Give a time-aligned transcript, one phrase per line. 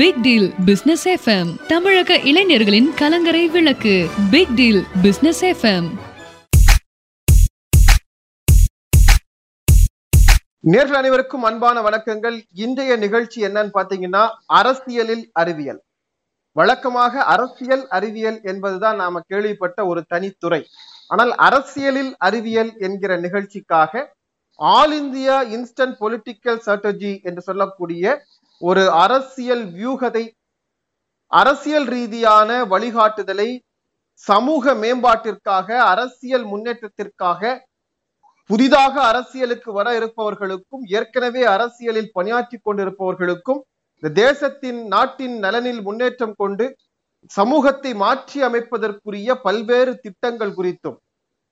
[0.00, 4.08] Big deal business FM தமிழக இளைஞர்களின் கலங்கரை விளக்கு.
[4.30, 5.88] பிக் டீல் பிசினஸ் எஃப்எம்
[10.62, 12.42] நேர்கள் அனைவருக்கும் அன்பான வணக்கங்கள்.
[12.54, 15.82] இன்றைய நிகழ்ச்சி என்னன்னு பாத்தீங்கன்னா அரசியலில் அறிவியல்.
[16.52, 20.64] வழக்கமாக அரசியல் அறிவியல் என்பதுதான் நாம கேள்விப்பட்ட ஒரு தனித்துறை.
[21.06, 24.16] ஆனால் அரசியலில் அறிவியல் என்கிற நிகழ்ச்சிக்காக
[24.54, 28.24] all India instant political strategy என்று சொல்லக்கூடிய
[28.62, 30.24] ஒரு அரசியல் வியூகத்தை
[31.32, 33.48] அரசியல் ரீதியான வழிகாட்டுதலை
[34.24, 37.42] சமூக மேம்பாட்டிற்காக அரசியல் முன்னேற்றத்திற்காக
[38.50, 43.60] புதிதாக அரசியலுக்கு வர இருப்பவர்களுக்கும் ஏற்கனவே அரசியலில் பணியாற்றி கொண்டிருப்பவர்களுக்கும்
[44.02, 46.66] இந்த தேசத்தின் நாட்டின் நலனில் முன்னேற்றம் கொண்டு
[47.30, 50.98] சமூகத்தை மாற்றி அமைப்பதற்குரிய பல்வேறு திட்டங்கள் குறித்தும்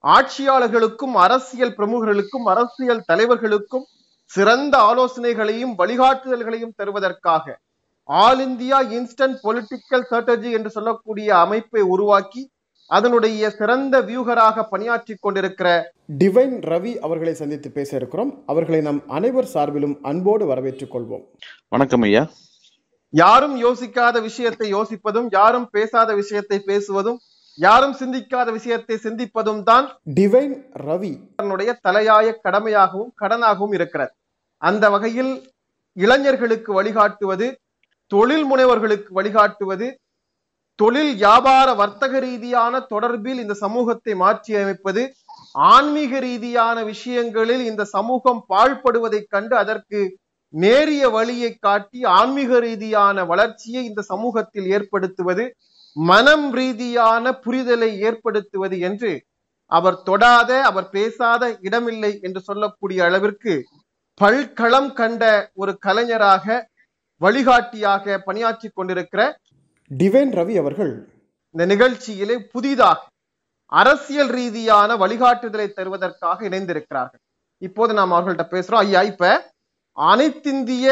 [0.04, 3.86] ஆட்சியாளர்களுக்கும் அரசியல் பிரமுகர்களுக்கும் அரசியல் தலைவர்களுக்கும்
[4.30, 7.54] சிறந்த ஆலோசனைகளையும் வழிகாட்டுதல்களையும் தருவதற்காக
[8.04, 12.50] all India instant political strategy என்று சொல்லக்கூடிய அமைப்பை உருவாக்கி
[12.90, 15.68] அதனுடைய சிறந்த வியூகராக பணியாற்றி கொண்டிருக்கிற
[16.18, 18.42] டிவைன் ரவி அவர்களை சந்தித்து பேச இருக்கிறோம்.
[18.46, 21.24] அவர்களை நம் அனைவர் சார்பிலும் அன்போடு வரவேற்றுக் கொள்வோம்.
[21.68, 22.30] வணக்கம் ஐயா.
[23.10, 27.18] யாரும் யோசிக்காத விஷயத்தை யோசிப்பதும் யாரும் பேசாத விஷயத்தை பேசுவதும்
[27.58, 30.54] யாரும் சிந்திக்காத விஷயத்தை சிந்திப்பதும் தான் டிவைன்
[30.86, 34.12] ரவி தன்னுடைய தலையாய கடமையாகவும் கடனாகவும் இருக்கிறது
[34.62, 35.32] அந்த வகையில்
[35.96, 37.46] இளைஞர்களுக்கு வழிகாட்டுவது
[38.10, 39.86] தொழில் முனைவர்களுக்கு வழிகாட்டுவது
[40.78, 45.02] தொழில் வியாபார வர்த்தக ரீதியான தொடர்பில் இந்த சமூகத்தை மாற்றி அமைப்பது
[45.68, 50.00] ஆன்மீக ரீதியான விஷயங்களில் இந்த சமூகம் பாழ்படுவதைக் கண்டு அதற்கு
[50.54, 55.46] நேரிய வழியை காட்டி ஆன்மீக ரீதியான வளர்ச்சியை இந்த சமூகத்தில் ஏற்படுத்துவது
[55.96, 59.10] மனம் ரீதியான புரிதலை ஏற்படுத்துவது என்று
[59.72, 63.54] அவர் தொடாத அவர் பேசாத இடமில்லை என்று சொல்லக்கூடிய அளவிற்கு
[64.20, 66.68] பல்களம் கண்ட ஒரு கலைஞராக
[67.20, 69.40] வழிகாட்டியாக பணியாற்றி கொண்டிருக்கிற
[69.90, 71.08] டிவைன் ரவி அவர்கள்.
[71.50, 73.06] இந்த நிகழ்ச்சியிலே புதிதாக
[73.72, 77.22] அரசியல் ரீதியான வழிகாட்டுதலை தருவதற்காக இணைந்திருக்கிறார்கள்.
[77.62, 78.82] இப்போது நாம் அவர்கள்ட்ட பேசுறோம்.
[78.86, 79.52] ஐயா இப்ப
[79.98, 80.86] அனைத்திந்திய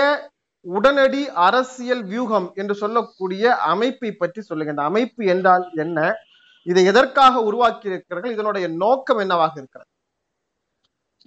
[0.65, 4.73] உடனடி அரசியல் வியூகம் என்று சொல்லக்கூடிய அமைப்பை பற்றி சொல்லுங்க.
[4.73, 6.15] இந்த அமைப்பு என்றால் என்ன?
[6.63, 9.91] இதை எதற்காக உருவாக்கி இருக்கிறார்கள் இதனுடைய நோக்கம் என்னவாக இருக்கிறது?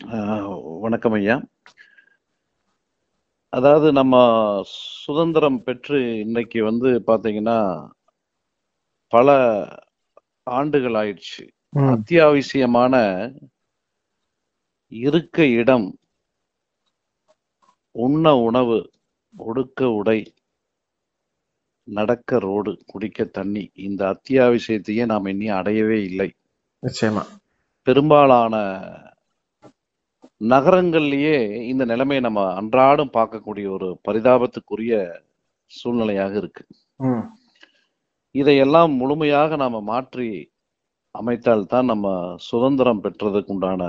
[0.05, 1.41] ஆஹ் வணக்கம் ஐயா.
[3.49, 4.15] அதாவது நம்ம
[4.65, 7.89] சுதந்திரம் பெற்று இன்னைக்கு வந்து பாத்தீங்கன்னா
[9.07, 9.29] பல
[10.43, 11.43] ஆண்டுகள் ஆயிடுச்சு.
[11.75, 12.95] அத்தியாவசியமான
[14.87, 15.97] இருக்க இடம்
[17.91, 18.89] உண்ண உணவு
[19.37, 20.19] ஒடுக்க உடை
[21.87, 26.29] நடக்க ரோடு குடிக்க தண்ணி இந்த அத்தியாவசியத்தையே நாம் இனி அடையவே இல்லை.
[26.83, 27.23] நிச்சயமா.
[27.87, 28.55] பெரும்பாலான
[30.43, 31.37] நகரங்கள்லயே
[31.67, 34.93] இந்த நிலைமையை நம்ம அன்றாடம் பார்க்கக்கூடிய ஒரு பரிதாபத்துக்குரிய
[35.71, 36.65] சூழ்நிலையாக இருக்கு.
[38.35, 40.29] இதையெல்லாம் முழுமையாக நாம மாற்றி
[41.15, 43.83] அமைத்தால்தான் நம்ம சுதந்திரம் பெற்றதுக்கு உண்டான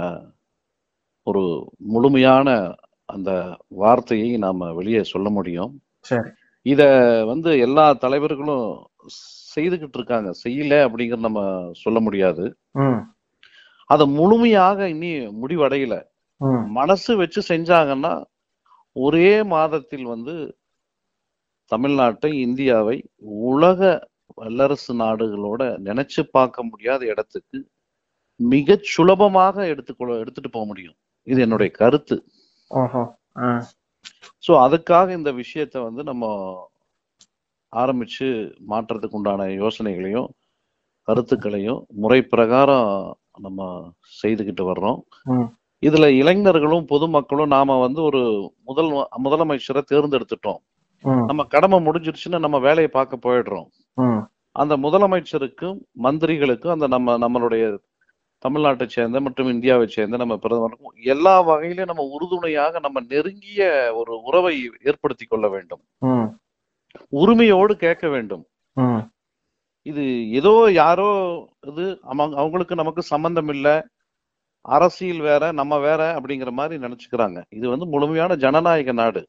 [1.27, 2.49] ஒரு முழுமையான
[3.09, 3.31] அந்த
[3.81, 5.73] வார்த்தையை நாம வெளியே சொல்ல முடியும்.
[6.67, 6.83] இத
[7.25, 8.67] வந்து எல்லா தலைவர்களும்
[9.55, 10.31] செய்துகிட்டு இருக்காங்க.
[10.45, 11.43] செய்யல அப்படிங்கிற நம்ம
[11.83, 12.45] சொல்ல முடியாது.
[13.91, 15.95] அத முழுமையாக இனி முடிவடையல.
[16.79, 18.13] மனசு வச்சு செஞ்சாங்கன்னா
[18.97, 20.35] ஒரே மாதத்தில் வந்து
[21.71, 22.97] தமிழ்நாட்டை இந்தியாவை
[23.53, 23.81] உலக
[24.35, 27.59] வல்லரசு நாடுகளோட நினைச்சு பார்க்க முடியாத இடத்துக்கு
[28.41, 30.97] மிக சுலபமாக எடுத்துக்கொள்ள எடுத்துட்டு போக முடியும்.
[31.27, 32.17] இது என்னுடைய கருத்து.
[34.45, 36.25] சோ அதுக்காக இந்த விஷயத்த வந்து நம்ம
[37.73, 38.27] ஆரம்பிச்சு
[38.71, 40.29] மாற்றத்துக்கு உண்டான யோசனைகளையும்
[41.09, 42.91] கருத்துக்களையும் முறை பிரகாரம்
[43.47, 43.67] நம்ம
[44.21, 44.99] செய்துகிட்டு வர்றோம்.
[45.83, 48.23] இதுல இளைஞர்களும் பொதுமக்களும் நாம வந்து ஒரு
[48.69, 48.91] முதல்
[49.25, 50.61] முதலமைச்சரை தேர்ந்தெடுத்துட்டோம்.
[51.31, 53.69] நம்ம கடமை முடிஞ்சிருச்சுன்னு நம்ம வேலையை பார்க்க போயிடுறோம்.
[54.57, 57.65] அந்த முதலமைச்சருக்கும் மந்திரிகளுக்கும் அந்த நம்ம நம்மளுடைய
[58.45, 63.63] தமிழ்நாட்டை சேர்ந்த மற்றும் இந்தியாவை சேர்ந்த நம்ம பிரதமருக்கும் எல்லா வகையிலும் நம்ம உறுதுணையாக நம்ம நெருங்கிய
[64.01, 64.55] ஒரு உறவை
[64.89, 65.83] ஏற்படுத்தி கொள்ள வேண்டும்.
[67.23, 68.45] உரிமையோடு கேட்க வேண்டும்.
[69.87, 70.05] இது
[70.39, 70.53] ஏதோ
[70.83, 71.11] யாரோ
[71.71, 73.75] இது அவங்க அவங்களுக்கு நமக்கு சம்பந்தம் இல்லை.
[74.65, 77.39] அரசியல் வேற நம்ம வேற அப்படிங்கிற மாதிரி நினைச்சுக்கிறாங்க.
[77.59, 79.23] இது வந்து முழுமையான ஜனநாயக நாடு.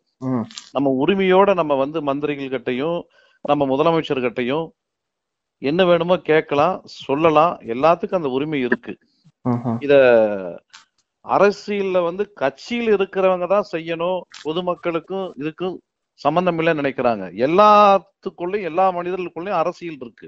[0.75, 2.99] நம்ம உரிமையோட நம்ம வந்து மந்திரிகள் கிட்டையும்
[3.45, 4.65] நம்ம முதலமைச்சர் கிட்டையும்
[5.61, 7.53] என்ன வேணுமோ கேட்கலாம் சொல்லலாம்.
[7.73, 8.93] எல்லாத்துக்கும் அந்த உரிமை இருக்கு.
[9.85, 9.93] இத
[11.25, 14.19] அரசியல்ல வந்து கட்சியில் இருக்கிறவங்க தான் செய்யணும்.
[14.43, 15.75] பொதுமக்களுக்கும் இதுக்கும்
[16.19, 17.25] சம்பந்தம் இல்லைன்னு நினைக்கிறாங்க.
[17.47, 20.27] எல்லாத்துக்குள்ளயும் எல்லா மனிதர்களுக்குள்ளயும் அரசியல் இருக்கு.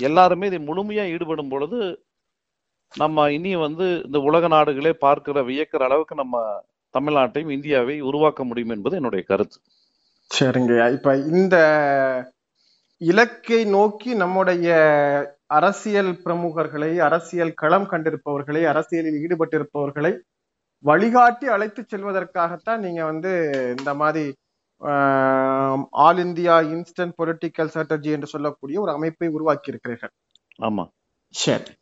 [0.00, 1.78] எல்லாருமே இதை முழுமையா ஈடுபடும் பொழுது
[2.94, 6.36] நம்ம இனி வந்து இந்த உலக நாடுகளே பார்க்கிற வியக்கிற அளவுக்கு நம்ம
[6.94, 9.58] தமிழ்நாட்டையும் இந்தியாவை உருவாக்க முடியும் என்பது என்னுடைய கருத்து.
[10.30, 10.72] சரிங்க.
[10.96, 11.56] இப்ப இந்த
[13.02, 14.68] இலக்கை நோக்கி நம்முடைய
[15.50, 20.12] அரசியல் பிரமுகர்களை அரசியல் களம் கண்டிருப்பவர்களை அரசியலில் ஈடுபட்டிருப்பவர்களை
[20.84, 23.32] வழிகாட்டி அழைத்து செல்வதற்காகத்தான் நீங்க வந்து
[23.76, 24.24] இந்த மாதிரி
[26.02, 30.12] all India instant political strategy என்று சொல்லக்கூடிய ஒரு அமைப்பை உருவாக்கி இருக்கிறீர்கள்
[30.58, 30.84] ஆமா.
[31.34, 31.72] சரி.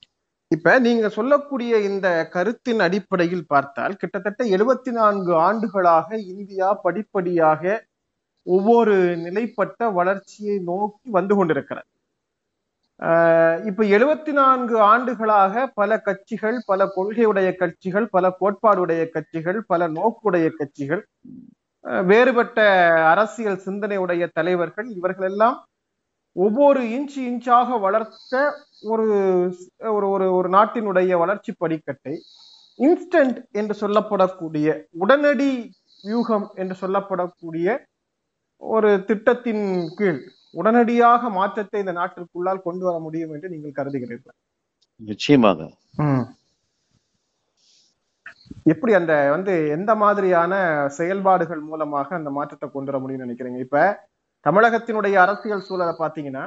[0.50, 7.62] இப்ப நீங்க சொல்லக்கூடிய இந்த கருத்தின் அடிப்படையில் பார்த்தால் கிட்டத்தட்ட எழுபத்தி நான்கு ஆண்டுகளாக இந்தியா படிப்படியாக
[8.46, 11.88] ஒவ்வொரு நிலைப்பட்ட வளர்ச்சியை நோக்கி வந்து கொண்டிருக்கிறது.
[13.66, 21.02] இப்ப எழுபத்தி நான்கு ஆண்டுகளாக பல கட்சிகள் பல கொள்கையுடைய கட்சிகள் பல கோட்பாடுடைய கட்சிகள் பல நோக்குடைய கட்சிகள்
[22.04, 22.60] வேறுபட்ட
[23.04, 25.56] அரசியல் சிந்தனையுடைய தலைவர்கள் இவர்கள் எல்லாம்
[26.36, 28.34] ஒவ்வொரு இன்ச்சு இன்ச்சாக வளர்த்த
[28.82, 29.06] ஒரு
[29.94, 32.14] ஒரு ஒரு நாட்டினுடைய வளர்ச்சி படிக்கட்டை
[32.78, 35.50] இன்ஸ்டன்ட் என்று சொல்லப்படக்கூடிய உடனடி
[36.04, 37.66] வியூகம் என்று சொல்லப்படக்கூடிய
[38.62, 39.64] ஒரு திட்டத்தின்
[39.98, 40.20] கீழ்
[40.60, 44.36] உடனடியாக மாற்றத்தை இந்த நாட்டிற்குள்ளால் கொண்டு வர முடியும் என்று நீங்கள் கருதுகிறீர்கள்.
[45.10, 45.58] நிச்சயமாக.
[48.72, 50.54] எப்படி அந்த வந்து எந்த மாதிரியான
[50.98, 53.60] செயல்பாடுகள் மூலமாக அந்த மாற்றத்தை கொண்டு வர முடியும்னு நினைக்கிறீங்க?
[53.66, 53.84] இப்ப
[54.46, 56.44] தமிழகத்தினுடைய அரசியல் சூழலை பாத்தீங்கன்னா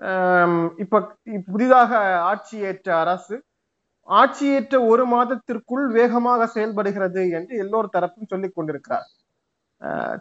[0.00, 1.00] ஆம், இப்ப
[1.48, 1.90] புதிதாக
[2.28, 3.36] ஆட்சியேற்ற அரசு
[4.08, 9.06] ஆட்சியேற்ற ஒரு மாதத்திற்குள் வேகமாக செயல்படுகிறது என்று எல்லோர் தரப்பும் சொல்லிக் கொண்டிருக்கிறார்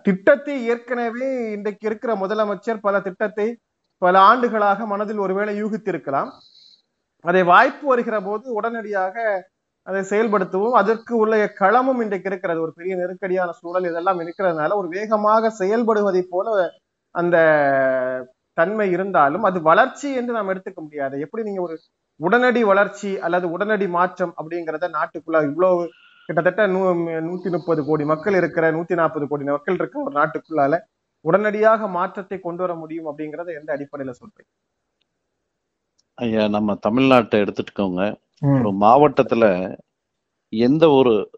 [0.08, 3.48] திட்டத்தை ஏற்கனவே இன்றைக்கு இருக்கிற முதலமைச்சர் பல திட்டத்தை
[4.02, 6.30] பல ஆண்டுகளாக மனதில் ஒருவேளை யூகித்திருக்கலாம்.
[7.26, 9.16] அதை வாய்ப்பு வருகிற போது உடனடியாக
[9.88, 10.76] அதை செயல்படுத்தவும்.
[10.82, 12.60] அதற்கு உள்ள களமும் இன்றைக்கு இருக்கிறது.
[12.66, 16.48] ஒரு பெரிய நெருக்கடியான சூழல் இதெல்லாம் இருக்கிறதுனால ஒரு வேகமாக செயல்படுவதை போல
[17.16, 17.38] அந்த
[18.58, 21.16] தன்மை இருந்தாலும் அது வளர்ச்சி என்று நாம் எடுத்துக்க முடியாது.
[21.26, 21.76] எப்படி நீங்க ஒரு
[22.20, 25.84] உடனடி வளர்ச்சி அல்லது உடனடி மாற்றம் அப்படிங்கிறத நாட்டுக்குள்ள இவ்வளவு
[26.30, 30.80] கிட்டத்தட்ட நூ நூத்தி முப்பது கோடி மக்கள் இருக்கிற நூத்தி நாற்பது கோடி மக்கள் இருக்கிற ஒரு நாட்டுக்குள்ளால
[31.22, 34.52] உடனடியாக மாற்றத்தை கொண்டு வர முடியும் அப்படிங்கறத எந்த அடிப்படையில சொல்றீங்க?
[36.14, 38.22] ஐயா நம்ம தமிழ்நாட்டை எடுத்துட்டுக்கோங்க.
[38.40, 39.78] ஒரு மாவட்டத்துல
[40.50, 41.30] எந்த ஒரு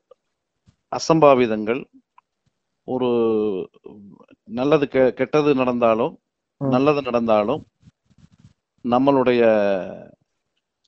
[0.96, 1.86] அசம்பாவிதங்கள்
[2.84, 3.10] ஒரு
[4.44, 6.20] நல்லது கெ- கெட்டது நடந்தாலும்.
[6.58, 7.66] நல்லது நடந்தாலும்
[8.84, 9.44] நம்மளுடைய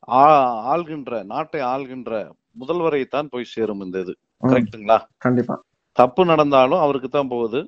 [0.07, 4.13] ஆ- ஆள்கின்ற நாட்டை ஆள்கின்ற முதல்வரை தான் போய் சேரும் இந்த இது.
[4.43, 4.49] ம்.
[4.51, 4.97] கரெக்ட்டுங்களா?
[5.17, 5.55] கண்டிப்பா.
[5.97, 7.59] தப்பு நடந்தாலும் அவருக்கு தான் போகுது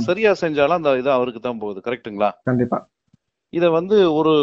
[0.00, 1.80] சரியா செஞ்சாலும் அந்த இது அவருக்கு தான் போகுது.
[1.80, 2.30] கரெக்ட்டுங்களா?
[2.44, 2.78] கண்டிப்பா.
[3.52, 4.34] இத வந்து ஒரு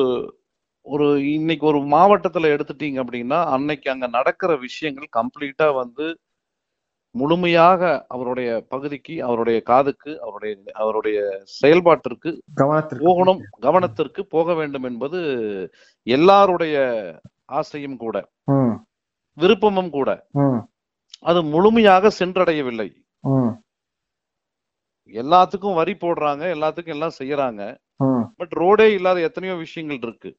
[0.85, 6.05] ஒரு இன்னைக்கு ஒரு மாவட்டத்துல எடுத்துட்டீங்க அப்படின்னா அன்னைக்கு அங்க நடக்கிற விஷயங்கள் கம்ப்ளீட்டா வந்து
[7.15, 11.17] முழுமையாக அவருடைய பகுதிக்கு அவருடைய காதுக்கு அவருடைய அவருடைய
[11.55, 13.05] செயல்பாட்டிற்கு கவனத்திற்கு.
[13.05, 15.19] போகணும் கவனத்திற்கு போக வேண்டும் என்பது
[16.07, 16.75] எல்லாருடைய
[17.51, 18.17] ஆசையும் கூட.
[19.39, 20.09] விருப்பமும் கூட
[21.21, 22.89] அது முழுமையாக சென்றடையவில்லை.
[25.21, 27.61] எல்லாத்துக்கும் வரி போடுறாங்க எல்லாத்துக்கும் எல்லாம் செய்யறாங்க.
[28.37, 30.31] பட் ரோடே இல்லாத எத்தனையோ விஷயங்கள் இருக்கு.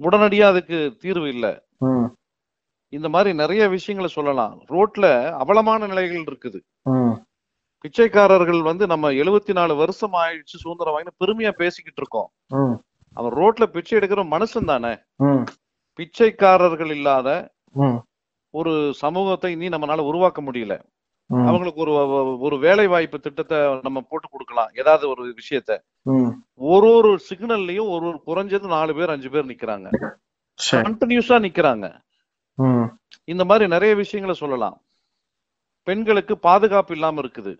[0.00, 1.46] உடனடியா அதுக்கு தீர்வு இல்ல.
[2.92, 4.54] இந்த மாதிரி நிறைய விஷயங்களை சொல்லலாம்.
[4.72, 5.06] ரோட்ல
[5.42, 6.60] அவலமான நிலைகள் இருக்குது.
[7.84, 12.30] பிச்சைக்காரர்கள் வந்து நம்ம எழுபத்தி நாலு வருஷம் ஆயிடுச்சு சுதந்திரம் வாங்கி பெருமையா பேசிக்கிட்டு இருக்கோம்.
[13.16, 14.92] அவன் ரோட்ல பிச்சை எடுக்கிற மனுஷன் தானே
[15.94, 17.28] பிச்சைக்காரர்கள் இல்லாத
[18.54, 20.74] ஒரு சமூகத்தை இனி நம்மளால உருவாக்க முடியல.
[21.46, 21.92] அவங்களுக்கு ஒரு
[22.46, 24.70] ஒரு வேலை வாய்ப்பு திட்டத்தை நம்ம போட்டு கொடுக்கலாம்.
[24.74, 25.78] ஏதாவது ஒரு விஷயத்த.
[26.54, 29.88] ஒரு ஒரு சிக்னல்லையும் ஒரு ஒரு குறைஞ்சது நாலு பேர் அஞ்சு பேர் நிக்கிறாங்க.
[30.88, 31.86] கண்டினியூஸா நிக்கிறாங்க.
[33.24, 34.76] இந்த மாதிரி நிறைய விஷயங்களை சொல்லலாம்.
[35.86, 37.54] பெண்களுக்கு பாதுகாப்பு இல்லாம இருக்குது.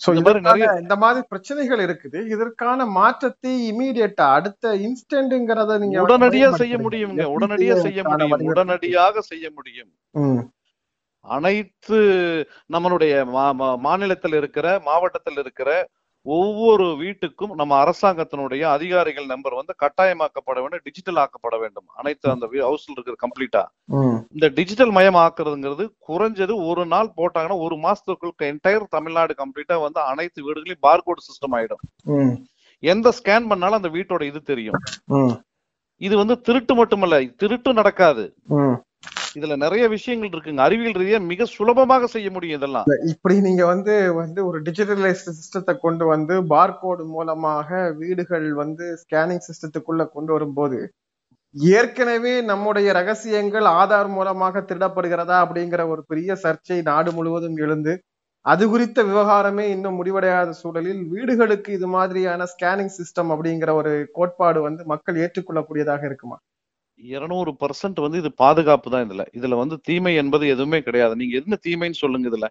[0.00, 0.08] சோ
[0.82, 2.18] இந்த மாதிரி பிரச்சனைகள் இருக்குது.
[2.34, 6.76] இதற்கான மாற்றத்தை இமீடியட்டா அடுத்த இன்ஸ்டன்ட்ங்கிறத நீங்க உடனடியா செய்ய.
[6.86, 7.24] முடியுங்க.
[7.36, 8.44] உடனடியா செய்ய முடியும்.
[8.52, 9.92] உடனடியாக செய்ய முடியும்.
[11.26, 11.98] அனைத்து
[12.74, 13.14] நம்மளுடைய
[13.86, 15.70] மாநிலத்தில் இருக்கிற மாவட்டத்தில் இருக்கிற
[16.34, 21.86] ஒவ்வொரு வீட்டுக்கும் நம்ம அரசாங்கத்தினுடைய அதிகாரிகள் நம்பர் வந்து கட்டாயமாக்கப்பட வேண்டும் டிஜிட்டல் ஆக்கப்பட வேண்டும்.
[22.00, 23.62] அனைத்து அந்த ஹவுஸ்ல இருக்கிற கம்ப்ளீட்டா
[24.34, 30.46] இந்த டிஜிட்டல் மயம் ஆக்குறதுங்கிறது குறைஞ்சது ஒரு நாள் போட்டாங்கன்னா ஒரு மாசத்துக்குள் என்டையர் தமிழ்நாடு கம்ப்ளீட்டா வந்து அனைத்து
[30.48, 31.82] வீடுகளையும் பார்கோட் சிஸ்டம் ஆயிடும்.
[32.82, 34.80] எந்த ஸ்கேன் பண்ணாலும் அந்த வீட்டோட இது தெரியும்.
[36.06, 38.24] இது வந்து திருட்டு மட்டுமல்ல திருட்டு நடக்காது.
[39.36, 40.62] இதுல நிறைய விஷயங்கள் இருக்குங்க.
[40.66, 42.86] அறிவியல் ரீதியா மிக சுலபமாக செய்ய முடியும் இதெல்லாம்.
[43.12, 50.04] இப்படி நீங்க வந்து வந்து ஒரு டிஜிட்டலைஸ்ட் சிஸ்டத்தை கொண்டு வந்து பார்கோடு மூலமாக வீடுகள் வந்து ஸ்கேனிங் சிஸ்டத்துக்குள்ள
[50.16, 50.78] கொண்டு வரும்போது
[51.74, 57.92] ஏற்கனவே நம்முடைய ரகசியங்கள் ஆதார் மூலமாக திருடப்படுகிறதா அப்படிங்கிற ஒரு பெரிய சர்ச்சை நாடு முழுவதும் எழுந்து
[58.46, 64.82] அது குறித்த விவகாரமே இன்னும் முடிவடையாத சூழலில் வீடுகளுக்கு இது மாதிரியான ஸ்கேனிங் சிஸ்டம் அப்படிங்கிற ஒரு கோட்பாடு வந்து
[64.86, 66.36] மக்கள் ஏற்றுக்கொள்ளக்கூடியதாக இருக்குமா?
[67.00, 69.24] இருநூறு பர்சன்ட் வந்து இது பாதுகாப்பு தான் இதுல.
[69.38, 71.14] இதுல வந்து தீமை என்பது எதுவுமே கிடையாது.
[71.20, 72.48] நீங்க என்ன தீமைன்னு சொல்லுங்க இதுல.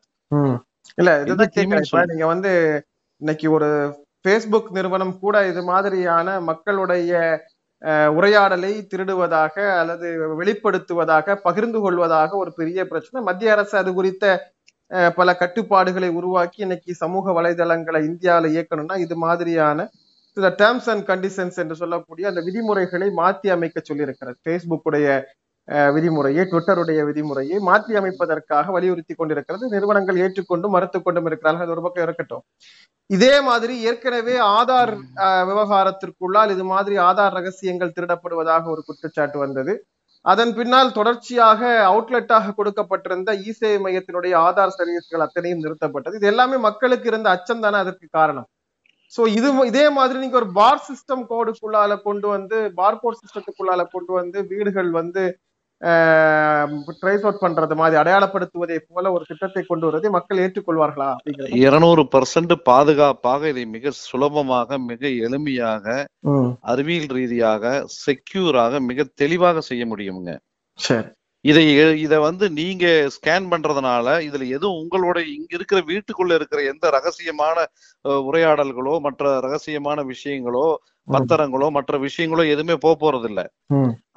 [0.97, 2.51] இல்ல இதுதான் சொல்ல நீங்க வந்து
[3.21, 3.69] இன்னைக்கு ஒரு
[4.25, 7.11] ஃபேஸ்புக் நிறுவனம் கூட இது மாதிரியான மக்களுடைய
[8.17, 10.07] உரையாடலை திருடுவதாக அல்லது
[10.41, 13.19] வெளிப்படுத்துவதாக பகிர்ந்து கொள்வதாக ஒரு பெரிய பிரச்சனை.
[13.29, 14.25] மத்திய அரசு அது குறித்த
[15.17, 19.87] பல கட்டுப்பாடுகளை உருவாக்கி இன்னைக்கு சமூக வலைதளங்களை இந்தியாவில் இயக்கணும்னா இது மாதிரியான
[20.37, 24.37] சில டேர்ம்ஸ் அண்ட் கண்டிஷன்ஸ் என்று சொல்லக்கூடிய அந்த விதிமுறைகளை மாற்றி அமைக்க சொல்லியிருக்கிறது.
[24.45, 25.07] ஃபேஸ்புக்குடைய
[25.95, 29.65] விதிமுறையை ட்விட்டருடைய விதிமுறையை மாற்றி அமைப்பதற்காக வலியுறுத்தி கொண்டிருக்கிறது.
[29.73, 31.65] நிறுவனங்கள் ஏற்றுக்கொண்டும் மறுத்து கொண்டும் இருக்கிறார்கள்.
[31.65, 32.43] அது ஒரு பக்கம் இருக்கட்டும்.
[33.15, 34.93] இதே மாதிரி ஏற்கனவே ஆதார்
[35.49, 39.73] விவகாரத்திற்குள்ளால் இது மாதிரி ஆதார் ரகசியங்கள் திருடப்படுவதாக ஒரு குற்றச்சாட்டு வந்தது.
[40.25, 46.17] அதன் பின்னால் தொடர்ச்சியாக அவுட்லெட்டாக கொடுக்கப்பட்டிருந்த இசேவை மையத்தினுடைய ஆதார் சர்வீஸ்கள் அத்தனையும் நிறுத்தப்பட்டது.
[46.19, 48.47] இது எல்லாமே மக்களுக்கு இருந்த அச்சம் தானே அதற்கு காரணம்.
[49.13, 54.39] சோ இது இதே மாதிரி நீங்க ஒரு பார் சிஸ்டம் கோடுக்குள்ளால கொண்டு வந்து பார்கோட் சிஸ்டத்துக்குள்ளால கொண்டு வந்து
[54.43, 55.23] வீடுகள் வந்து
[56.99, 62.53] ட்ரேஸ் அவுட் பண்றது மாதிரி அடையாளப்படுத்துவதை போல ஒரு திட்டத்தை கொண்டு வருவதை மக்கள் ஏற்றுக்கொள்வார்களா அப்படிங்கிறது இருநூறு பர்சன்ட்
[62.63, 65.85] பாதுகாப்பாக இதை மிக சுலபமாக மிக எளிமையாக
[66.63, 67.73] அறிவியல் ரீதியாக
[68.05, 70.31] செக்யூராக மிக தெளிவாக செய்ய முடியுங்க.
[70.79, 71.09] சரி.
[71.45, 71.63] இதை
[71.99, 72.85] இதை வந்து நீங்க
[73.15, 77.57] ஸ்கேன் பண்றதுனால இதுல எதுவும் உங்களோட இங்க இருக்கிற வீட்டுக்குள்ள இருக்கிற எந்த ரகசியமான
[78.25, 80.65] உரையாடல்களோ மற்ற ரகசியமான விஷயங்களோ
[81.07, 83.41] பத்திரங்களோ மற்ற விஷயங்களோ எதுவுமே போக போறது இல்ல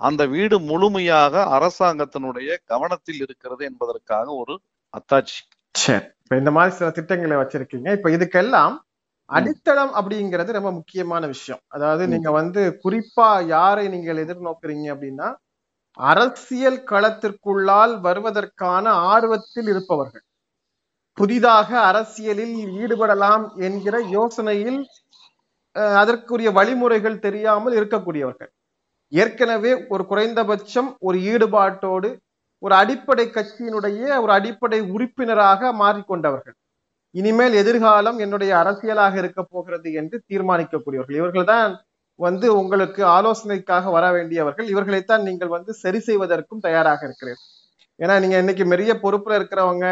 [0.02, 4.54] அந்த வீடு முழுமையாக அரசாங்கத்தினுடைய கவனத்தில் இருக்கிறது என்பதற்காக ஒரு
[4.94, 5.38] அத்தாட்சி.
[5.74, 6.04] சரி.
[6.22, 7.88] இப்ப இந்த மாதிரி சில திட்டங்களை வச்சிருக்கீங்க.
[7.92, 8.76] இப்ப இதுக்கெல்லாம்
[9.28, 11.62] அடித்தளம் அப்படிங்கிறது ரொம்ப முக்கியமான விஷயம்.
[11.68, 12.08] அதாவது.
[12.08, 15.28] நீங்க வந்து குறிப்பா யாரை நீங்கள் எதிர்நோக்குறீங்க அப்படின்னா
[15.98, 20.24] அரசியல் களத்திற்குள்ளால் வருவதற்கான ஆர்வத்தில் இருப்பவர்கள்.
[21.18, 24.80] புதிதாக அரசியலில் ஈடுபடலாம் என்கிற யோசனையில்
[25.76, 28.50] அஹ், அதற்குரிய வழிமுறைகள் தெரியாமல் இருக்கக்கூடியவர்கள்.
[29.12, 32.08] ஏற்கனவே ஒரு குறைந்தபட்சம் ஒரு ஈடுபாட்டோடு
[32.62, 36.56] ஒரு அடிப்படை கட்சியினுடைய ஒரு அடிப்படை உறுப்பினராக மாறிக்கொண்டவர்கள்.
[37.14, 41.18] இனிமேல் எதிர்காலம் என்னுடைய அரசியலாக இருக்க போகிறது என்று தீர்மானிக்கக்கூடியவர்கள்.
[41.20, 41.72] இவர்கள்தான்
[42.18, 47.46] வந்து உங்களுக்கு ஆலோசனைக்காக வர வேண்டியவர்கள் இவர்களைத்தான் நீங்கள் வந்து சரி செய்வதற்கும் தயாராக இருக்கிறீர்கள்
[47.98, 49.86] ஏன்னா நீங்க இன்னைக்கு பெரிய பொறுப்புல இருக்கிறவங்க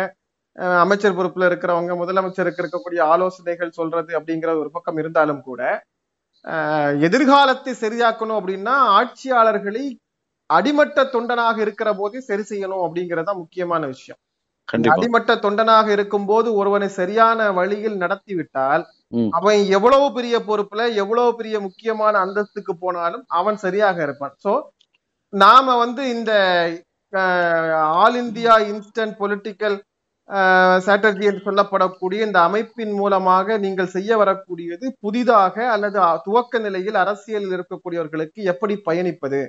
[0.83, 5.63] அமைச்சர் பொறுப்புல இருக்கிறவங்க முதலமைச்சருக்கு இருக்கக்கூடிய ஆலோசனைகள் சொல்றது அப்படிங்கிற ஒரு பக்கம் இருந்தாலும் கூட
[7.01, 9.85] எதிர்காலத்தை சரியாக்கணும் அப்படின்னா ஆட்சியாளர்களை
[10.51, 14.21] அடிமட்ட தொண்டனாக இருக்கிற போதே சரி செய்யணும் அப்படிங்கறது முக்கியமான விஷயம்
[14.95, 18.96] அடிமட்ட தொண்டனாக இருக்கும்போது ஒருவனை சரியான வழியில் நடத்தி விட்டால் ம்.
[19.39, 24.35] அவன் எவ்வளவு பெரிய பொறுப்புல எவ்வளவு பெரிய முக்கியமான அந்தஸ்துக்கு போனாலும் அவன் சரியாக இருப்பான்.
[24.45, 24.53] சோ
[25.33, 26.33] நாம வந்து இந்த
[28.03, 29.77] all India instant political
[30.85, 38.41] strategy என்று சொல்லப்படக்கூடிய இந்த அமைப்பின் மூலமாக நீங்கள் செய்ய வரக்கூடியது புதிதாக அல்லது துவக்க நிலையில் அரசியலில் இருக்கக்கூடியவர்களுக்கு
[38.53, 39.41] எப்படி பயணிப்பது?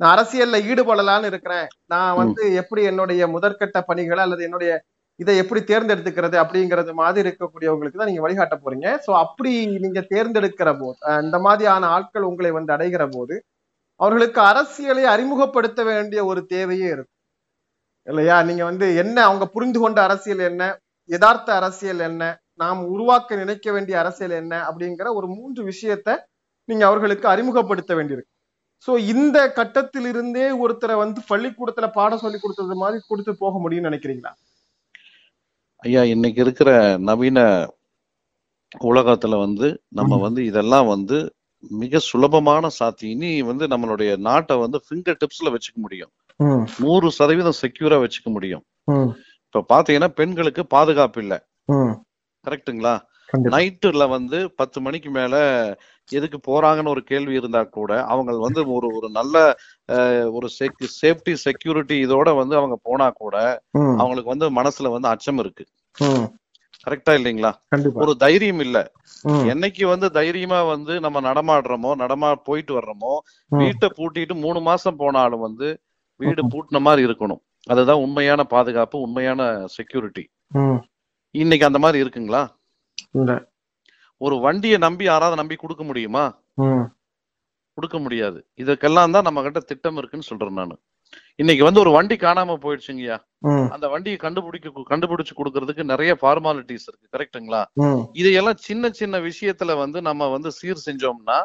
[0.00, 1.66] நான் அரசியல்ல ஈடுபடலான்னு இருக்கிறேன்.
[1.92, 4.72] நான் வந்து எப்படி என்னுடைய முதற்கட்ட பணிகளை அல்லது என்னுடைய
[5.22, 8.88] இதை எப்படி தேர்ந்தெடுத்துக்கிறது அப்படிங்கிறது மாதிரி இருக்கக்கூடியவங்களுக்கு தான் நீங்க வழிகாட்ட போறீங்க.
[9.04, 9.52] சோ அப்படி
[9.84, 13.34] நீங்க தேர்ந்தெடுக்கிற போது இந்த மாதிரியான ஆட்கள் உங்களை வந்து அடைகிற போது
[14.00, 17.12] அவர்களுக்கு அரசியலை அறிமுகப்படுத்த வேண்டிய ஒரு தேவையே இருக்கும்.
[18.06, 18.36] இல்லையா?
[18.48, 20.62] நீங்க வந்து என்ன அவங்க புரிந்து கொண்ட அரசியல் என்ன
[21.10, 22.22] யதார்த்த அரசியல் என்ன
[22.62, 26.08] நாம் உருவாக்க நினைக்க வேண்டிய அரசியல் என்ன அப்படிங்கிற ஒரு மூன்று விஷயத்த
[26.68, 28.32] நீங்க அவர்களுக்கு அறிமுகப்படுத்த வேண்டியிருக்கு.
[28.86, 34.32] சோ இந்த கட்டத்திலிருந்தே ஒருத்தரை வந்து பள்ளிக்கூடத்துல பாடம் சொல்லி கொடுத்தது மாதிரி கொடுத்து போக முடியும்னு நினைக்கிறீங்களா?
[35.84, 37.38] ஐயா இன்னைக்கு இருக்கிற நவீன
[38.80, 40.16] உலகத்துல வந்து நம்ம.
[40.18, 41.16] வந்து இதெல்லாம் வந்து
[41.82, 43.04] மிக சுலபமான சாத்தி.
[43.06, 46.12] இனி வந்து நம்மளுடைய நாட்டை வந்து ஃபிங்கர் டிப்ஸ்ல வச்சுக்க முடியும்.
[46.78, 48.64] நூறு சதவீதம் செக்யூரா வச்சுக்க முடியும்.
[49.46, 51.34] இப்ப பாத்தீங்கன்னா பெண்களுக்கு பாதுகாப்பு இல்ல.
[53.28, 53.54] கண்டிப்பா.
[53.54, 55.34] நைட்டுல வந்து பத்து மணிக்கு மேல
[56.10, 59.36] எதுக்கு போறாங்கன்னு ஒரு கேள்வி இருந்தா கூட அவங்க வந்து ஒரு ஒரு நல்ல
[60.32, 60.48] ஒரு
[61.00, 63.36] சேஃப்டி செக்யூரிட்டி இதோட வந்து அவங்க போனா கூட
[63.96, 65.64] அவங்களுக்கு வந்து மனசுல வந்து அச்சம் இருக்கு.
[66.86, 67.50] கரெக்டா இல்லைங்களா?
[67.94, 68.78] ஒரு தைரியம் இல்ல.
[69.52, 73.12] என்னைக்கு வந்து தைரியமா வந்து நம்ம நடமாடுறோமோ நடமா போயிட்டு வர்றோமோ.
[73.52, 75.68] வீட்டை பூட்டிட்டு மூணு மாசம் போனாலும் வந்து
[76.20, 76.42] வீடு.
[76.52, 77.40] பூட்டின மாதிரி இருக்கணும்.
[77.66, 79.42] அதுதான் உண்மையான பாதுகாப்பு உண்மையான
[79.76, 80.24] செக்யூரிட்டி.
[81.34, 82.42] இன்னைக்கு அந்த மாதிரி இருக்குங்களா?
[83.12, 83.32] இல்ல.
[84.26, 86.24] ஒரு வண்டியை நம்பி யாராவது நம்பி கொடுக்க முடியுமா?
[87.78, 88.38] கொடுக்க முடியாது.
[88.62, 90.76] இதுக்கெல்லாம் தான் நம்ம கிட்ட திட்டம் இருக்குன்னு சொல்றேன் நான்.
[91.42, 93.16] இன்னைக்கு வந்து ஒரு வண்டி காணாம போயிடுச்சுங்கய்யா.
[93.74, 100.00] அந்த வண்டியை கண்டுபிடிக்க கண்டுபிடிச்சு கொடுக்கறதுக்கு நிறைய ஃபார்மாலிட்டிஸ் இருக்கு கரெக்ட்டுங்களா ம், இதையெல்லாம் சின்ன சின்ன விஷயத்துல வந்து
[100.08, 101.38] நம்ம வந்து சீர் செஞ்சோம்னா.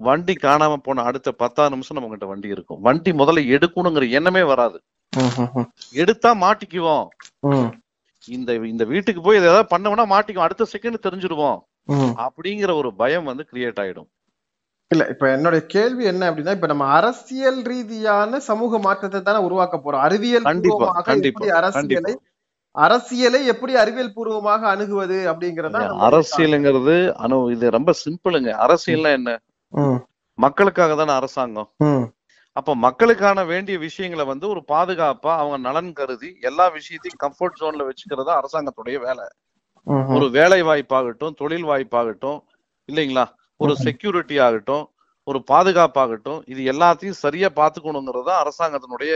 [0.00, 2.80] வண்டி காணாம போன அடுத்த பத்தாறு நிமிஷம் நம்ம கிட்ட வண்டி இருக்கும்.
[2.88, 4.78] வண்டி முதல்ல எடுக்கணுங்கிற எண்ணமே வராது.
[6.02, 7.06] எடுத்தா மாட்டிக்குவோம்.
[8.28, 10.46] இந்த இந்த வீட்டுக்கு போய் ஏதாவது பண்ணோம்னா மாட்டிக்குவோம்.
[10.46, 11.60] அடுத்த செகண்ட் தெரிஞ்சிருவோம்.
[12.24, 14.08] அப்படிங்கிற ஒரு பயம் வந்து கிரியேட் ஆயிடும்.
[14.90, 20.04] இல்ல இப்ப என்னுடைய கேள்வி என்ன அப்படின்னா இப்ப நம்ம அரசியல் ரீதியான சமூக மாற்றத்தை தானே உருவாக்க போறோம்.
[20.08, 22.14] அறிவியல் கண்டிப்பா, அரசியலை
[22.74, 29.30] அரசியலை எப்படி அறிவியல் பூர்வமாக அணுகுவது அப்படிங்கறத அரசியலுங்கிறது அனு இது ரொம்ப சிம்பிளுங்க அரசியல்னா என்ன?
[30.38, 31.70] மக்களுக்காக தானே அரசாங்கம்.
[32.60, 38.32] அப்ப மக்களுக்கான வேண்டிய விஷயங்களை வந்து ஒரு பாதுகாப்பா அவங்க நலன் கருதி எல்லா விஷயத்தையும் கம்ஃபர்ட் ஜோன்ல வச்சுக்கிறதா
[38.40, 39.26] அரசாங்கத்துடைய வேலை.
[40.16, 42.40] ஒரு வேலை வாய்ப்பாகட்டும் தொழில் வாய்ப்பாகட்டும்
[42.88, 43.24] இல்லைங்களா?
[43.60, 44.84] ஒரு செக்யூரிட்டி ஆகட்டும்
[45.26, 49.12] ஒரு பாதுகாப்பாகட்டும் இது எல்லாத்தையும் சரியா பாத்துக்கணுங்கிறது தான் அரசாங்கத்தினுடைய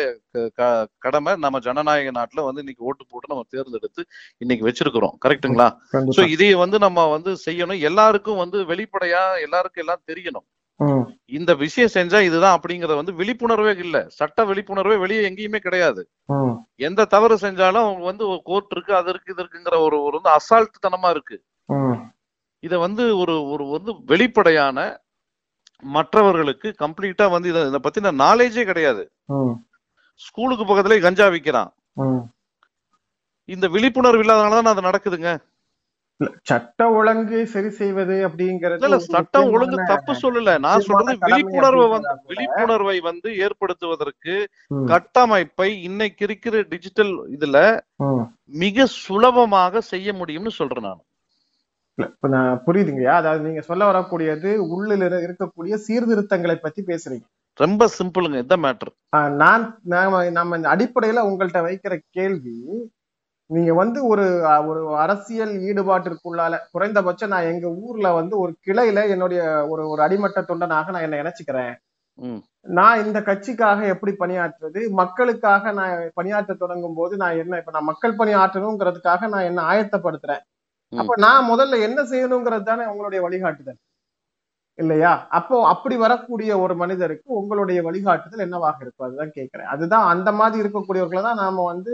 [1.05, 1.33] கடமை.
[1.45, 4.03] நம்ம ஜனநாயக நாட்டுல வந்து இன்னைக்கு ஓட்டு போட்டு நம்ம தேர்ந்தெடுத்து
[4.43, 5.15] இன்னைக்கு வச்சிருக்கிறோம்.
[5.25, 5.69] கரெக்ட்டுங்களா?
[6.17, 7.81] சோ இதைய வந்து நம்ம வந்து செய்யணும்.
[7.91, 10.47] எல்லாருக்கும் வந்து வெளிப்படையா எல்லாருக்கும் எல்லாம் தெரியணும்.
[11.37, 13.97] இந்த விஷயம் செஞ்சா இதுதான் அப்படிங்கறது வந்து விழிப்புணர்வே இல்ல.
[14.19, 16.03] சட்ட விழிப்புணர்வே வெளியே எங்கேயுமே கிடையாது.
[16.87, 20.85] எந்த தவறு செஞ்சாலும் அவங்க வந்து கோர்ட் இருக்கு அது இருக்கு இது இருக்குங்கிற ஒரு ஒரு வந்து அசால்ட்
[20.87, 21.37] தனமா இருக்கு.
[22.63, 24.79] இத வந்து ஒரு ஒரு வந்து வெளிப்படையான
[25.95, 29.03] மற்றவர்களுக்கு கம்ப்ளீட்டா வந்து இத பத்தின நாலேஜே கிடையாது.
[30.21, 31.71] ஸ்கூலுக்கு பக்கத்துலயே கஞ்சா விக்கிறான்.
[33.49, 35.31] இந்த விழிப்புணர்வு இல்லாதனாலதான் அது நடக்குதுங்க.
[36.43, 40.59] சட்ட ஒழுங்கு சரி செய்வது அப்படிங்கிறது இல்ல சட்டம் ஒழுங்கு தப்பு சொல்லல.
[40.59, 44.35] நான் சொல்றது விழிப்புணர்வை வந்து விழிப்புணர்வை வந்து ஏற்படுத்துவதற்கு
[44.87, 47.57] கட்டமைப்பை இன்னைக்கு இருக்கிற டிஜிட்டல் இதுல.
[48.59, 51.03] மிக சுலபமாக செய்ய முடியும்னு சொல்றேன் நான்.
[51.99, 57.25] இப்ப நான் புரியுதுங்கய்யா அதாவது நீங்க சொல்ல வரக்கூடியது உள்ளில் இரு- இருக்கக்கூடிய சீர்திருத்தங்களை பத்தி பேசுறீங்க.
[57.59, 58.93] ரொம்ப சிம்பிளுங்க இந்த மேட்டர்
[59.37, 62.57] நான் நாம நம்ம அடிப்படையில உங்கள்ட்ட வைக்கிற கேள்வி
[63.55, 64.25] நீங்க வந்து ஒரு
[64.71, 69.41] ஒரு அரசியல் ஈடுபாட்டிற்குள்ளால குறைந்தபட்சம் நான் எங்க ஊர்ல வந்து ஒரு கிளையில என்னுடைய
[69.73, 71.73] ஒரு ஒரு அடிமட்ட தொண்டனாக நான் என்ன நினைச்சுக்கிறேன்.
[72.79, 78.19] நான் இந்த கட்சிக்காக எப்படி பணியாற்றுறது மக்களுக்காக நான் பணியாற்ற தொடங்கும் போது நான் என்ன இப்ப நான் மக்கள்
[78.21, 80.43] பணி ஆற்றணுங்கிறதுக்காக நான் என்ன ஆயத்தப்படுத்துறேன்.
[80.93, 83.79] அப்ப நான் முதல்ல என்ன செய்யணுங்கிறது தானே உங்களுடைய வழிகாட்டுதல்.
[84.79, 85.11] இல்லையா?
[85.39, 89.07] அப்போ அப்படி வரக்கூடிய ஒரு மனிதருக்கு உங்களுடைய வழிகாட்டுதல் என்னவாக இருக்கும்?
[89.09, 91.93] அதுதான் கேட்கிறேன் அதுதான் அந்த மாதிரி இருக்கக்கூடியவர்களை தான் நாம வந்து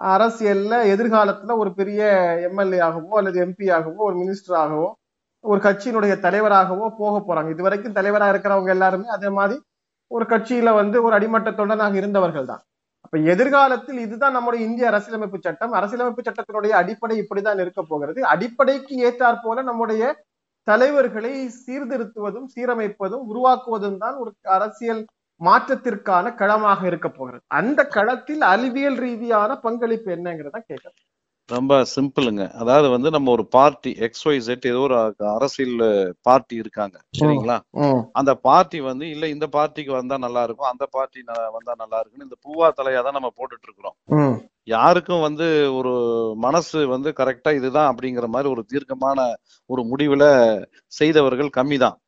[0.00, 2.02] அரசியல்ல எதிர்காலத்துல ஒரு பெரிய
[2.48, 4.88] எம்எல்ஏ ஆகவோ அல்லது எம்பி ஆகவோ ஒரு மினிஸ்டர் ஆகவோ
[5.44, 7.50] ஒரு கட்சியினுடைய தலைவராகவோ போக போறாங்க.
[7.50, 9.56] இது வரைக்கும் தலைவராக இருக்கிறவங்க எல்லாருமே அதே மாதிரி
[10.10, 12.62] ஒரு கட்சியில வந்து ஒரு அடிமட்ட தொண்டனாக இருந்தவர்கள் தான்.
[13.04, 15.72] அப்ப எதிர்காலத்தில் இதுதான் நம்முடைய இந்திய அரசியலமைப்பு சட்டம்.
[15.72, 18.20] அரசியலமைப்பு சட்டத்தினுடைய அடிப்படை இப்படிதான் இருக்க போகிறது.
[18.24, 20.02] அடிப்படைக்கு ஏற்றாற் போல நம்முடைய
[20.66, 21.32] தலைவர்களை
[21.64, 25.02] சீர்திருத்துவதும் சீரமைப்பதும் உருவாக்குவதும் தான் ஒரு அரசியல்
[25.40, 27.44] மாற்றத்திற்கான களமாக இருக்க போகிறது.
[27.60, 30.98] அந்த களத்தில் அறிவியல் ரீதியான பங்களிப்பு என்னங்கிறத கேட்கறேன்.
[31.48, 32.42] ரொம்ப சிம்பிளுங்க.
[32.60, 34.96] அதாவது வந்து நம்ம ஒரு பார்ட்டி எக்ஸ் ஒய் செட் ஏதோ ஒரு
[35.36, 35.76] அரசியல்
[36.26, 36.96] பார்ட்டி இருக்காங்க.
[37.20, 37.56] சரிங்களா?
[38.20, 40.70] அந்த பார்ட்டி வந்து இல்ல இந்த பார்ட்டிக்கு வந்தா நல்லா இருக்கும்.
[40.72, 41.22] அந்த பார்ட்டி
[41.56, 43.96] வந்தா நல்லா இருக்குன்னு இந்த பூவா தலையா தான் நம்ம போட்டுட்டு இருக்கிறோம்.
[44.74, 45.46] யாருக்கும் வந்து
[45.78, 45.94] ஒரு
[46.46, 49.18] மனசு வந்து கரெக்டா இதுதான் அப்படிங்கிற மாதிரி ஒரு தீர்க்கமான
[49.70, 50.24] ஒரு முடிவுல
[50.92, 51.98] செய்தவர்கள் கம்மி தான்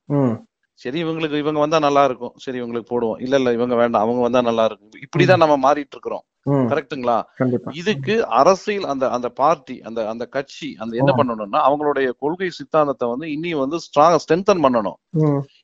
[0.81, 2.35] சரி இவங்களுக்கு இவங்க வந்தா நல்லா இருக்கும்.
[2.37, 3.19] சரி இவங்களுக்கு போடுவோம்.
[3.21, 4.03] இல்ல இல்ல இவங்க வேண்டாம்.
[4.03, 4.91] அவங்க வந்தா நல்லா இருக்கும்.
[5.07, 6.25] இப்படிதான் நம்ம மாறிட்டு இருக்கிறோம்.
[6.71, 7.17] கரெக்ட்டுங்களா?
[7.35, 7.71] கண்டிப்பா.
[7.75, 13.27] இதுக்கு அரசியல் அந்த அந்த பார்ட்டி அந்த அந்த கட்சி அந்த என்ன பண்ணணும்னா அவங்களுடைய கொள்கை சித்தாந்தத்தை வந்து
[13.33, 14.99] இனி வந்து ஸ்ட்ராங் ஸ்ட்ரென்தன் பண்ணணும்.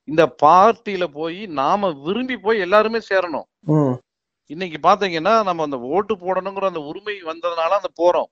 [0.09, 3.47] இந்த பார்ட்டியில போய் நாம விரும்பி போய் எல்லாருமே சேரணும்.
[4.51, 8.29] இன்னைக்கு பாத்தீங்கன்னா நம்ம அந்த ஓட்டு போடணுங்கிற அந்த உரிமை வந்ததுனால அந்த போறோம்.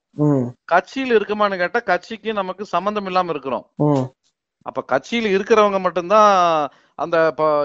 [0.72, 3.64] கட்சியில இருக்குமான்னு கேட்டா கட்சிக்கு நமக்கு சம்பந்தம் இல்லாம இருக்கிறோம்.
[4.66, 6.30] அப்ப கட்சியில இருக்கிறவங்க மட்டும்தான்
[6.98, 7.16] அந்த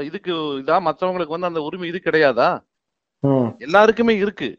[0.10, 2.50] இதுக்கு இதா மத்தவங்களுக்கு வந்து அந்த உரிமை இது கிடையாதா?
[3.68, 4.50] எல்லாருக்குமே இருக்கு.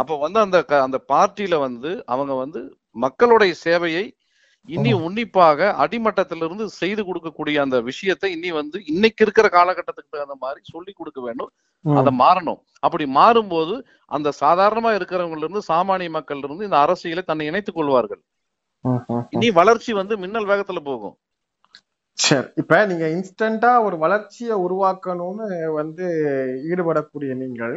[0.00, 2.60] அப்ப வந்து அந்த அந்த பார்ட்டியில வந்து அவங்க வந்து
[3.04, 4.04] மக்களுடைய சேவையை
[4.68, 10.92] இனி உன்னிப்பாக அடிமட்டத்திலிருந்து செய்து கொடுக்கக்கூடிய அந்த விஷயத்தை இனி வந்து இன்னைக்கு இருக்கிற காலகட்டத்துக்கு தகுந்த மாதிரி சொல்லி
[10.92, 11.50] கொடுக்க வேண்டும்.
[11.84, 12.60] அதை மாறணும்.
[12.86, 13.74] அப்படி மாறும்போது
[14.16, 18.22] அந்த சாதாரணமா இருக்கிறவங்கல இருந்து சாமானிய மக்கள்ல இருந்து இந்த அரசியலை தன்னை இணைத்துக் கொள்வார்கள்.
[19.36, 21.16] இனி வளர்ச்சி வந்து மின்னல் வேகத்துல போகும்.
[22.18, 25.46] சரி இப்ப நீங்க இன்ஸ்டன்டா ஒரு வளர்ச்சியை உருவாக்கணும்னு
[25.80, 26.06] வந்து
[26.70, 27.76] ஈடுபடக்கூடிய நீங்கள்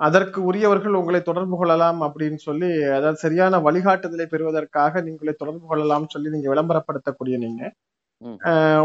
[0.00, 6.34] அதற்கு உரியவர்கள் உங்களை தொடர்பு கொள்ளலாம் அப்படின்னு சொல்லி அதாவது சரியான வழிகாட்டுதலை பெறுவதற்காக நீங்களை தொடர்பு கொள்ளலாம் சொல்லி
[6.34, 7.62] நீங்க விளம்பரப்படுத்தக்கூடிய நீங்க.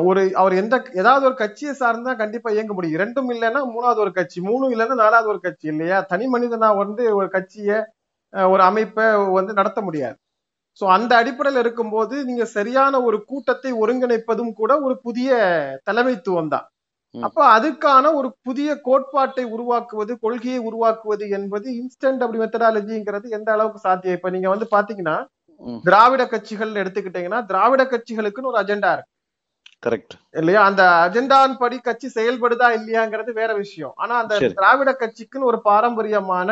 [0.09, 2.97] ஒரு அவர் எந்த ஏதாவது ஒரு கட்சியை சார்ந்தா கண்டிப்பா இயங்க முடியும்.
[2.99, 5.99] இரண்டும் இல்லைன்னா மூணாவது ஒரு கட்சி மூணும் இல்லைன்னா நாலாவது ஒரு கட்சி இல்லையா?
[6.13, 7.77] தனி மனிதனா வந்து ஒரு கட்சியை
[8.53, 9.05] ஒரு அமைப்பை
[9.39, 10.17] வந்து நடத்த முடியாது.
[10.79, 15.31] சோ அந்த அடிப்படையில் இருக்கும்போது நீங்க சரியான ஒரு கூட்டத்தை ஒருங்கிணைப்பதும் கூட ஒரு புதிய
[15.89, 16.65] தலைமைத்துவம் தான்.
[17.15, 24.17] அப்ப அதுக்கான ஒரு புதிய கோட்பாட்டை உருவாக்குவது கொள்கையை உருவாக்குவது என்பது இன்ஸ்டன்ட் அப்படி மெத்தடாலஜிங்கிறது எந்த அளவுக்கு சாத்தியம்
[24.17, 25.17] இப்ப நீங்க வந்து பாத்தீங்கன்னா.
[25.83, 29.09] திராவிட கட்சிகள் எடுத்துக்கிட்டீங்கன்னா திராவிட கட்சிகளுக்குன்னு ஒரு அஜெண்டா இருக்கு
[29.83, 34.33] கரெக்ட் இல்லையா அந்த அஜெண்டான் படி கட்சி செயல்படுதா இல்லையாங்கிறது வேற விஷயம் ஆனா அந்த.
[34.57, 36.49] திராவிட கட்சிக்குன்னு ஒரு பாரம்பரியமான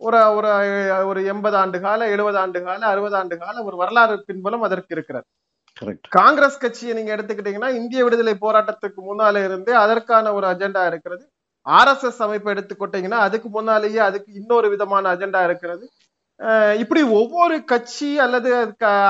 [0.00, 0.50] ஒரு ஒரு
[1.10, 5.26] ஒரு எண்பது ஆண்டு கால எழுபது ஆண்டு கால அறுபது ஆண்டு கால ஒரு வரலாறு பின்புலம் அதற்கு இருக்கிறது.
[5.80, 11.24] கரெக்ட் காங்கிரஸ் கட்சியை நீங்க எடுத்துக்கிட்டீங்கன்னா இந்திய விடுதலை போராட்டத்துக்கு முன்னால இருந்தே அதற்கான ஒரு அஜெண்டா இருக்கிறது.
[11.66, 15.84] ஆர்எஸ்எஸ் அமைப்பை எடுத்துக்கிட்டீங்கன்னா அதுக்கு முன்னாலேயே அதுக்கு இன்னொரு விதமான அஜெண்டா இருக்கிறது.
[16.82, 18.50] இப்படி ஒவ்வொரு கட்சி அல்லது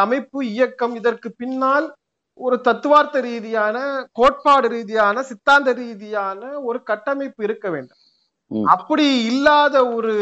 [0.05, 1.87] அமைப்பு இயக்கம் இதற்கு பின்னால்
[2.41, 3.79] ஒரு தத்துவார்த்த ரீதியான
[4.19, 8.00] கோட்பாடு ரீதியான சித்தாந்த ரீதியான ஒரு கட்டமைப்பு இருக்க வேண்டும்.
[8.73, 10.13] அப்படி இல்லாத ஒரு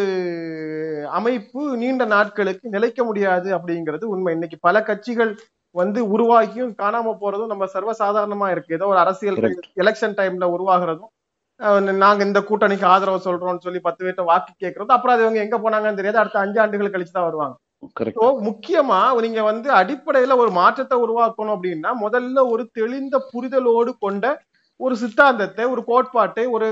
[1.12, 4.32] அமைப்பு நீண்ட நாட்களுக்கு நிலைக்க முடியாது அப்படிங்கிறது உண்மை.
[4.36, 5.32] இன்னைக்கு பல கட்சிகள்
[5.74, 8.76] வந்து உருவாகியும் காணாம போறதும் நம்ம சர்வசாதாரணமா இருக்கு.
[8.78, 9.38] ஏதோ ஒரு அரசியல்.
[9.82, 11.12] எலெக்ஷன் டைம்ல உருவாகிறதும்
[12.02, 16.00] நாங்க இந்த கூட்டணிக்கு ஆதரவு சொல்றோம்னு சொல்லி பத்து பேர்ட்ட வாக்கு கேட்கறது அப்புறம் அது இவங்க எங்க போனாங்கன்னு
[16.00, 16.20] தெரியாது.
[16.22, 17.56] அடுத்த அஞ்சு ஆண்டுகள் கழிச்சு தான் வருவாங்க.
[18.48, 24.24] முக்கியமா நீங்க வந்து அடிப்படையில ஒரு மாற்றத்தை உருவாக்கணும் அப்படின்னா முதல்ல ஒரு தெளிந்த புரிதலோடு கொண்ட
[24.80, 26.66] ஒரு சித்தாந்தத்தை ஒரு கோட்பாட்டை ஒரு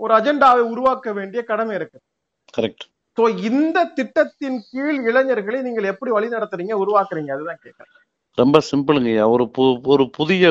[0.00, 1.98] ஒரு அஜெண்டாவை உருவாக்க வேண்டிய கடமை இருக்கு.
[2.58, 2.84] கரெக்ட்
[3.16, 7.30] சோ இந்த திட்டத்தின் கீழ் இளைஞர்களை நீங்கள் எப்படி வழி நடத்துறீங்க உருவாக்குறீங்க?
[7.30, 7.96] அதுதான் கேட்கறேன்
[8.38, 10.44] ரொம்ப சிம்பிளுங்கய்யா ஒரு பு ஒரு புதிய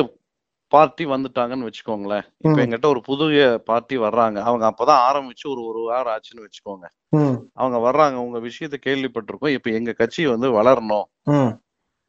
[0.72, 2.26] பார்ட்டி வந்துட்டாங்கன்னு வச்சுக்கோங்களேன்.
[2.38, 2.58] இப்ப.
[2.64, 4.38] எங்கிட்ட ஒரு புதிய பார்ட்டி வர்றாங்க.
[4.48, 6.86] அவங்க அப்பதான் ஆரம்பிச்சு ஒரு ஒரு வாரம் ஆச்சுன்னு வச்சுக்கோங்க.
[7.54, 8.14] அவங்க வர்றாங்க.
[8.24, 9.54] உங்க விஷயத்த கேள்விப்பட்டிருக்கோம்.
[9.58, 11.06] இப்ப எங்க கட்சி வந்து வளரணும்.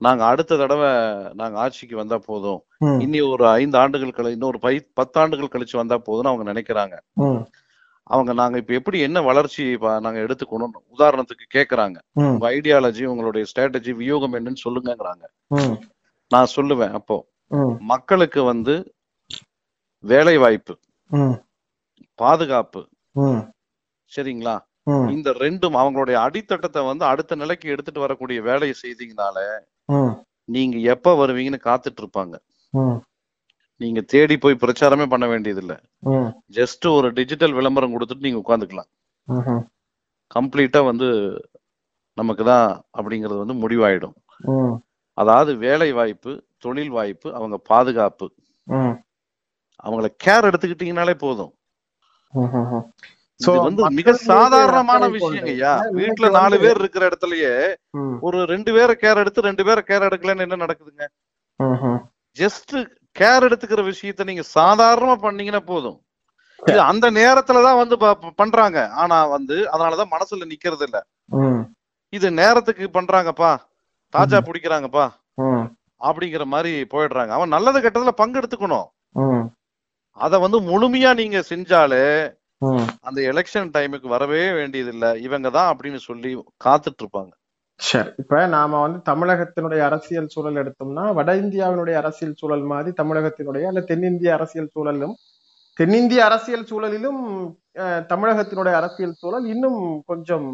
[0.02, 0.90] நாங்க அடுத்த தடவை
[1.34, 2.62] நாங்க ஆட்சிக்கு வந்தா போதும்.
[3.02, 6.96] இனி ஒரு ஐந்து ஆண்டுகள் கழி இன்னொரு பை பத்தாண்டுகள் கழிச்சு வந்தா போதும்னு அவங்க நினைக்கிறாங்க.
[8.08, 11.98] அவங்க நாங்க இப்ப எப்படி என்ன வளர்ச்சி நாங்க எடுத்துக்கணும் உதாரணத்துக்கு கேக்குறாங்க.
[12.34, 15.24] உங்க ஐடியாலஜி உங்களுடைய ஸ்ட்ராட்டஜி வியூகம் என்னன்னு சொல்லுங்கங்கிறாங்க.
[16.32, 17.18] நான் சொல்லுவேன் அப்போ.
[17.92, 18.76] மக்களுக்கு வந்து
[20.04, 20.74] வேலை வாய்ப்பு
[22.20, 22.82] பாதுகாப்பு.
[24.12, 24.56] சரிங்களா?
[25.14, 29.38] இந்த ரெண்டும் அவங்களுடைய அடித்தட்டத்தை வந்து அடுத்த நிலைக்கு எடுத்துட்டு வரக்கூடிய வேலையை செய்தீங்கனால
[30.56, 32.36] நீங்க எப்ப வருவீங்கன்னு காத்துட்டு இருப்பாங்க
[33.82, 35.74] நீங்க தேடி போய் பிரச்சாரமே பண்ண வேண்டியது இல்ல
[36.58, 38.90] ஜஸ்ட் ஒரு டிஜிட்டல் விளம்பரம் கொடுத்துட்டு நீங்க உட்காந்துக்கலாம்.
[40.36, 41.08] கம்ப்ளீட்டா வந்து
[42.18, 44.16] நமக்கு தான் அப்படிங்கிறது வந்து முடிவாயிடும்.
[45.18, 46.32] அதாவது வேலை வாய்ப்பு
[46.64, 48.28] தொழில் வாய்ப்பு அவங்க பாதுகாப்பு.
[49.86, 51.54] அவங்கள கேர் எடுத்துக்கிட்டீங்கனாலே போதும்.
[53.66, 55.42] வந்து மிக சாதாரணமான கொண்டு.
[55.54, 57.54] ஐயா வீட்டுல நாலு பேர் இருக்கிற இடத்துலயே
[58.22, 61.06] ஒரு ரெண்டு பேரை கேர் எடுத்து ரெண்டு பேரை கேர் எடுக்கலன்னு என்ன நடக்குதுங்க?
[62.38, 62.74] ஜஸ்ட்
[63.20, 66.00] கேர் எடுத்துக்கிற விஷயத்த நீங்க சாதாரணமா பண்ணீங்கன்னா போதும்.
[66.64, 67.96] இது அந்த நேரத்துலதான் வந்து
[68.36, 68.80] பண்றாங்க.
[69.04, 70.98] ஆனா வந்து அதனாலதான் மனசுல நிக்கிறது இல்ல.
[72.14, 73.52] இது நேரத்துக்கு பண்றாங்கப்பா.
[74.14, 75.06] தாஜா பிடிக்கிறாங்கப்பா.
[76.10, 77.32] அப்படிங்கிற மாதிரி போயிடுறாங்க.
[77.38, 78.88] அவன் நல்லது கெட்டதுல பங்கெடுத்துக்கணும்.
[80.18, 82.06] அத வந்து முழுமையா நீங்க செஞ்சாலே
[83.06, 86.32] அந்த எலெக்ஷன் டைமுக்கு வரவே வேண்டியது இல்ல இவங்க தான் அப்படின்னு சொல்லி
[86.66, 87.32] காத்துட்டு இருப்பாங்க
[87.80, 93.82] சரி இப்ப நாம வந்து தமிழகத்தினுடைய அரசியல் சூழல் எடுத்தோம்னா வட இந்தியாவினுடைய அரசியல் சூழல் மாதிரி தமிழகத்தினுடைய அல்ல
[93.90, 95.16] தென்னிந்திய அரசியல் சூழலும்
[95.78, 97.22] தென்னிந்திய அரசியல் சூழலிலும்
[98.12, 100.48] தமிழகத்தினுடைய அரசியல் சூழல் இன்னும் கொஞ்சம்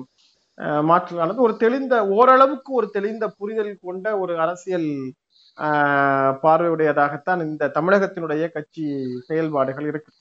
[0.57, 1.39] அஹ், மாற்றலானது.
[1.39, 4.87] ஒரு தெளிந்த ஓரளவுக்கு ஒரு தெளிந்த புரிதல் கொண்ட ஒரு அரசியல்
[6.43, 8.83] பார்வையுடையதாகத்தான் இந்த தமிழகத்தினுடைய கட்சி
[9.29, 10.11] செயல்பாடுகள் இருக்கு.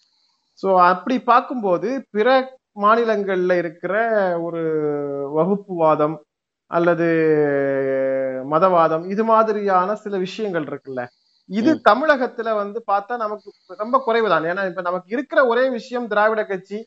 [0.63, 2.29] சோ அப்படி பார்க்கும்போது பிற
[2.77, 3.93] மாநிலங்கள்ல இருக்கிற
[4.43, 4.63] ஒரு
[5.37, 6.17] வகுப்புவாதம்
[6.71, 7.07] அல்லது
[8.53, 11.03] மதவாதம் இது மாதிரியான சில விஷயங்கள் இருக்குல்ல
[11.51, 11.71] இது.
[11.89, 16.79] தமிழகத்துல வந்து பார்த்தா நமக்கு ரொம்ப குறைவுதான் ஏன்னா இப்ப நமக்கு இருக்கிற ஒரே விஷயம் திராவிட கட்சி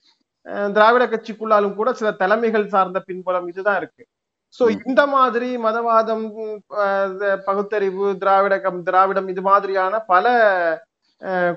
[0.73, 4.03] திராவிட கட்சிக்குள்ளாலும் கூட சில தலைமைகள் சார்ந்த பின்புலம் இதுதான் இருக்கு
[4.55, 4.77] சோ ம்.
[4.83, 6.25] இந்த மாதிரி மதவாதம்
[7.47, 8.55] பகுத்தறிவு திராவிட
[8.87, 10.25] திராவிடம் இது மாதிரியான பல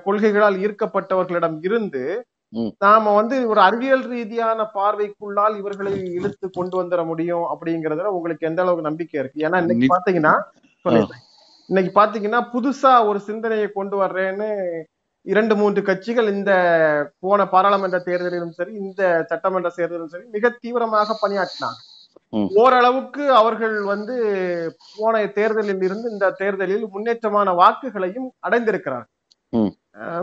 [0.05, 2.03] கொள்கைகளால் ஈர்க்கப்பட்டவர்களிடம் இருந்து.
[2.81, 8.89] நாம வந்து ஒரு அறிவியல் ரீதியான பார்வைக்குள்ளால் இவர்களை இழுத்து கொண்டு வந்துட முடியும் அப்படிங்கறதுல உங்களுக்கு எந்த அளவுக்கு
[8.89, 10.33] நம்பிக்கை இருக்கு ஏன்னா இன்னைக்கு பாத்தீங்கன்னா.
[11.69, 14.49] இன்னைக்கு பாத்தீங்கன்னா புதுசா ஒரு சிந்தனையை கொண்டு வர்றேன்னு
[15.25, 16.51] இரண்டு மூன்று கட்சிகள் இந்த
[17.19, 21.79] போன பாராளுமன்ற தேர்தலிலும் சரி இந்த சட்டமன்ற தேர்தலிலும் சரி மிக தீவிரமாக பணியாற்றினாங்க.
[22.57, 24.15] ஓரளவுக்கு அவர்கள் வந்து
[24.93, 29.09] போன தேர்தலில் இருந்து இந்த தேர்தலில் முன்னேற்றமான வாக்குகளையும் அடைந்திருக்கிறார் ம்.
[29.09, 29.22] அஹ்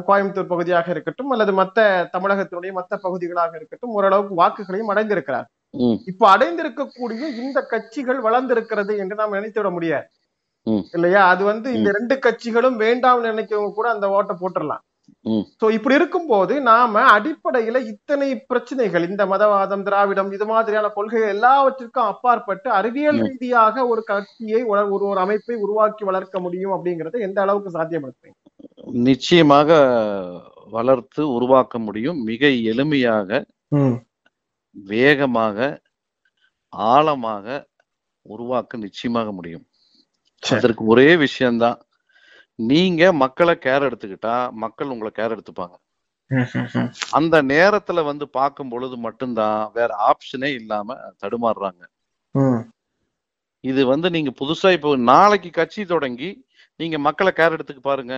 [0.08, 1.78] கோயம்புத்தூர் பகுதியாக இருக்கட்டும் அல்லது மத்த
[2.14, 5.48] தமிழகத்தினுடைய மத்த பகுதிகளாக இருக்கட்டும் ஓரளவுக்கு வாக்குகளையும் அடைந்திருக்கிறார்.
[6.10, 10.06] இப்ப அடைந்திருக்கக்கூடிய இந்த கட்சிகள் வளர்ந்திருக்கிறது என்று நாம் நினைத்துவிட முடியாது.
[10.96, 11.22] இல்லையா?
[11.32, 14.82] அது வந்து இந்த ரெண்டு கட்சிகளும் வேண்டாம் நினைக்கிறவங்க கூட அந்த ஓட்டை போட்டுடலாம்.
[15.60, 22.68] சோ இப்படி இருக்கும்போது நாம அடிப்படையில இத்தனை பிரச்சனைகள் இந்த மதவாதம் திராவிடம் இது மாதிரியான கொள்கைகள் எல்லாவற்றிற்கும் அப்பாற்பட்டு
[22.78, 23.20] அறிவியல்.
[23.26, 28.38] ரீதியாக ஒரு கட்சியை ஒரு ஒரு ஒரு அமைப்பை உருவாக்கி வளர்க்க முடியும் அப்படிங்கறத எந்த அளவுக்கு சாத்தியப்படுத்துறீங்க?
[29.06, 29.70] நிச்சயமாக
[30.76, 32.18] வளர்த்து உருவாக்க முடியும்.
[32.30, 33.44] மிக எளிமையாக
[34.92, 35.58] வேகமாக
[36.72, 37.46] ஆழமாக
[38.26, 39.64] உருவாக்க நிச்சயமாக முடியும்.
[40.42, 41.78] அதற்கு ஒரே விஷயம்தான்.
[42.54, 45.76] நீங்க மக்களை கேர் எடுத்துக்கிட்டா மக்கள் உங்களை கேர் எடுத்துப்பாங்க.
[47.18, 51.82] அந்த நேரத்துல வந்து பார்க்கும் பொழுது மட்டும்தான் வேற ஆப்ஷனே இல்லாம தடுமாறுறாங்க.
[53.64, 56.30] இது வந்து நீங்க புதுசா இப்போ நாளைக்கு கட்சி தொடங்கி
[56.80, 58.14] நீங்க மக்களை கேர் எடுத்துக்க பாருங்க.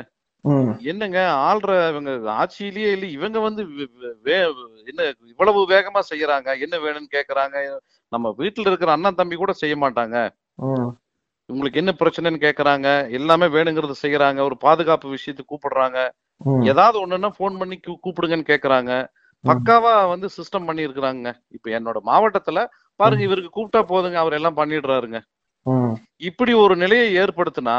[0.82, 3.62] என்னங்க ஆள்ற இவங்க ஆட்சியிலேயே இல்ல இவங்க வந்து
[4.86, 5.00] என்ன
[5.32, 7.56] இவ்வளவு வேகமா செய்யறாங்க என்ன வேணும்னு கேக்குறாங்க
[8.12, 10.16] நம்ம வீட்டுல இருக்கிற அண்ணன் தம்பி கூட செய்ய மாட்டாங்க.
[11.48, 15.98] உங்களுக்கு என்ன பிரச்சனைன்னு கேக்குறாங்க எல்லாமே வேணுங்கிறது செய்யறாங்க ஒரு பாதுகாப்பு விஷயத்துக்கு கூப்பிடுறாங்க.
[16.64, 18.92] ஏதாவது ஒண்ணுன்னா ஃபோன் பண்ணி கூப்பிடுங்கன்னு கேக்குறாங்க.
[19.44, 22.58] பக்காவா வந்து சிஸ்டம் பண்ணி இருக்கிறாங்க இப்ப என்னோட மாவட்டத்துல
[23.00, 25.18] பாருங்க இவருக்கு கூப்பிட்டா போதுங்க அவர் எல்லாம் பண்ணிடுறாருங்க.
[26.16, 27.76] இப்படி ஒரு நிலையை ஏற்படுத்தினா.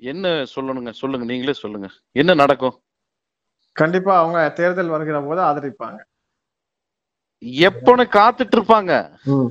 [0.00, 0.90] என்ன சொல்லணுங்க?
[0.92, 1.88] சொல்லுங்க நீங்களே சொல்லுங்க.
[2.12, 2.76] என்ன நடக்கும்?
[3.76, 5.98] கண்டிப்பா அவங்க தேர்தல் வருகிற போது ஆதரிப்பாங்க.
[7.62, 8.92] எப்பன்னு காத்துட்டு இருப்பாங்க
[9.26, 9.48] ம்.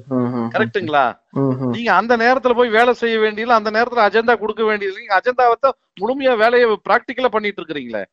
[1.69, 6.37] நீங்க அந்த நேரத்துல போய் வேலை செய்ய வேண்டியது அந்த நேரத்துல அஜெண்டா கொடுக்க வேண்டியது நீங்க அஜெண்டாவை முழுமையா
[6.37, 8.03] வேலையை பிராக்டிக்கலா பண்ணிட்டு இருக்கிறீங்களே.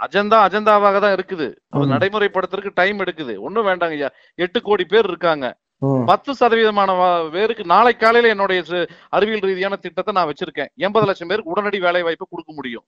[0.00, 1.46] அஜெண்டா அஜெண்டாவாக தான் இருக்குது.
[1.70, 1.86] அது.
[1.92, 3.36] நடைமுறைப்படுத்துறதுக்கு டைம் எடுக்குது.
[3.38, 4.10] ஒண்ணும் வேண்டாங்க ஐயா.
[4.34, 5.46] எட்டு கோடி பேர் இருக்காங்க.
[6.10, 6.90] பத்து சதவீதமான
[7.30, 8.60] பேருக்கு நாளை காலையில என்னுடைய
[9.16, 10.70] அறிவியல் ரீதியான திட்டத்தை நான் வச்சிருக்கேன்.
[10.86, 12.86] எண்பது லட்சம் பேருக்கு உடனடி வேலை வாய்ப்பு கொடுக்க முடியும்.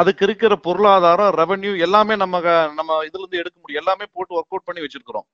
[0.00, 2.40] அதுக்கு இருக்கிற பொருளாதாரம் ரெவென்யூ எல்லாமே நம்ம
[2.78, 3.82] நம்ம இதுல இருந்து எடுக்க முடியும்.
[3.82, 5.26] எல்லாமே போட்டு ஒர்க் அவுட் பண்ணி வச்சிருக்கிறோம்.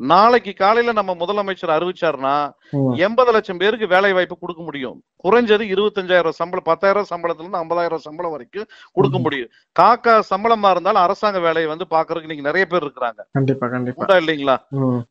[0.00, 2.34] நாளைக்கு காலையில நம்ம முதலமைச்சர் அறிவிச்சாருன்னா
[2.72, 2.92] ம்.
[2.98, 4.96] எண்பது லட்சம் பேருக்கு வேலை வாய்ப்பு கொடுக்க முடியும்.
[5.24, 9.18] குறைஞ்சது இருபத்தஞ்சாயிரம் சம்பளம் பத்தாயிரம் சம்பளத்துல இருந்து ஐம்பதாயிரம் சம்பளம் வரைக்கும் கொடுக்க.
[9.18, 9.50] முடியும்.
[9.76, 13.20] காக்கா சம்பளமா இருந்தாலும் அரசாங்க வேலையை வந்து பாக்குறதுக்கு நீங்க நிறைய பேர் இருக்கிறாங்க.
[13.34, 14.18] கண்டிப்பா கண்டிப்பா.
[14.18, 14.56] இல்லைங்களா?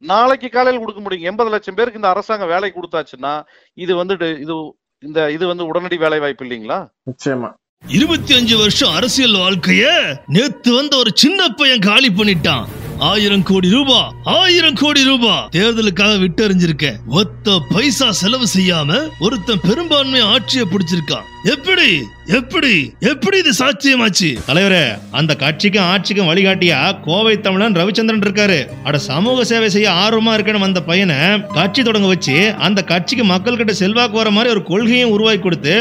[0.08, 1.28] நாளைக்கு காலையில் கொடுக்க முடியும்.
[1.28, 3.34] எண்பது லட்சம் பேருக்கு இந்த அரசாங்கம் வேலை கொடுத்தாச்சுன்னா
[3.78, 4.56] இது வந்து இது
[5.04, 6.80] இந்த இது வந்து உடனடி வேலை வாய்ப்பு இல்லைங்களா?
[7.08, 7.49] நிச்சயமா.
[7.84, 9.84] இருபத்தி அஞ்சு வருஷம் அரசியல் வாழ்க்கைய
[10.28, 12.65] நேத்து வந்த ஒரு சின்ன பையன் காலி பண்ணிட்டான்.
[12.99, 20.67] ஆயிரம் கோடி ரூபாய் ஆயிரம் கோடி ரூபா தேர்தலுக்காக விட்டறிஞ்சிருக்க ஒத்த பைசா செலவு செய்யாம ஒருத்தன் பெரும்பான்மை ஆட்சியை
[20.71, 21.27] பிடிச்சிருக்கான்.
[21.43, 21.89] எப்படி
[22.38, 24.30] எப்படி எப்படி இது சாத்தியமாச்சு?
[24.47, 28.58] தலைவரே அந்த கட்சிக்கும் ஆட்சிக்கும் வழிகாட்டியா கோவை தமிழன் ரவிச்சந்திரன் இருக்காரு.
[28.84, 31.17] அட சமூக சேவை செய்ய ஆர்வமா இருக்கணும் அந்த பையனை
[31.54, 35.75] கட்சி தொடங்க வச்சு அந்த கட்சிக்கு மக்கள் கிட்ட செல்வாக்கு வர மாதிரி ஒரு கொள்கையும் உருவாக்கி கொடுத்து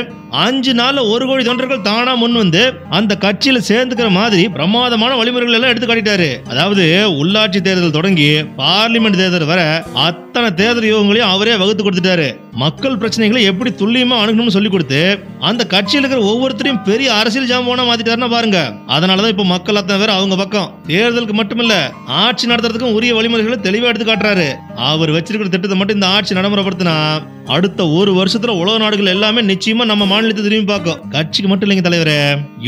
[0.45, 5.73] அஞ்சு நாள்ல ஒரு கோடி தொண்டர்கள் தானா முன் வந்து அந்த கட்சியில சேர்ந்துக்கிற மாதிரி பிரமாதமான வழிமுறைகள் எல்லாம்
[5.73, 6.31] எடுத்து காட்டிட்டாரு.
[6.53, 6.87] அதாவது
[7.21, 8.31] உள்ளாட்சி தேர்தல் தொடங்கி
[8.63, 9.63] பார்லிமெண்ட் தேர்தல் வர
[9.95, 12.29] அத்தனை தேர்தல் யோகங்களையும் அவரே வகுத்து கொடுத்துட்டாரு.
[12.65, 15.03] மக்கள் பிரச்சனைகளை எப்படி துல்லியமா அணுகணும்னு சொல்லி கொடுத்து
[15.49, 18.59] அந்த கட்சியில் இருக்கிற ஒவ்வொருத்தரையும் பெரிய அரசியல் ஜாமானா மாத்திட்டாருன்னா பாருங்க.
[18.97, 20.69] அதனாலதான் இப்ப மக்கள் அத்தனை பேர் அவங்க பக்கம்.
[20.89, 21.75] தேர்தலுக்கு மட்டுமில்ல
[22.23, 24.49] ஆட்சி நடத்துறதுக்கும் உரிய வழிமுறைகளை தெளிவா எடுத்து காட்டுறாரு.
[24.91, 26.97] அவர் வச்சிருக்கிற திட்டத்தை மட்டும் இந்த ஆட்சி நடைமுறைப்படுத்தினா
[27.57, 31.01] அடுத்த ஒரு வருஷத்துல உலக நாடுகள் எல்லாமே நிச்சயமா நம்ம மாநிலத்தை திரும்பி பார்க்கும்.
[31.11, 32.19] கட்சிக்கு மட்டும் இல்லைங்க தலைவரே.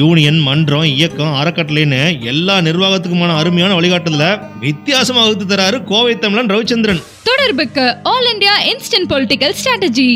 [0.01, 4.27] யூனியன் மன்றம் இயக்கம் அறக்கட்டளைன்னு எல்லா நிர்வாகத்துக்குமான அருமையான வழிகாட்டுதல
[4.67, 7.03] வித்தியாசமாக வகுத்து தராரு கோவை தமிழன் ரவிச்சந்திரன்.
[7.29, 10.09] தொடர்புக்கு all India instant political strategy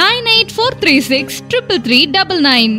[0.00, 2.76] nine eight four three six triple three double nine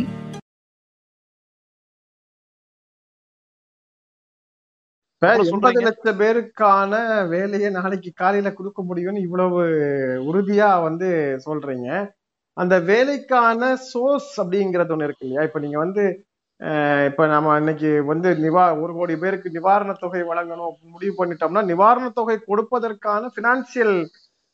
[5.50, 5.80] எண்பது.
[5.86, 6.92] லட்சம் பேருக்கான
[7.32, 9.60] வேலையை நாளைக்கு காலையில கொடுக்க முடியும்னு இவ்வளவு
[10.30, 11.08] உறுதியா வந்து
[11.46, 11.88] சொல்றீங்க.
[12.56, 15.44] அந்த வேலைக்கான சோர்ஸ் அப்படிங்கிறது ஒண்ணு இருக்கு இல்லையா?
[15.48, 16.04] இப்ப நீங்க வந்து
[17.10, 22.36] இப்ப நம்ம இன்னைக்கு வந்து நிவா ஒரு கோடி பேருக்கு நிவாரண தொகை வழங்கணும் முடிவு பண்ணிட்டோம்னா நிவாரண தொகை
[22.50, 23.96] கொடுப்பதற்கான பினான்சியல்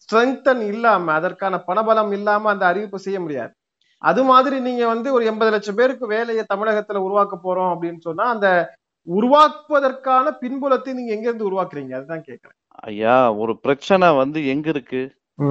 [0.08, 3.52] ஸ்ட்ரெங்தன் இல்லாம அதற்கான பணபலம் இல்லாம அந்த அறிவிப்பு செய்ய முடியாது.
[3.98, 8.76] அது மாதிரி நீங்க வந்து ஒரு எண்பது லட்சம் பேருக்கு வேலையை தமிழகத்துல உருவாக்க போறோம் அப்படின்னு சொன்னா அந்த
[9.06, 11.94] உருவாக்குவதற்கான பின்புலத்தை நீங்க எங்க இருந்து உருவாக்குறீங்க?
[11.94, 12.56] அதுதான் கேக்குறேன்.
[12.68, 15.02] ஐயா ஒரு பிரச்சனை வந்து எங்க இருக்கு?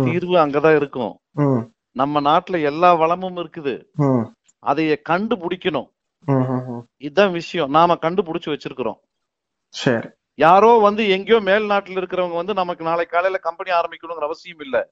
[0.05, 1.17] தீர்வு அங்கதான் இருக்கும்.
[1.91, 3.83] நம்ம நாட்டுல எல்லா வளமும் இருக்குது.
[4.65, 5.89] அதைய கண்டுபிடிக்கணும்.
[6.97, 7.69] இதுதான் விஷயம்.
[7.69, 8.99] நாம கண்டுபிடிச்சு வச்சிருக்கிறோம்.
[9.73, 10.07] சரி.
[10.35, 14.89] யாரோ வந்து எங்கேயோ மேல் நாட்டுல இருக்கிறவங்க வந்து நமக்கு நாளை காலையில கம்பெனி ஆரம்பிக்கணுங்கிற அவசியம் இல்ல.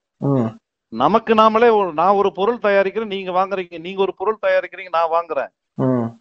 [0.95, 3.79] நமக்கு நாமளே ஒரு நான் ஒரு பொருள் தயாரிக்கிறேன் நீங்க வாங்குறீங்க.
[3.79, 5.51] நீங்க ஒரு பொருள் தயாரிக்கிறீங்க நான் வாங்குறேன்.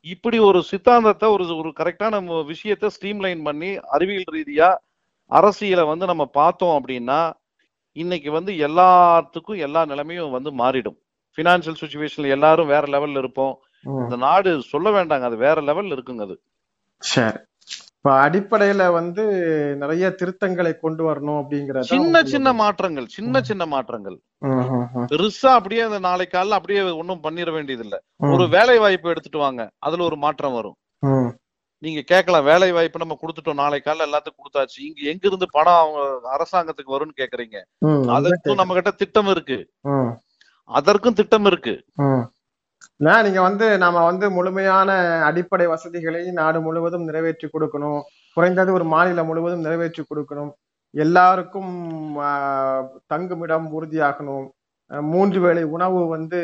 [0.04, 4.70] இப்படி ஒரு சித்தாந்தத்தை ஒரு ஒரு கரெக்டான விஷயத்தை ஸ்ட்ரீம்லைன் பண்ணி அறிவியல் ரீதியா
[5.30, 7.20] அரசியலை வந்து நம்ம பார்த்தோம் அப்படின்னா
[7.96, 10.98] இன்னைக்கு வந்து எல்லாத்துக்கும் எல்லா நிலைமையும் வந்து மாறிடும்.
[11.38, 13.54] பினான்சியல் சுச்சுவேஷன்ல எல்லாரும் வேற லெவல்ல இருப்போம்.
[13.84, 16.36] இந்த நாடு சொல்ல வேண்டாங்க அது வேற லெவல்ல இருக்குங்க அது.
[17.02, 17.38] சரி.
[18.04, 19.22] இப்ப அடிப்படையில வந்து
[19.82, 24.16] நிறைய திருத்தங்களை கொண்டு வரணும் அப்படிங்கறத சின்ன சின்ன மாற்றங்கள் சின்ன சின்ன மாற்றங்கள்.
[25.12, 27.96] பெருசா அப்படியே அந்த நாளை காலைல அப்படியே ஒண்ணும் பண்ணிட வேண்டியது இல்ல
[28.32, 30.76] ஒரு வேலை வாய்ப்பு எடுத்துட்டு வாங்க அதுல ஒரு மாற்றம் வரும்.
[31.82, 34.78] நீங்க கேட்கலாம் வேலை வாய்ப்பு நம்ம கொடுத்துட்டோம் நாளை காலைல எல்லாத்துக்கும் கொடுத்தாச்சு.
[34.88, 36.00] இங்க எங்க இருந்து பணம் அவங்க
[36.36, 37.56] அரசாங்கத்துக்கு வரும்னு கேக்குறீங்க?
[38.16, 39.58] அதற்கும் நம்ம கிட்ட திட்டம் இருக்கு.
[40.70, 41.76] அதற்கும் திட்டம் இருக்கு.
[43.04, 44.90] நான் நீங்க வந்து நாம வந்து முழுமையான
[45.28, 48.02] அடிப்படை வசதிகளை நாடு முழுவதும் நிறைவேற்றி கொடுக்கணும்.
[48.36, 50.52] குறைந்தது ஒரு மாநிலம் முழுவதும் நிறைவேற்றி கொடுக்கணும்.
[50.94, 51.72] எல்லாருக்கும்
[53.12, 54.46] தங்குமிடம் உறுதியாகணும்.
[55.12, 56.38] மூன்று வேளை உணவு வந்து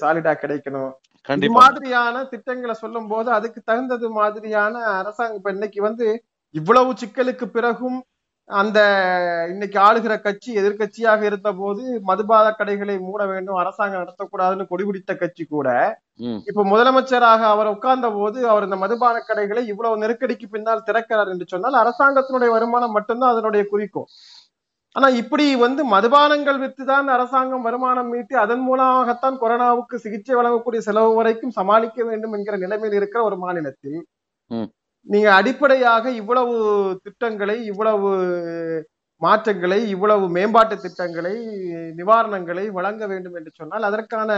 [0.00, 0.92] சாலிடா கிடைக்கணும்.
[1.28, 6.06] இது மாதிரியான திட்டங்களை சொல்லும் போது அதுக்கு தகுந்தது மாதிரியான அரசாங்கம் இப்ப இன்னைக்கு வந்து
[6.54, 7.98] இவ்வளவு சிக்கலுக்கு பிறகும்
[8.50, 8.78] அந்த
[9.52, 15.68] இன்னைக்கு ஆளுகிற கட்சி எதிர்க்கட்சியாக இருந்த போது மதுபான கடைகளை மூட வேண்டும் அரசாங்கம் நடத்தக்கூடாதுன்னு கொடிபிடித்த கட்சி கூட.
[16.50, 21.80] இப்ப முதலமைச்சராக அவர் உட்கார்ந்த போது அவர் இந்த மதுபான கடைகளை இவ்வளவு நெருக்கடிக்கு பின்னால் திறக்கிறார் என்று சொன்னால்
[21.82, 24.10] அரசாங்கத்தினுடைய வருமானம் மட்டும்தான் அதனுடைய குறிக்கோள்
[24.96, 31.56] ஆனா இப்படி வந்து மதுபானங்கள் வித்துதான் அரசாங்கம் வருமானம் மீட்டி அதன் மூலமாகத்தான் கொரோனாவுக்கு சிகிச்சை வழங்கக்கூடிய செலவு வரைக்கும்
[31.58, 33.98] சமாளிக்க வேண்டும் என்கிற நிலைமையில் இருக்கிற ஒரு மாநிலத்தில்.
[35.06, 36.54] நீங்க அடிப்படையாக இவ்வளவு
[37.04, 38.10] திட்டங்களை இவ்வளவு
[39.22, 41.34] மாற்றங்களை இவ்வளவு மேம்பாட்டு திட்டங்களை
[42.00, 44.30] நிவாரணங்களை வழங்க வேண்டும் என்று சொன்னால் அதற்கான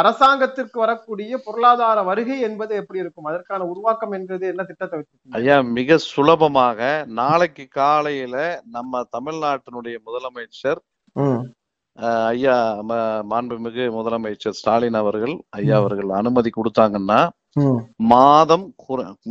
[0.00, 3.28] அரசாங்கத்திற்கு வரக்கூடிய பொருளாதார வருகை என்பது எப்படி இருக்கும்?
[3.30, 5.38] அதற்கான உருவாக்கம் என்பது என்ன திட்டத்தை வச்சிருக்கீங்க?
[5.38, 6.78] ஐயா மிக சுலபமாக
[7.20, 8.36] நாளைக்கு காலையில
[8.76, 10.80] நம்ம தமிழ்நாட்டினுடைய முதலமைச்சர்
[12.32, 12.56] ஐயா
[13.30, 15.76] மாண்புமிகு முதலமைச்சர் ஸ்டாலின் அவர்கள் ஐயா.
[15.80, 17.20] அவர்கள் அனுமதி கொடுத்தாங்கன்னா
[18.12, 18.66] மாதம்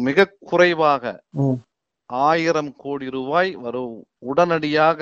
[0.08, 1.04] மிக குறைவாக.
[2.10, 3.96] ஆயிரம் கோடி ரூபாய் வரும்.
[4.32, 5.00] உடனடியாக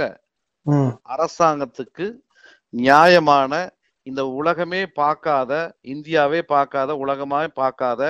[1.13, 2.05] அரசாங்கத்துக்கு
[2.73, 3.53] நியாயமான
[4.07, 5.51] இந்த உலகமே பார்க்காத
[5.93, 8.01] இந்தியாவே பார்க்காத உலகமே பார்க்காத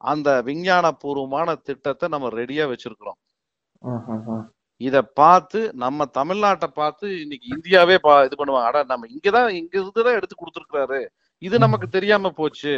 [0.00, 3.18] அந்த விஞ்ஞான பூர்வமான திட்டத்தை நம்ம ரெடியா வச்சிருக்கிறோம்.
[4.80, 8.68] இத பார்த்து நம்ம தமிழ்நாட்டை பார்த்து இன்னைக்கு இந்தியாவே பா இது பண்ணுவாங்க.
[8.70, 11.00] அட நம்ம இங்கதான் இங்க இருந்துதான் எடுத்து கொடுத்துருக்காரு
[11.42, 12.74] இது நமக்கு தெரியாம போச்சு.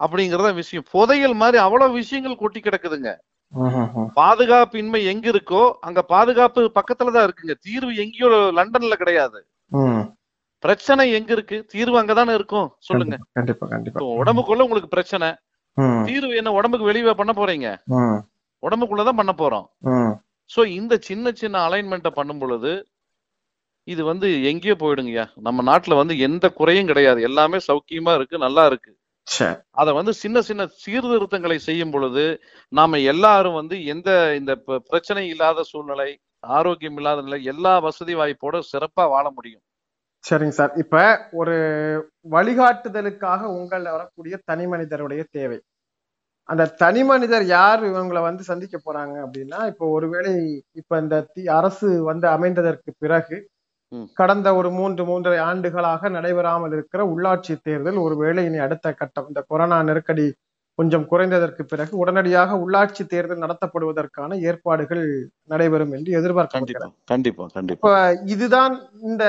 [0.00, 0.84] அப்படிங்கறத விஷயம்.
[0.94, 3.10] புதையல் மாதிரி அவ்வளவு விஷயங்கள் கொட்டி கிடக்குதுங்க.
[4.18, 7.54] பாதுகாப்பின்மை எங்க இருக்கோ அங்க பாதுகாப்பு பக்கத்துலதான் இருக்குங்க.
[7.66, 9.40] தீர்வு எங்கேயோ லண்டன்ல கிடையாது.
[10.64, 11.58] பிரச்சனை எங்க இருக்கு?
[11.72, 12.68] தீர்வு அங்கதானே இருக்கும்.
[12.88, 13.16] சொல்லுங்க.
[13.38, 15.28] கண்டிப்பா கண்டிப்பா உடம்புக்குள்ள உங்களுக்கு பிரச்சனை.
[16.08, 17.68] தீர்வு என்ன உடம்புக்கு வெளியே பண்ண போறீங்க?
[18.62, 19.66] உடம்புக்குள்ளதான் பண்ண போறோம்.
[20.50, 22.72] சோ இந்த சின்ன சின்ன அலைன்மெண்ட்டை பண்ணும் பொழுது
[23.88, 25.26] இது வந்து எங்கேயோ போயிடுங்கய்யா.
[25.46, 27.20] நம்ம நாட்டுல வந்து எந்த குறையும் கிடையாது.
[27.28, 28.92] எல்லாமே சௌக்கியமா இருக்கு நல்லா இருக்கு.
[29.72, 32.24] அத வந்து சின்ன சின்ன சீர்திருத்தங்களை செய்யும் பொழுது
[32.68, 34.56] நாம எல்லாரும் வந்து எந்த இந்த
[34.88, 39.62] பிரச்சனை இல்லாத சூழ்நிலை ஆரோக்கியம் இல்லாத நிலை எல்லா வசதி வாய்ப்போட சிறப்பா வாழ முடியும்.
[40.24, 40.72] சரிங்க சார்.
[40.76, 41.56] இப்ப ஒரு
[42.30, 45.58] வழிகாட்டுதலுக்காக உங்கள வரக்கூடிய தனி மனிதருடைய தேவை.
[46.44, 52.28] அந்த தனி மனிதர் யார் இவங்களை வந்து சந்திக்க போறாங்க அப்படின்னா இப்போ ஒருவேளை இப்ப இந்த அரசு வந்து
[52.28, 53.50] அமைந்ததற்கு பிறகு.
[54.20, 59.28] கடந்த ஒரு மூன்று மூன்றரை ஆண்டுகளாக நடைபெறாமல் இருக்கிற உள்ளாட்சி தேர்தல் ஒருவேளை இனி அடுத்த கட்டம்.
[59.28, 60.26] இந்த கொரோனா நெருக்கடி
[60.78, 65.02] கொஞ்சம் குறைந்ததற்கு பிறகு உடனடியாக உள்ளாட்சி தேர்தல் நடத்தப்படுவதற்கான ஏற்பாடுகள்
[65.52, 66.92] நடைபெறும் என்று எதிர்பார்க்கப்படுகிறது.
[67.04, 67.90] கண்டிப்பா கண்டிப்பா
[68.34, 68.74] இதுதான்
[69.10, 69.24] இந்த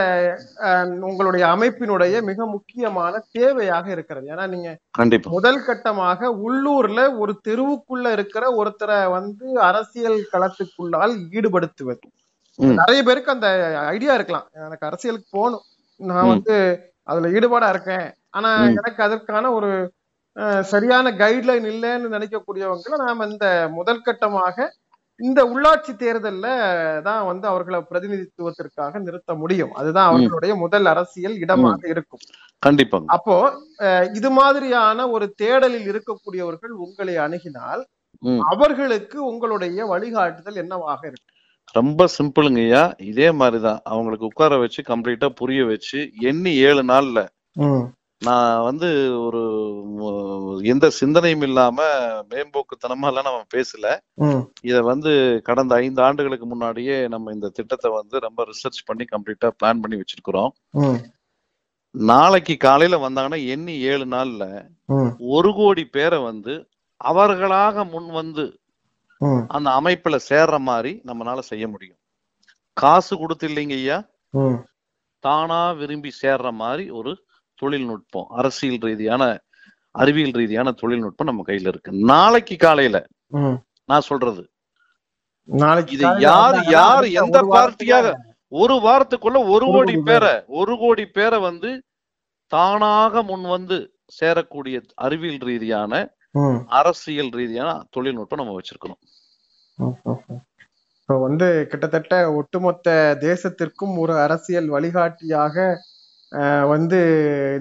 [1.09, 4.25] உங்களுடைய அமைப்பினுடைய மிக முக்கியமான தேவையாக இருக்கிறது.
[4.33, 5.35] ஏன்னா நீங்க கண்டிப்பா.
[5.37, 12.07] முதல் கட்டமாக உள்ளூர்ல ஒரு தெருவுக்குள்ள இருக்கிற ஒருத்தரை வந்து அரசியல் களத்துக்குள்ளால் ஈடுபடுத்துவது.
[12.59, 13.47] நிறைய பேருக்கு அந்த
[13.87, 14.47] ஐடியா இருக்கலாம்.
[14.59, 15.63] எனக்கு அரசியலுக்கு போகணும்.
[15.99, 16.27] நான்.
[16.27, 16.55] வந்து
[17.03, 18.05] அதுல ஈடுபாடா இருக்கேன்.
[18.29, 18.49] ஆனா.
[18.71, 19.69] எனக்கு அதற்கான ஒரு
[20.63, 24.67] சரியான கைட்லைன் இல்லைன்னு நினைக்கக்கூடியவங்களை நாம இந்த முதல் கட்டமாக
[25.19, 26.45] இந்த உள்ளாட்சி தேர்தல்ல
[27.01, 29.73] தான் வந்து அவர்களை பிரதிநிதித்துவத்திற்காக நிறுத்த முடியும்.
[29.73, 32.23] அதுதான் அவர்களுடைய முதல் அரசியல் இடமாக இருக்கும்.
[32.65, 33.05] கண்டிப்பாங்க.
[33.07, 33.35] அப்போ
[34.13, 37.83] இது மாதிரியான ஒரு தேடலில் இருக்கக்கூடியவர்கள் உங்களை அணுகினால்.
[38.45, 41.37] அவர்களுக்கு உங்களுடைய வழிகாட்டுதல் என்னவாக இருக்கும்?
[41.75, 43.81] ரொம்ப சிம்பிளுங்க ஐயா இதே மாதிரிதான்.
[43.83, 47.19] அவங்களுக்கு உட்கார வச்சு கம்ப்ளீட்டா புரிய வச்சு எண்ணி ஏழு நாள்ல
[48.21, 48.87] நான் வந்து
[49.19, 49.39] ஒரு
[50.65, 51.77] எந்த சிந்தனையும் இல்லாம
[52.29, 53.85] மேம்போக்குத்தனமா எல்லாம் நம்ம பேசல.
[54.61, 55.11] இத வந்து
[55.43, 60.51] கடந்த ஐந்து ஆண்டுகளுக்கு முன்னாடியே நம்ம இந்த திட்டத்தை வந்து ரொம்ப ரிசர்ச் பண்ணி கம்ப்ளீட்டா பிளான் பண்ணி வச்சிருக்கிறோம்.
[61.95, 64.43] நாளைக்கு காலையில வந்தாங்கன்னா எண்ணி ஏழு நாள்ல
[65.31, 66.53] ஒரு கோடி பேரை வந்து
[67.01, 68.43] அவர்களாக முன் வந்து
[69.49, 71.99] அந்த அமைப்புல சேர்ற மாதிரி நம்மளால செய்ய முடியும்.
[72.77, 73.97] காசு கொடுத்து இல்லைங்க ஐயா
[75.23, 77.11] தானா விரும்பி சேர்ற மாதிரி ஒரு
[77.59, 79.23] தொழில்நுட்பம் அரசியல் ரீதியான
[79.95, 81.91] அறிவியல் ரீதியான தொழில்நுட்பம் நம்ம கையில இருக்கு.
[82.11, 82.97] நாளைக்கு காலையில.
[83.89, 84.43] நான் சொல்றது.
[85.47, 88.07] நாளைக்கு இது யார் யார் எந்த பார்ட்டியாக
[88.51, 91.69] ஒரு வாரத்துக்குள்ள ஒரு கோடி பேரை ஒரு கோடி பேரை வந்து
[92.51, 93.77] தானாக முன் வந்து
[94.19, 95.93] சேரக்கூடிய அறிவியல் ரீதியான
[96.77, 99.10] அரசியல் ரீதியான தொழில்நுட்பம் நம்ம வச்சிருக்கிறோம் ம், ம், ம்.
[99.81, 102.89] இப்போ வந்து கிட்டத்தட்ட ஒட்டுமொத்த
[103.23, 105.55] தேசத்திற்கும் ஒரு அரசியல் வழிகாட்டியாக
[106.71, 106.99] வந்து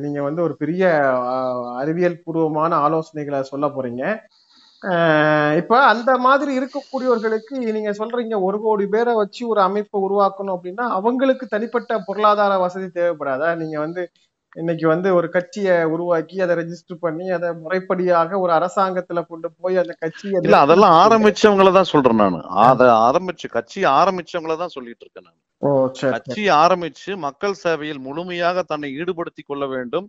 [0.03, 0.83] நீங்க வந்து ஒரு பெரிய
[1.31, 4.03] அஹ், அறிவியல் பூர்வமான ஆலோசனைகளை சொல்ல போறீங்க.
[5.61, 11.47] இப்ப அந்த மாதிரி இருக்கக்கூடியவர்களுக்கு நீங்க சொல்றீங்க ஒரு கோடி பேரை வச்சு ஒரு அமைப்பை உருவாக்கணும் அப்படின்னா அவங்களுக்கு
[11.55, 13.51] தனிப்பட்ட பொருளாதார வசதி தேவைப்படாதா?
[13.63, 14.03] நீங்க வந்து
[14.57, 19.95] இன்னைக்கு வந்து ஒரு கட்சியை உருவாக்கி அதை ரெஜிஸ்டர் பண்ணி அதை முறைப்படியாக ஒரு அரசாங்கத்துல கொண்டு போய் அந்த
[20.01, 22.39] கட்சியை இல்ல அதெல்லாம் ஆரம்பிச்சவங்கள தான் சொல்றேன் நான்.
[22.65, 25.39] அத ஆரம்பிச்சு கட்சி ஆரம்பிச்சவங்கள தான் சொல்லிட்டு இருக்கேன் நான்.
[26.15, 30.07] கட்சி ஆரம்பிச்சு மக்கள் சேவையில் முழுமையாக தன்னை ஈடுபடுத்திக் கொள்ள வேண்டும்.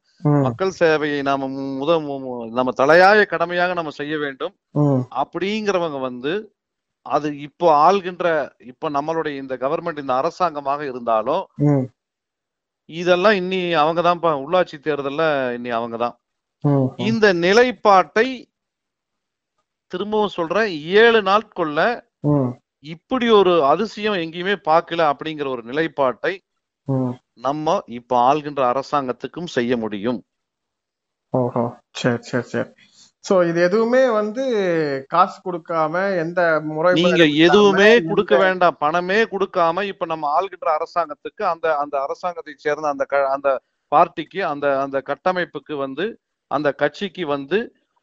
[0.48, 2.00] மக்கள் சேவையை நாம முத
[2.60, 4.54] நம்ம தலையாய கடமையாக நம்ம செய்ய வேண்டும்.
[5.24, 6.34] அப்படிங்கிறவங்க வந்து
[7.06, 8.26] அது இப்போ ஆள்கின்ற
[8.72, 11.44] இப்ப நம்மளுடைய இந்த கவர்மெண்ட் இந்த அரசாங்கமாக இருந்தாலும்
[12.94, 15.24] இதெல்லாம் இன்னி அவங்கதான் உள்ளாட்சி தேர்தல்ல
[15.58, 16.16] இன்னி அவங்கதான்.
[17.02, 18.28] இந்த நிலைப்பாட்டை
[19.92, 21.80] திரும்பவும் சொல்றேன் ஏழு நாட்குள்ள
[22.84, 26.34] இப்படி ஒரு அதிசயம் எங்கேயுமே பார்க்கல அப்படிங்கிற ஒரு நிலைப்பாட்டை.
[27.34, 30.20] நம்ம இப்ப ஆள்கின்ற அரசாங்கத்துக்கும் செய்ய முடியும்
[31.34, 32.70] ஓஹோ சரி சரி சரி
[33.26, 34.44] சோ இது எதுவுமே வந்து
[35.14, 38.78] காசு கொடுக்காம எந்த முறை நீங்க எதுவுமே கொடுக்க வேண்டாம்.
[38.84, 43.06] பணமே கொடுக்காம இப்ப நம்ம ஆள்கின்ற அரசாங்கத்துக்கு அந்த அந்த அரசாங்கத்தை சேர்ந்த அந்த
[43.36, 43.50] அந்த
[43.92, 46.06] பார்ட்டிக்கு அந்த அந்த கட்டமைப்புக்கு வந்து
[46.52, 47.60] அந்த கட்சிக்கு வந்து.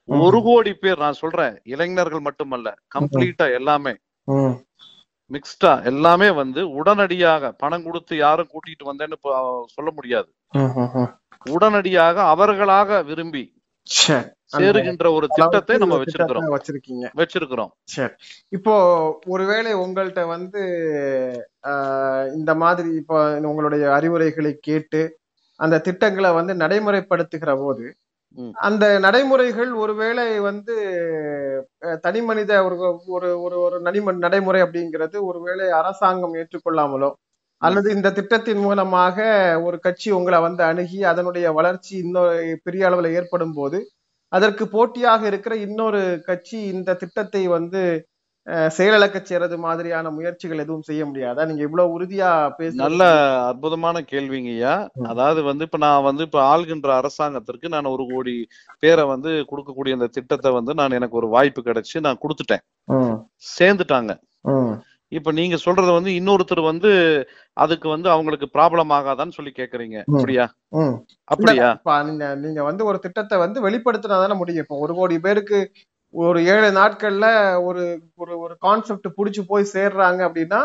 [0.09, 3.93] ஒரு கோடி பேர் நான் சொல்றேன் இளைஞர்கள் மட்டுமல்ல கம்ப்ளீட்டா எல்லாமே.
[5.31, 9.19] மிக்ஸ்டா எல்லாமே வந்து உடனடியாக பணம் கொடுத்து யாரும் கூட்டிட்டு வந்தேன்னு
[9.77, 10.31] சொல்ல முடியாது.
[11.47, 13.45] உடனடியாக அவர்களாக விரும்பி
[14.53, 16.49] சேருகின்ற ஒரு திட்டத்தை நம்ம வச்சிருக்கிறோம்.
[16.55, 17.07] வச்சிருக்கீங்க.
[17.17, 17.71] வச்சிருக்கிறோம்.
[17.95, 18.15] சரி.
[18.49, 18.75] இப்போ
[19.27, 20.61] ஒருவேளை உங்கள்ட்ட வந்து
[22.35, 25.03] இந்த மாதிரி இப்போ உங்களுடைய அறிவுரைகளை கேட்டு
[25.61, 27.87] அந்த திட்டங்களை வந்து நடைமுறைப்படுத்துகிற போது.
[28.61, 30.75] அந்த நடைமுறைகள் ஒருவேளை வந்து
[32.01, 32.77] தனி மனித ஒரு
[33.07, 37.11] ஒரு ஒரு ஒரு நடிம நடைமுறை அப்படிங்கிறது ஒருவேளை அரசாங்கம் ஏற்றுக்கொள்ளாமலோ
[37.63, 39.17] அல்லது இந்த திட்டத்தின் மூலமாக
[39.63, 43.79] ஒரு கட்சி உங்களை வந்து அணுகி அதனுடைய வளர்ச்சி இன்னொரு பெரிய அளவுல ஏற்படும் போது
[44.33, 47.83] அதற்கு போட்டியாக இருக்கிற இன்னொரு கட்சி இந்த திட்டத்தை வந்து
[48.47, 51.43] அஹ், செயலிழக்கச் செய்யறது மாதிரியான முயற்சிகள் எதுவும் செய்ய முடியாதா?
[51.45, 53.03] நீங்க இவ்வளவு உறுதியா பேச நல்ல
[53.49, 54.73] அற்புதமான கேள்விங்கய்யா.
[55.11, 58.35] அதாவது வந்து இப்ப நான் வந்து இப்ப ஆள்கின்ற அரசாங்கத்திற்கு நான் ஒரு கோடி
[58.83, 62.65] பேரை வந்து கொடுக்கக்கூடிய அந்த திட்டத்தை வந்து நான் எனக்கு ஒரு வாய்ப்பு கிடைச்சு நான் கொடுத்துட்டேன்.
[63.53, 64.15] சேர்ந்துட்டாங்க.
[65.13, 66.91] இப்ப நீங்க சொல்றது வந்து இன்னொருத்தர் வந்து
[67.57, 69.97] அதுக்கு வந்து அவங்களுக்கு ப்ராப்ளம் ஆகாதான்னு சொல்லி கேக்குறீங்க.
[70.11, 70.45] அப்படியா.
[71.29, 71.69] அப்படியா
[72.09, 75.61] நீங்க நீங்க வந்து ஒரு திட்டத்தை வந்து வெளிப்படுத்தினா தானே முடியும் இப்போ ஒரு கோடி பேருக்கு
[76.15, 77.27] ஒரு ஏழு நாட்கள்ல
[77.69, 77.83] ஒரு
[78.19, 80.61] ஒரு ஒரு கான்செப்ட் புடிச்சு போய் சேர்றாங்க அப்படின்னா.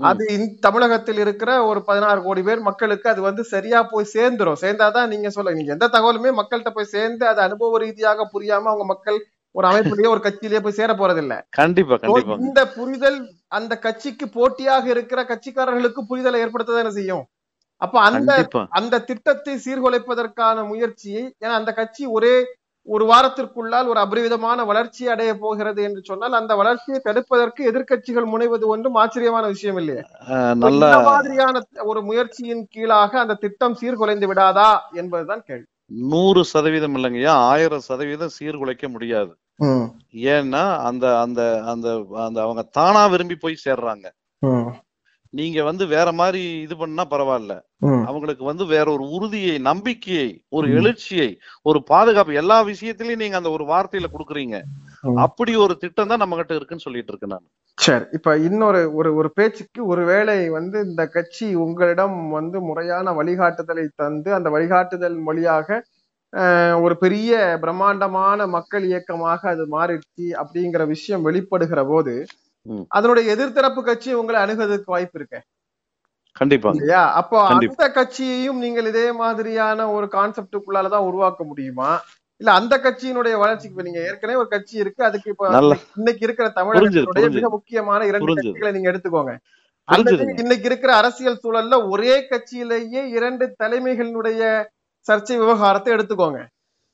[0.00, 0.24] அது
[0.64, 5.54] தமிழகத்தில் இருக்கிற ஒரு பதினாறு கோடி பேர் மக்களுக்கு அது வந்து சரியா போய் சேர்ந்துரும் சேர்ந்தாதான் நீங்க சொல்ல
[5.54, 9.18] நீங்க எந்த தகவலுமே மக்கள்கிட்ட போய் சேர்ந்து அது அனுபவ ரீதியாக புரியாம அவங்க மக்கள்
[9.56, 10.90] ஒரு அமைப்புலயே ஒரு கட்சியிலேயே போய் சேர
[11.58, 12.36] கண்டிப்பா So, கண்டிப்பா.
[12.38, 17.24] இந்த புரிதல் அந்த கட்சிக்கு போட்டியாக இருக்கிற கட்சிக்காரர்களுக்கு புரிதலை ஏற்படுத்ததானே செய்யும்.
[17.82, 18.32] அப்ப அந்த
[18.70, 22.34] அந்த திட்டத்தை சீர்குலைப்பதற்கான முயற்சியை ஏன்னா அந்த கட்சி ஒரே
[22.88, 28.94] ஒரு வாரத்திற்குள்ளால் ஒரு அபரிவிதமான வளர்ச்சி அடைய போகிறது என்று சொன்னால் அந்த வளர்ச்சியை தடுப்பதற்கு எதிர்க்கட்சிகள் முனைவது ஒன்றும்
[28.94, 30.02] ஆச்சரியமான விஷயம் இல்லையே.
[30.56, 35.66] நல்ல மாதிரியான ஒரு முயற்சியின் கீழாக அந்த திட்டம் சீர்குலைந்து விடாதா என்பதுதான் கேள்வி.
[35.90, 39.32] நூறு சதவீதம் இல்லைங்கய்யா ஆயிரம் சதவீதம் சீர்குலைக்க முடியாது.
[40.32, 41.40] ஏன்னா அந்த அந்த
[41.72, 41.88] அந்த
[42.26, 44.06] அந்த அவங்க தானா விரும்பி போய் சேர்றாங்க.
[45.34, 47.54] நீங்க வந்து வேற மாதிரி இது பண்ணா பரவாயில்ல.
[48.08, 50.66] அவங்களுக்கு வந்து வேற ஒரு உறுதியை நம்பிக்கையை ஒரு.
[50.78, 51.30] எழுச்சியை
[51.62, 54.58] ஒரு பாதுகாப்பு எல்லா விஷயத்திலயும் நீங்க அந்த ஒரு வார்த்தையில கொடுக்குறீங்க.
[55.24, 57.46] அப்படி ஒரு திட்டம் தான் நம்ம கிட்ட இருக்குன்னு சொல்லிட்டு இருக்கேன் நான்.
[57.78, 64.30] சரி இப்ப இன்னொரு ஒரு ஒரு பேச்சுக்கு ஒருவேளை வந்து இந்த கட்சி உங்களிடம் வந்து முறையான வழிகாட்டுதலை தந்து
[64.38, 65.68] அந்த வழிகாட்டுதல் வழியாக
[66.32, 67.32] அஹ், ஒரு பெரிய
[67.62, 72.14] பிரம்மாண்டமான மக்கள் இயக்கமாக அது மாறிடுச்சு அப்படிங்கிற விஷயம் வெளிப்படுகிற போது.
[72.96, 75.40] அதனுடைய எதிர்த்தரப்பு கட்சி உங்களை அணுகுவதற்கு வாய்ப்பு இருக்கு?
[76.36, 76.72] கண்டிப்பா.
[76.74, 77.02] இல்லையா?
[77.20, 77.38] அப்போ.
[77.52, 77.58] அந்த
[77.98, 81.90] கட்சியையும் நீங்கள் இதே மாதிரியான ஒரு கான்செப்டுக்குள்ளாலதான் உருவாக்க முடியுமா?
[82.40, 85.44] இல்ல அந்த கட்சியினுடைய வளர்ச்சிக்கு இப்ப நீங்க ஏற்கனவே ஒரு கட்சி இருக்கு அதுக்கு இப்ப
[85.98, 87.36] இன்னைக்கு இருக்கிற புரிஞ்சுது.
[87.36, 88.26] மிக முக்கியமான இரண்டு.
[88.40, 89.34] கட்சிகளை நீங்க எடுத்துக்கோங்க
[90.42, 94.42] இன்னைக்கு இருக்கிற அரசியல் சூழல்ல ஒரே கட்சியிலேயே இரண்டு தலைமைகளுடைய
[95.06, 96.40] சர்ச்சை விவகாரத்தை எடுத்துக்கோங்க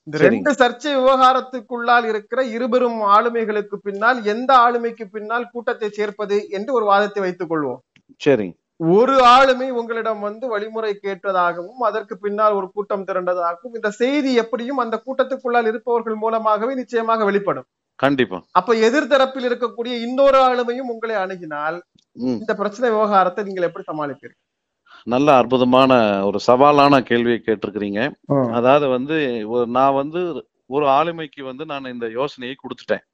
[0.07, 0.17] இந்த.
[0.27, 7.23] ரெண்டு சர்ச்சை விவகாரத்துக்குள்ளால் இருக்கிற இருபெரும் ஆளுமைகளுக்கு பின்னால் எந்த ஆளுமைக்கு பின்னால் கூட்டத்தை சேர்ப்பது என்று ஒரு வாதத்தை
[7.23, 7.81] வைத்துக் கொள்வோம்
[8.21, 14.77] சரிங்க ஒரு ஆளுமை உங்களிடம் வந்து வழிமுறை கேட்டதாகவும் அதற்கு பின்னால் ஒரு கூட்டம் திரண்டதாகவும் இந்த செய்தி எப்படியும்
[14.77, 17.65] அந்த கூட்டத்துக்குள்ளால் இருப்பவர்கள் மூலமாகவே நிச்சயமாக வெளிப்படும்.
[17.95, 18.45] கண்டிப்பா.
[18.53, 21.81] அப்ப எதிர்த்தரப்பில் இருக்கக்கூடிய இன்னொரு ஆளுமையும் உங்களை அணுகினால்
[22.13, 24.61] இந்த பிரச்சனை விவகாரத்தை நீங்கள் எப்படி சமாளிப்பீர்கள்?
[25.05, 28.11] நல்ல அற்புதமான ஒரு சவாலான கேள்வியை கேட்டிருக்கிறீங்க.
[28.53, 29.15] அதாவது வந்து
[29.53, 33.05] ஒரு- நான் வந்து ஒரு ஆளுமைக்கு வந்து நான் இந்த யோசனையை கொடுத்துட்டேன்.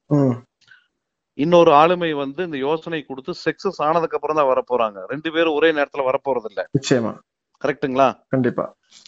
[1.45, 4.99] இன்னொரு ஆளுமை வந்து இந்த யோசனை கொடுத்து சக்சஸ் ஆனதுக்கு அப்புறம் தான் வரப்போறாங்க.
[5.12, 7.12] ரெண்டு பேரும் ஒரே நேரத்துல வரப்போறது இல்ல நிச்சயமா.
[7.62, 8.64] கரெக்ட்டுங்களா கண்டிப்பா.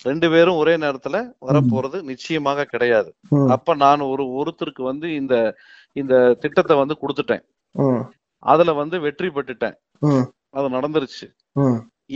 [0.08, 1.16] ரெண்டு பேரும் ஒரே நேரத்துல
[1.48, 3.10] வரப்போறது நிச்சயமாக கிடையாது.
[3.56, 5.34] அப்ப நான் ஒரு ஒருத்தருக்கு வந்து இந்த
[5.96, 7.44] இந்த திட்டத்தை வந்து கொடுத்துட்டேன்.
[8.52, 9.76] அதுல வந்து வெற்றி பெற்றுட்டேன்.
[10.58, 11.26] அது நடந்துருச்சு.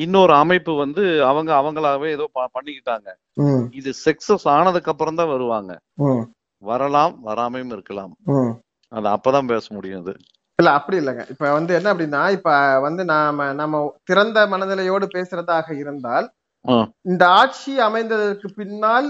[0.04, 3.08] இன்னொரு அமைப்பு வந்து அவங்க அவங்களாவே ஏதோ பண்ணிக்கிட்டாங்க.
[3.80, 5.72] இது சக்சஸ் ஆனதுக்கு அப்புறம் தான் வருவாங்க
[6.62, 8.12] வரலாம் வராமையும் இருக்கலாம்.
[8.94, 10.14] அது அப்பதான் பேச முடியும் அது
[10.58, 11.22] இல்ல அப்படி இல்லைங்க.
[11.30, 16.26] இப்ப வந்து என்ன அப்படின்னா இப்ப வந்து நாம நம்ம திறந்த மனநிலையோடு பேசுறதாக இருந்தால்.
[17.04, 19.08] இந்த ஆட்சி அமைந்ததற்கு பின்னால்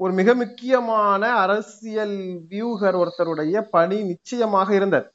[0.00, 2.16] ஒரு மிக முக்கியமான அரசியல்
[2.50, 5.06] வியூகர் ஒருத்தருடைய பணி நிச்சயமாக இருந்தது.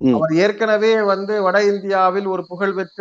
[0.00, 0.14] ம்.
[0.14, 3.00] அவர் ஏற்கனவே வந்து வட இந்தியாவில் ஒரு புகழ்பெற்ற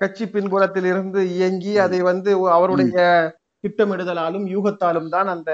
[0.00, 2.96] கட்சி பின்புலத்தில் இருந்து இயங்கி அதை வந்து அவருடைய
[3.64, 5.50] திட்டமிடுதலாலும் யூகத்தாலும் தான் அந்த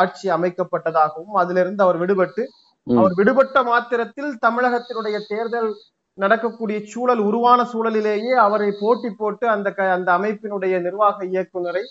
[0.00, 2.42] ஆட்சி அமைக்கப்பட்டதாகவும் அதிலிருந்து அவர் விடுபட்டு.
[2.86, 5.70] அவர் விடுபட்ட மாத்திரத்தில் தமிழகத்தினுடைய தேர்தல்
[6.18, 11.84] நடக்கக்கூடிய சூழல் உருவான சூழலிலேயே அவரை போட்டி போட்டு அந்த அந்த அமைப்பினுடைய நிர்வாக இயக்குனரை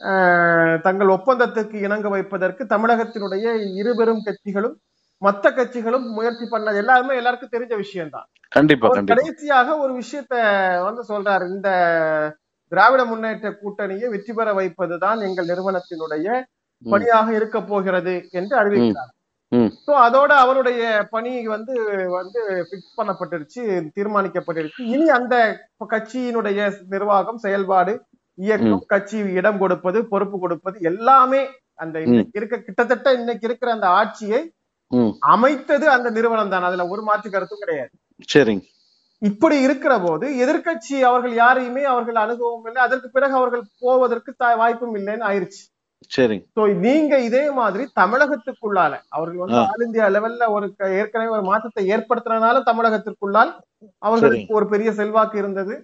[0.00, 3.44] ஆஹ், தங்கள் ஒப்பந்தத்துக்கு இணங்க வைப்பதற்கு தமிழகத்தினுடைய
[3.80, 4.74] இருபெரும் கட்சிகளும்
[5.22, 10.34] மத்த கட்சிகளும் முயற்சி பண்ணது எல்லாருமே எல்லாருக்கும் தெரிஞ்ச விஷயம்தான் கண்டிப்பா கடைசியாக ஒரு விஷயத்த
[10.86, 11.70] வந்து சொல்றாரு இந்த
[12.72, 16.26] திராவிட முன்னேற்ற கூட்டணியை வெற்றி பெற வைப்பதுதான் எங்கள் நிறுவனத்தினுடைய.
[16.82, 19.12] பணியாக இருக்க போகிறது என்று அறிவிக்கிறார்.
[19.84, 21.74] சோ அதோட அவருடைய பணி வந்து
[22.16, 22.40] வந்து
[22.70, 23.62] பிக்ஸ் பண்ணப்பட்டிருச்சு
[23.96, 25.34] தீர்மானிக்கப்பட்டிருச்சு இனி அந்த
[25.92, 26.60] கட்சியினுடைய
[26.94, 27.92] நிர்வாகம் செயல்பாடு
[28.38, 31.42] இயக்கம் கட்சி இடம் கொடுப்பது பொறுப்பு கொடுப்பது எல்லாமே
[31.84, 31.96] அந்த
[32.38, 34.40] இருக்க கிட்டத்தட்ட இன்னைக்கு இருக்கிற அந்த ஆட்சியை.
[35.34, 37.92] அமைத்தது அந்த நிறுவனம் தான் அதுல ஒரு மாற்று கருத்தும் கிடையாது
[38.28, 38.66] சரிங்க
[39.22, 42.80] இப்படி இருக்கிற போது எதிர்க்கட்சி அவர்கள் யாரையுமே அவர்கள் அணுகவும் இல்லை.
[42.86, 44.30] அதற்கு பிறகு அவர்கள் போவதற்கு
[44.62, 45.62] வாய்ப்பும் இல்லைன்னு ஆயிருச்சு.
[46.10, 46.44] சரிங்க.
[46.56, 49.60] சோ நீங்க இதே மாதிரி தமிழகத்துக்குள்ளால அவர்கள் வந்து.
[49.70, 50.66] ஆல் இந்தியா லெவல்ல ஒரு
[51.00, 53.52] ஏற்கனவே ஒரு மாற்றத்தை ஏற்படுத்தினால தமிழகத்திற்குள்ளால்
[54.02, 55.76] அவர்களுக்கு ஒரு பெரிய செல்வாக்கு இருந்தது.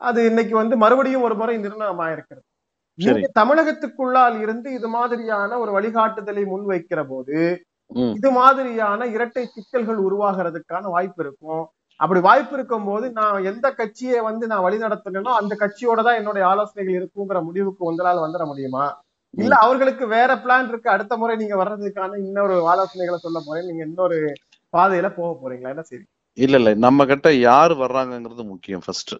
[0.00, 2.46] அது இன்னைக்கு வந்து மறுபடியும் ஒரு முறை நிர்ணயம் ஆயிருக்கிறது
[2.98, 3.08] சரி.
[3.10, 7.38] நீங்க தமிழகத்துக்குள்ளால் இருந்து இது மாதிரியான ஒரு வழிகாட்டுதலை முன்வைக்கிற போது
[8.16, 11.62] இது மாதிரியான இரட்டை சிக்கல்கள் உருவாகிறதுக்கான வாய்ப்பு இருக்கும்.
[12.00, 16.44] அப்படி வாய்ப்பு இருக்கும் போது நான் எந்த கட்சியை வந்து நான் வழி நடத்தணும் அந்த கட்சியோட தான் என்னுடைய
[16.50, 18.84] ஆலோசனைகள் இருக்குங்கிற முடிவுக்கு உங்களால வந்துட முடியுமா?
[19.34, 23.68] இல்ல அவர்களுக்கு வேற பிளான் இருக்கு அடுத்த முறை நீங்க வர்றதுக்கான இன்னொரு ஆலோசனைகளை சொல்ல போறேன்.
[23.68, 24.16] நீங்க இன்னொரு
[24.74, 25.72] பாதையில போக போறீங்களா?
[25.74, 26.04] என்ன சரி?
[26.38, 26.70] இல்ல இல்ல.
[26.84, 29.14] நம்ம கிட்ட யாரு வர்றாங்கங்கிறது முக்கியம் ஃபர்ஸ்ட்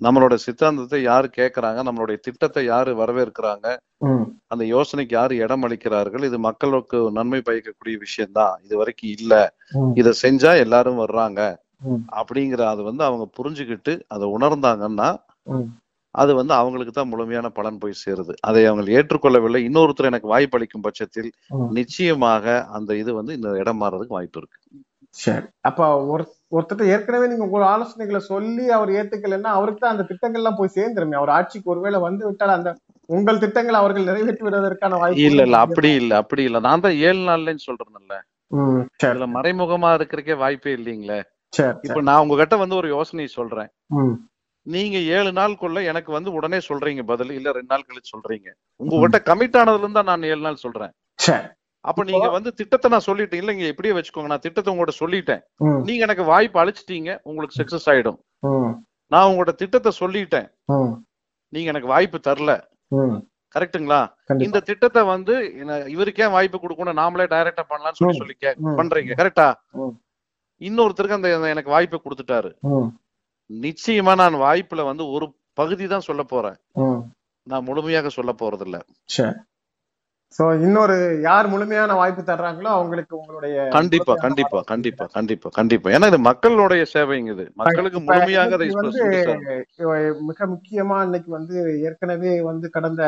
[0.00, 3.66] நம்மளோட சித்தாந்தத்தை யாரு கேக்குறாங்க நம்மளுடைய திட்டத்தை யாரு வரவேற்கிறாங்க
[4.50, 8.54] அந்த யோசனைக்கு யாரு இடம் அளிக்கிறார்கள் இது மக்களுக்கு நன்மை பயக்கக்கூடிய விஷயம்தான்.
[8.66, 9.32] இது வரைக்கும் இல்ல.
[10.00, 11.40] இத செஞ்சா எல்லாரும் வர்றாங்க.
[12.18, 15.08] அப்படிங்கிற அது வந்து அவங்க புரிஞ்சுக்கிட்டு அதை உணர்ந்தாங்கன்னா
[16.14, 18.34] அது வந்து அவங்களுக்கு தான் முழுமையான பலன் போய் சேருது.
[18.40, 19.60] அதை அவங்க ஏற்றுக்கொள்ளவில்லை.
[19.68, 21.30] இன்னொருத்தர் எனக்கு வாய்ப்பு அளிக்கும் பட்சத்தில்.
[21.78, 24.58] நிச்சயமாக அந்த இது வந்து இந்த இடம் மாறதுக்கு வாய்ப்பு இருக்கு.
[25.14, 25.46] சரி.
[25.60, 30.58] அப்ப ஒரு ஒருத்தர் ஏற்கனவே நீங்க உங்க ஆலோசனைகளை சொல்லி அவர் ஏத்துக்கலைன்னா அவருக்கு தான் அந்த திட்டங்கள் எல்லாம்
[30.60, 31.16] போய் சேர்ந்துருமே.
[31.20, 32.70] அவர் ஆட்சிக்கு ஒருவேளை வந்து விட்டால் அந்த
[33.08, 35.58] உங்கள் திட்டங்களை அவர்கள் நிறைவேற்றி விடுவதற்கான வாய்ப்பு இல்ல இல்ல.
[35.66, 36.12] அப்படி இல்ல.
[36.22, 36.58] அப்படி இல்ல.
[36.60, 38.16] நான் தான் ஏழு நாள்லன்னு சொல்றேன்ல.
[39.36, 41.20] மறைமுகமா இருக்கிறக்கே வாய்ப்பே இல்லைங்களே.
[41.82, 43.70] இப்ப நான் உங்ககிட்ட வந்து ஒரு யோசனையை சொல்றேன்.
[44.66, 48.48] நீங்க ஏழு நாளுக்குள்ள எனக்கு வந்து உடனே சொல்றீங்க பதில் இல்ல ரெண்டு நாள் கழிச்சு சொல்றீங்க.
[48.76, 50.92] உங்ககிட்ட கமிட் ஆனதுல இருந்தா நான் ஏழு நாள் சொல்றேன்.
[51.84, 53.40] அப்ப நீங்க வந்து திட்டத்தை நான் சொல்லிட்டேன்.
[53.42, 54.30] இல்லைங்க இப்படியே வச்சுக்கோங்க.
[54.32, 55.40] நான் திட்டத்தை உங்கள்ட்ட சொல்லிட்டேன்.
[55.84, 58.18] நீங்க எனக்கு வாய்ப்பு அழிச்சிட்டீங்க உங்களுக்கு சக்சஸ் ஆயிடும்.
[59.12, 60.48] நான் உங்களோட திட்டத்தை சொல்லிட்டேன்.
[61.52, 62.52] நீங்க எனக்கு வாய்ப்பு தரல.
[63.60, 64.00] கண்டிப்பா.
[64.44, 65.34] இந்த திட்டத்தை வந்து
[65.96, 68.16] இவருக்கே வாய்ப்பு கொடுக்கணும் நாமளே டைரக்டா பண்ணலாம்னு சொல்லி.
[68.16, 68.36] சொல்லி.
[68.82, 69.12] பண்றீங்க.
[69.20, 69.48] கரெக்டா.
[70.60, 72.50] இன்னொருத்தருக்கு அந்த எனக்கு வாய்ப்பு கொடுத்துட்டாரு.
[73.50, 75.26] நிச்சயமா நான் வாய்ப்புல வந்து ஒரு
[75.60, 76.58] பகுதி தான் சொல்ல போறேன்.
[77.46, 78.78] நான் முழுமையாக சொல்ல போறது இல்ல
[80.34, 80.96] சோ இன்னொரு
[81.26, 85.88] யார் முழுமையான வாய்ப்பு தர்றாங்களோ அவங்களுக்கு உங்களுடைய கண்டிப்பா கண்டிப்பா கண்டிப்பா கண்டிப்பா கண்டிப்பா.
[85.96, 87.46] ஏன்னா இது மக்களுடைய சேவைங்க இது.
[87.60, 88.58] மக்களுக்கு முழுமையாக.
[90.30, 91.56] மிக முக்கியமா இன்னைக்கு வந்து
[91.86, 93.02] ஏற்கனவே வந்து கடந்த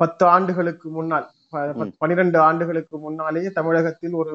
[0.00, 1.26] பத்து ஆண்டுகளுக்கு முன்னால்.
[2.02, 4.34] பனிரெண்டு ஆண்டுகளுக்கு முன்னாலேயே தமிழகத்தில் ஒரு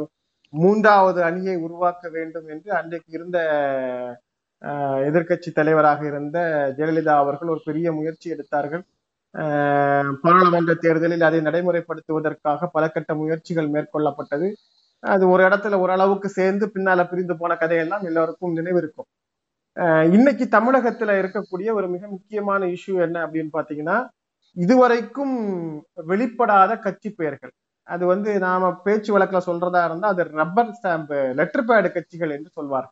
[0.53, 3.37] மூன்றாவது அணியை உருவாக்க வேண்டும் என்று அன்றைக்கு இருந்த
[5.07, 6.37] எதிர்கட்சி தலைவராக இருந்த
[6.77, 8.83] ஜெயலலிதா அவர்கள் ஒரு பெரிய முயற்சி எடுத்தார்கள்.
[10.23, 14.49] பாராளுமன்ற தேர்தலில் அதை நடைமுறைப்படுத்துவதற்காக பல கட்ட முயற்சிகள் மேற்கொள்ளப்பட்டது.
[15.03, 19.09] அது ஒரு இடத்துல ஓரளவுக்கு சேர்ந்து பின்னால பிரிந்து போன கதையெல்லாம் எல்லோருக்கும் நினைவிருக்கும்.
[19.77, 23.97] இருக்கும் இன்னைக்கு தமிழகத்துல இருக்கக்கூடிய ஒரு மிக முக்கியமான இஷ்யூ என்ன அப்படின்னு பாத்தீங்கன்னா
[24.57, 25.35] இதுவரைக்கும்
[26.07, 27.53] வெளிப்படாத கட்சி பெயர்கள்.
[27.89, 32.87] அது வந்து நாம பேச்சு வழக்குல சொல்றதா இருந்தா அது ரப்பர் ஸ்டாம்ப் லெட்டர் பேடு கட்சிகள் என்று சொல்வார்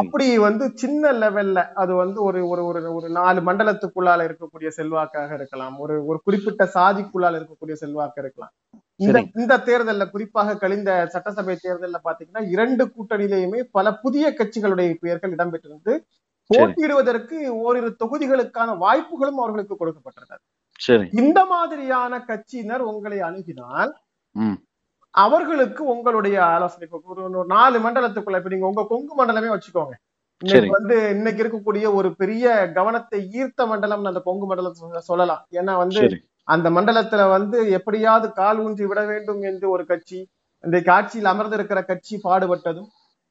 [0.00, 5.76] அப்படி வந்து சின்ன லெவல்ல அது வந்து ஒரு ஒரு ஒரு ஒரு நாலு மண்டலத்துக்குள்ளால இருக்கக்கூடிய செல்வாக்காக இருக்கலாம்.
[5.78, 8.52] ஒரு ஒரு குறிப்பிட்ட சாதிக்குள்ளால இருக்கக்கூடிய செல்வாக்கு இருக்கலாம்.
[9.00, 9.18] இந்த.
[9.36, 15.94] இந்த தேர்தல்ல குறிப்பாக கழிந்த சட்டசபை தேர்தல்ல பாத்தீங்கன்னா இரண்டு கூட்டணியிலேயுமே பல புதிய கட்சிகளுடைய பெயர்கள் இடம்பெற்றிருந்து
[16.50, 20.42] போட்டியிடுவதற்கு ஓரிரு தொகுதிகளுக்கான வாய்ப்புகளும் அவர்களுக்கு கொடுக்கப்பட்டிருந்தது.
[21.20, 23.92] இந்த மாதிரியான கட்சியினர் உங்களை அணுகினால்
[25.10, 26.88] அவர்களுக்கு உங்களுடைய ஆலோசனை.
[27.04, 29.94] ஒரு நாலு மண்டலத்துக்குள்ள இப்ப நீங்க உங்க கொங்கு மண்டலமே வச்சுக்கோங்க.
[30.42, 30.70] இன்னைக்கு.
[30.70, 35.46] வந்து இன்னைக்கு இருக்கக்கூடிய ஒரு பெரிய கவனத்தை ஈர்த்த மண்டலம் அந்த கொங்கு மண்டலத்தை சொல்லலாம்.
[35.52, 36.02] ஏன்னா வந்து
[36.48, 40.18] அந்த மண்டலத்துல வந்து எப்படியாவது கால் ஊன்றி விட வேண்டும் என்று ஒரு கட்சி
[40.64, 42.88] இன்றைக்கு ஆட்சியில் அமர்ந்திருக்கிற கட்சி பாடுபட்டதும்.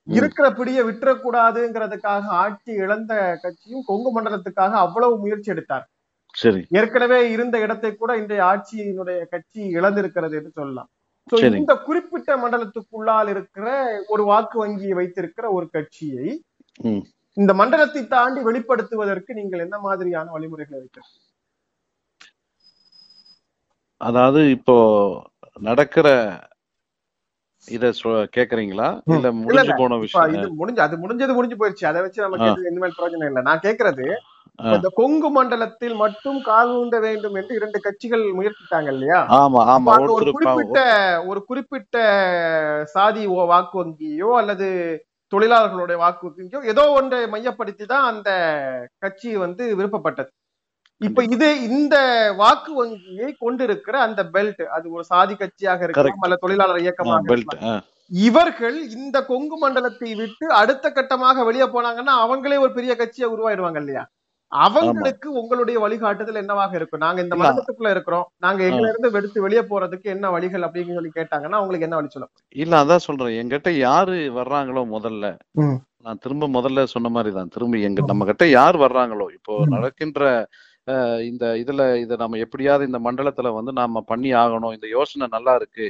[0.07, 5.89] இருக்கிற பிடிய விட்டுறக்கூடாதுங்கிறதுக்காக ஆட்சி இழந்த கட்சியும் கொங்கு மண்டலத்துக்காக அவ்வளவு முயற்சி எடுத்தார்.
[6.33, 6.65] சரி.
[6.69, 10.89] ஏற்கனவே இருந்த இடத்தை கூட இன்றைய ஆட்சியினுடைய கட்சி இழந்திருக்கிறது என்று சொல்லலாம்.
[11.61, 13.67] இந்த குறிப்பிட்ட மண்டலத்துக்குள்ளால் இருக்கிற
[14.13, 16.27] ஒரு வாக்கு வங்கியை வைத்திருக்கிற ஒரு கட்சியை.
[17.37, 21.15] இந்த மண்டலத்தை தாண்டி வெளிப்படுத்துவதற்கு நீங்கள் என்ன மாதிரியான வழிமுறைகளை வைக்கிறீங்க
[24.01, 24.75] அதாவது இப்போ
[25.67, 26.07] நடக்கிற
[27.67, 27.85] இத
[28.35, 28.87] கேக்குறீங்களா.
[29.15, 29.73] இல்ல முடிஞ்சு.
[29.81, 32.19] போன விஷயம் இது முடிஞ்சு அது முடிஞ்சது முடிஞ்சு போயிருச்சு அதை வச்சு.
[32.43, 34.05] கேட்டது இனிமேல் பிரயோஜனம் இல்லை நான் கேக்குறது.
[34.59, 39.19] இந்த கொங்கு மண்டலத்தில் மட்டும் கால் ஊன்ற வேண்டும் என்று இரண்டு கட்சிகள் முயற்சித்தாங்க இல்லையா?
[39.39, 40.79] ஆமா ஆமா ஒரு குறிப்பிட்ட
[41.31, 41.97] ஒரு குறிப்பிட்ட
[42.95, 44.67] சாதி வாக்கு வங்கியோ அல்லது
[45.33, 48.29] தொழிலாளர்களுடைய வாக்கு வங்கியோ ஏதோ ஒன்றை மையப்படுத்தி தான் அந்த
[49.05, 50.29] கட்சி வந்து விருப்பப்பட்டது.
[51.01, 51.95] இப்ப இது இந்த
[52.41, 56.23] வாக்கு வங்கியை கொண்டிருக்கிற அந்த பெல்ட் அது ஒரு சாதி கட்சியாக இருக்கலாம்.
[56.25, 57.83] அல்ல தொழிலாளர் இயக்கமாக இருக்கலாம்.
[58.11, 64.03] இவர்கள் இந்த கொங்கு மண்டலத்தை விட்டு அடுத்த கட்டமாக வெளியே போனாங்கன்னா அவங்களே ஒரு பெரிய கட்சியை உருவாயிடுவாங்க இல்லையா?
[64.51, 67.03] அவங்களுக்கு உங்களுடைய வழிகாட்டுதல் என்னவாக இருக்கும்?
[67.05, 67.41] நாங்க இந்த இல்ல.
[67.43, 68.25] மண்டலத்துக்குள்ள இருக்கிறோம்.
[68.37, 72.29] நாங்க எங்க இருந்து வெடுத்து வெளியே போறதுக்கு என்ன வழிகள் அப்படின்னு சொல்லி கேட்டாங்கன்னா உங்களுக்கு என்ன வழி சொல்ல
[72.55, 73.35] இல்ல அதான் சொல்றேன்.
[73.39, 75.25] என்கிட்ட யாரு வர்றாங்களோ முதல்ல.
[76.05, 77.49] நான் திரும்ப முதல்ல சொன்ன மாதிரி தான்.
[77.49, 79.55] திரும்ப எங்க நம்ம கிட்ட யார் வர்றாங்களோ இப்போ.
[79.73, 80.23] நடக்கின்ற
[81.29, 84.73] இந்த இதுல இத நம்ம எப்படியாவது இந்த மண்டலத்துல வந்து நாம பண்ணி ஆகணும்.
[84.77, 85.85] இந்த யோசனை நல்லா இருக்கு.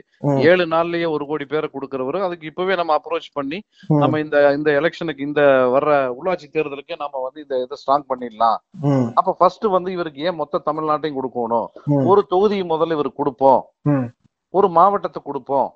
[0.50, 3.60] ஏழு நாள்லயே ஒரு கோடி பேரை கொடுக்கறவரு அதுக்கு இப்பவே நம்ம அப்ரோச் பண்ணி
[4.02, 5.41] நம்ம இந்த இந்த எலெக்ஷனுக்கு இந்த
[5.76, 8.60] வர்ற உள்ளாட்சி தேர்தலுக்கு நம்ம வந்து இந்த இதை ஸ்ட்ராங் பண்ணிடலாம்.
[9.20, 11.68] அப்ப ஃபர்ஸ்ட் வந்து இவருக்கு ஏன் மொத்த தமிழ்நாட்டையும் கொடுக்கணும்?
[12.12, 13.62] ஒரு தொகுதி முதல்ல இவருக்கு கொடுப்போம்.
[14.54, 15.70] ஒரு மாவட்டத்தை கொடுப்போம்.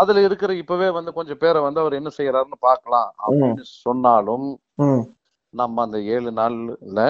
[0.00, 3.10] அதுல இருக்கிற இப்பவே வந்து கொஞ்சம் பேரை வந்து அவர் என்ன செய்யறாருன்னு பார்க்கலாம்.
[3.24, 4.46] அப்படின்னு சொன்னாலும்
[5.54, 7.00] நம்ம அந்த ஏழு நாள்ல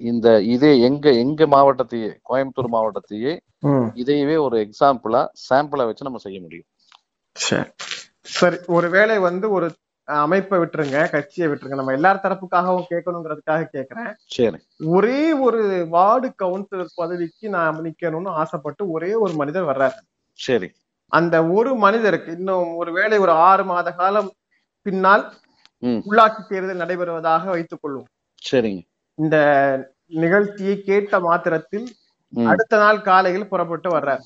[0.00, 3.32] இந்த இதே எங்க எங்க மாவட்டத்தையே கோயம்புத்தூர் மாவட்டத்தையே
[4.02, 6.68] இதையவே ஒரு எக்ஸாம்பிளா சாம்பிளா வச்சு நம்ம செய்ய முடியும்.
[7.36, 7.68] சரி.
[8.38, 9.66] சரி ஒருவேளை வந்து ஒரு
[10.08, 11.78] அமைப்பை விட்டுருங்க கட்சியை விட்டுருங்க.
[11.80, 14.12] நம்ம எல்லார் தரப்புக்காகவும் கேட்கணுங்கிறதுக்காக கேட்கிறேன்.
[14.36, 14.58] சரி.
[14.96, 19.98] ஒரே ஒரு வார்டு கவுன்சிலர் பதவிக்கு நான் நிக்கணும்னு ஆசைப்பட்டு ஒரே ஒரு மனிதர் வர்றாரு.
[20.38, 20.68] சரி.
[21.12, 24.30] அந்த ஒரு மனிதருக்கு இன்னும் ஒருவேளை ஒரு ஆறு மாத காலம்
[24.86, 25.24] பின்னால்.
[25.82, 28.08] உள்ளாட்சி தேர்தல் நடைபெறுவதாக வைத்துக் கொள்வோம்
[28.42, 28.82] சரிங்க.
[29.18, 29.36] இந்த
[30.10, 31.88] நிகழ்ச்சியை கேட்ட மாத்திரத்தில்.
[32.32, 34.22] அடுத்த நாள் காலையில் புறப்பட்டு வர்றார்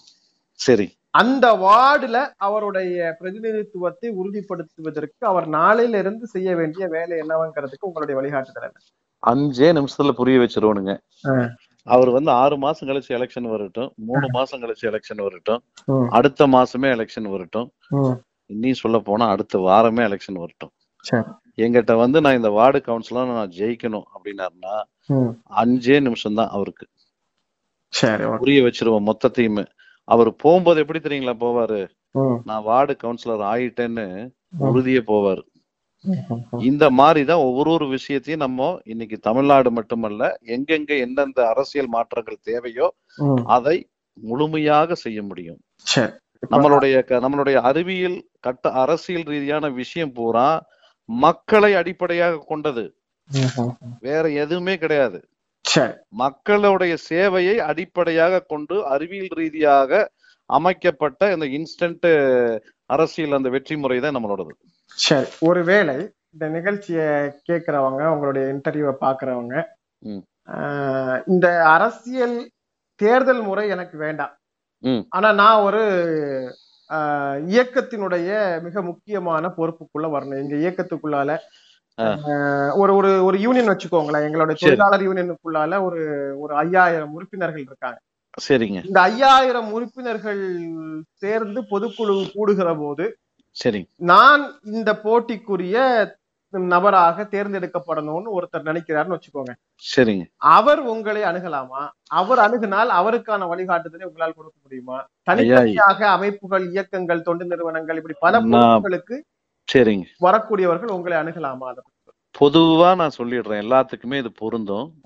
[0.60, 8.74] சரி அந்த வார்டுல அவருடைய பிரதிநிதித்துவத்தை உறுதிப்படுத்துவதற்கு அவர் நாளையில இருந்து செய்ய வேண்டிய வேலை என்னவங்கிறதுக்கு உங்களுடைய வழிகாட்டுதல்
[9.22, 10.92] அஞ்சே நிமிஷத்துல புரிய வச்சிருவனுங்க.
[11.86, 15.62] அவர் வந்து ஆறு மாசம் கழிச்சு எலெக்ஷன் வரட்டும் மூணு மாசம் கழிச்சு எலெக்ஷன் வரட்டும்.
[16.10, 17.68] அடுத்த மாசமே எலெக்ஷன் வரட்டும்
[18.50, 20.72] இன்னி சொல்ல போனா அடுத்த வாரமே எலெக்ஷன் வரட்டும்.
[21.58, 24.74] எங்கிட்ட வந்து நான் இந்த வார்டு கவுன்சிலர் நான் ஜெயிக்கணும் அப்படின்னாருன்னா
[25.62, 26.86] அஞ்சே நிமிஷம் தான் அவருக்கு
[28.38, 29.64] புரிய வச்சிருவோம் மொத்தத்தையுமே.
[30.08, 31.80] அவர் போகும்போது எப்படி தெரியுங்களா போவாரு?
[32.44, 34.06] நான் வார்டு கவுன்சிலர் ஆயிட்டேன்னு
[34.66, 35.42] உறுதியே போவாரு.
[36.68, 40.22] இந்த மாதிரிதான் ஒவ்வொரு ஒரு விஷயத்தையும் நம்ம இன்னைக்கு தமிழ்நாடு மட்டுமல்ல
[40.54, 42.88] எங்கெங்க எந்தெந்த அரசியல் மாற்றங்கள் தேவையோ
[43.56, 43.76] அதை
[44.18, 45.60] முழுமையாக செய்ய முடியும்.
[46.50, 46.94] நம்மளுடைய
[47.24, 50.48] நம்மளுடைய அறிவியல் கட்ட அரசியல் ரீதியான விஷயம் பூரா
[51.08, 52.84] மக்களை அடிப்படையாக கொண்டது.
[54.06, 55.18] வேற எதுவுமே கிடையாது.
[56.22, 60.00] மக்களுடைய சேவையை அடிப்படையாக கொண்டு அறிவியல் ரீதியாக
[60.50, 62.08] அமைக்கப்பட்ட இந்த இன்ஸ்டன்ட்
[62.94, 64.52] அரசியல் அந்த வெற்றி முறை தான் நம்மளோடது.
[65.06, 65.28] சரி.
[65.48, 65.96] ஒருவேளை
[66.34, 67.08] இந்த நிகழ்ச்சியை
[67.48, 69.54] கேட்கறவங்க உங்களுடைய இன்டர்வியூவை பாக்குறவங்க
[71.32, 71.46] இந்த
[71.76, 72.36] அரசியல்
[73.00, 74.34] தேர்தல் முறை எனக்கு வேண்டாம்.
[75.16, 75.82] ஆனா நான் ஒரு
[77.54, 78.30] இயக்கத்தினுடைய
[78.62, 80.40] மிக முக்கியமான பொறுப்புக்குள்ள வரணும்.
[80.42, 81.30] எங்க இயக்கத்துக்குள்ளால
[82.74, 84.26] ஒரு ஒரு ஒரு யூனியன் வச்சுக்கோங்களேன்.
[84.28, 84.76] எங்களுடைய சரி.
[84.76, 86.00] தொழிலாளர் யூனியனுக்குள்ளால ஒரு
[86.38, 87.98] ஒரு ஐயாயிரம் உறுப்பினர்கள் இருக்காங்க.
[88.48, 88.80] சரிங்க.
[88.86, 90.40] இந்த ஐயாயிரம் உறுப்பினர்கள்
[91.14, 93.04] சேர்ந்து பொதுக்குழு கூடுகிற போது
[93.56, 93.80] சரி.
[93.96, 95.76] நான் இந்த போட்டிக்குரிய
[96.58, 99.52] நபராக தேர்ந்தெடுக்கப்படணும்னு ஒருத்தர் நினைக்கிறாருன்னு வச்சுக்கோங்க.
[99.94, 100.24] சரிங்க.
[100.36, 101.88] அவர் உங்களை அணுகலாமா?
[102.06, 105.06] அவர் அணுகினால் அவருக்கான வழிகாட்டுதலை உங்களால் கொடுக்க முடியுமா?
[105.22, 109.24] தனித்தனியாக அமைப்புகள் இயக்கங்கள் தொண்டு நிறுவனங்கள் இப்படி பல நான் பொறுப்புகளுக்கு
[109.72, 110.04] சரிங்க.
[110.20, 111.66] வரக்கூடியவர்கள் உங்களை அணுகலாமா?
[111.68, 111.82] அதை.
[112.40, 113.62] பொதுவா நான் சொல்லிடுறேன்.
[113.64, 114.96] எல்லாத்துக்குமே இது பொருந்தும்.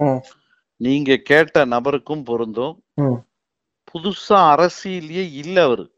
[0.76, 2.84] நீங்க கேட்ட நபருக்கும் பொருந்தும்.
[3.92, 5.90] புதுசா அரசியலையே இல்ல அவரு.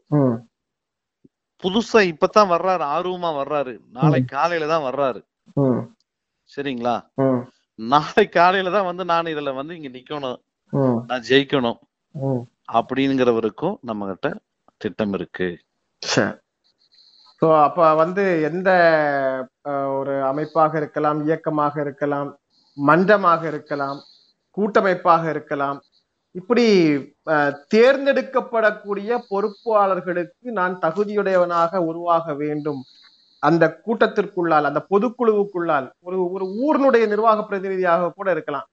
[1.63, 2.83] புதுசா இப்பதான் வர்றாரு.
[2.95, 3.77] ஆர்வமா வர்றாரு.
[3.91, 5.21] நாளை காலையில தான் வர்றாரு.
[6.51, 6.95] சரிங்களா?
[7.79, 10.39] நாளை காலையில தான் வந்து நான் இதுல வந்து இங்க நிக்கணும்.
[11.09, 11.79] நான் ஜெயிக்கணும்.
[12.79, 14.27] அப்படிங்கிறவருக்கும் நம்ம கிட்ட
[14.83, 15.49] திட்டம் இருக்கு.
[17.41, 18.69] ஸோ அப்ப வந்து எந்த
[19.99, 22.29] ஒரு அமைப்பாக இருக்கலாம் இயக்கமாக இருக்கலாம்
[22.77, 23.99] மன்றமாக இருக்கலாம்
[24.57, 25.79] கூட்டமைப்பாக இருக்கலாம்
[26.35, 26.65] இப்படி
[27.73, 32.81] தேர்ந்தெடுக்கப்படக்கூடிய பொறுப்பாளர்களுக்கு நான் தகுதியுடையவனாக உருவாக வேண்டும்.
[33.43, 38.67] அந்த கூட்டத்திற்குள்ளால் அந்த பொதுக்குழுவுக்குள்ளால் ஒரு ஒரு ஊரினுடைய நிர்வாக பிரதிநிதியாக கூட இருக்கலாம்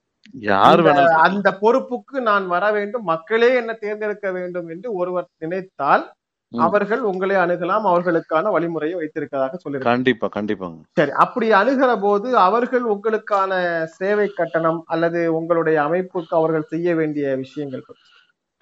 [0.44, 0.80] யார்.
[1.26, 6.04] அந்த பொறுப்புக்கு நான் வர வேண்டும் மக்களே என்ன தேர்ந்தெடுக்க வேண்டும் என்று ஒருவர் நினைத்தால்.
[6.52, 13.52] அவர்கள் உங்களை அணுகலாம் அவர்களுக்கான வழிமுறையை வைத்திருக்கிறதாக சொல்லியிருக்காங்க கண்டிப்பா கண்டிப்பாங்க சரி அப்படி அணுகிற போது அவர்கள் உங்களுக்கான
[13.98, 17.84] சேவை கட்டணம் அல்லது உங்களுடைய அமைப்புக்கு அவர்கள் செய்ய வேண்டிய விஷயங்கள்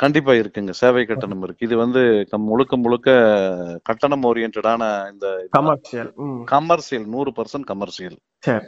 [0.01, 0.73] கண்டிப்பா இருக்குங்க.
[0.81, 1.67] சேவை கட்டணம் இருக்கு.
[1.69, 2.01] இது வந்து
[2.49, 3.11] முழுக்க முழுக்க
[3.83, 4.83] கட்டணம் ஓரியன்டான
[5.13, 6.11] இந்த கமர்ஷியல்.
[6.47, 7.07] கமர்ஷியல்.
[7.15, 8.19] நூறு பர்சன்ட் கமர்ஷியல்.
[8.43, 8.67] சரி.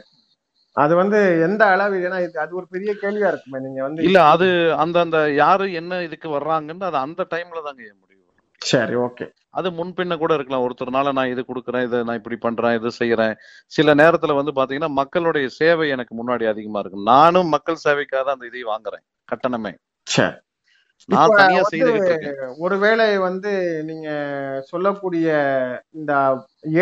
[0.75, 3.59] அது வந்து எந்த அளவு ஏன்னா அது ஒரு பெரிய கேள்வியா இருக்குமே.
[3.59, 8.17] நீங்க வந்து இல்ல அது அந்த அந்த யாரு என்ன இதுக்கு வர்றாங்கன்னு அது அந்த டைம்ல தாங்க முடியும்
[8.61, 9.25] சரி ஓகே.
[9.51, 10.63] அது முன்பின்ன கூட இருக்கலாம்.
[10.65, 13.33] ஒருத்தர்னால நான் இது கொடுக்குறேன் இதை நான் இப்படி பண்றேன் இது செய்யறேன்
[13.71, 18.49] சில நேரத்துல வந்து பாத்தீங்கன்னா மக்களுடைய சேவை எனக்கு முன்னாடி அதிகமா இருக்கு நானும் மக்கள் சேவைக்காக தான் அந்த
[18.51, 19.03] இதை வாங்குறேன்.
[19.29, 19.71] கட்டணமே.
[20.07, 20.37] சரி.
[22.59, 23.51] ஒருவேளை வந்து
[23.83, 24.09] நீங்க
[24.67, 25.27] சொல்லக்கூடிய
[25.89, 26.13] இந்த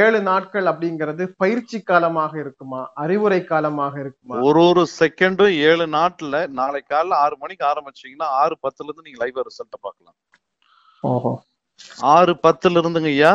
[0.02, 2.82] ஏழு நாட்கள் அப்படிங்கிறது பயிற்சி காலமாக இருக்குமா?
[2.96, 4.38] அறிவுரை காலமாக இருக்குமா?
[4.42, 9.44] ஒரு ஒரு செகண்டும் ஏழு நாட்டுல நாளை காலைல ஆறு மணிக்கு ஆரம்பிச்சீங்கன்னா ஆறு பத்துல இருந்து நீங்க லைவ்
[9.50, 10.18] ரிசல்ட் பார்க்கலாம்.
[11.04, 11.34] ஓஹோ.
[12.16, 13.34] ஆறு பத்துல இருந்துங்க ஐயா.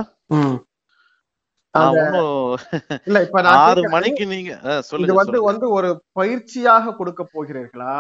[3.07, 5.51] இல்ல இப்ப நான் ஆறு மணிக்கு நீங்க சொல்லுங்க வந்து சொல்லுங்க.
[5.51, 7.95] வந்து ஒரு பயிற்சியாக கொடுக்க போகிறீர்களா?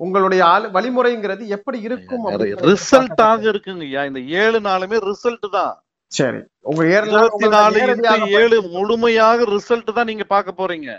[0.00, 4.04] உங்களுடைய ஆளு வழிமுறைங்கிறது எப்படி இருக்கும் அப்படிங்கறது ரிசல்ட் ஆக இருக்குங்க ஐயா.
[4.04, 5.84] இந்த ஏழு நாளுமே ரிசல்ட் தான்.
[6.12, 6.38] சரி.
[6.60, 7.78] உங்க இருபத்தி நாலு
[8.30, 10.90] ஏழு முழுமையாக ரிசல்ட் தான் நீங்க பார்க்க போறீங்க.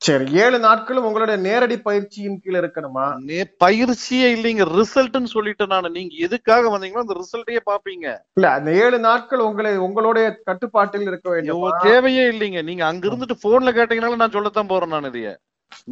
[0.00, 0.32] சரி.
[0.32, 3.04] ஏழு நாட்களும் உங்களுடைய நேரடி பயிற்சியின் கீழ் இருக்கணுமா?
[3.26, 4.64] நே- பயிற்சியே இல்லைங்க.
[4.76, 5.90] ரிசல்ட்னு சொல்லிட்டு நான்.
[5.90, 11.62] நீங்க எதுக்காக வந்தீங்களோ அந்த ரிசல்ட்டையே பாப்பீங்க இல்ல அந்த ஏழு நாட்கள் உங்களை உங்களுடைய கட்டுப்பாட்டில் இருக்க வேண்டும்?
[11.62, 12.62] ஐயோ, தேவையே இல்லைங்க.
[12.62, 15.30] நீங்க அங்க இருந்துட்டு போன்ல கேட்டீங்கனாலும் நான் சொல்லத்தான் போறேன் நான் இதைய.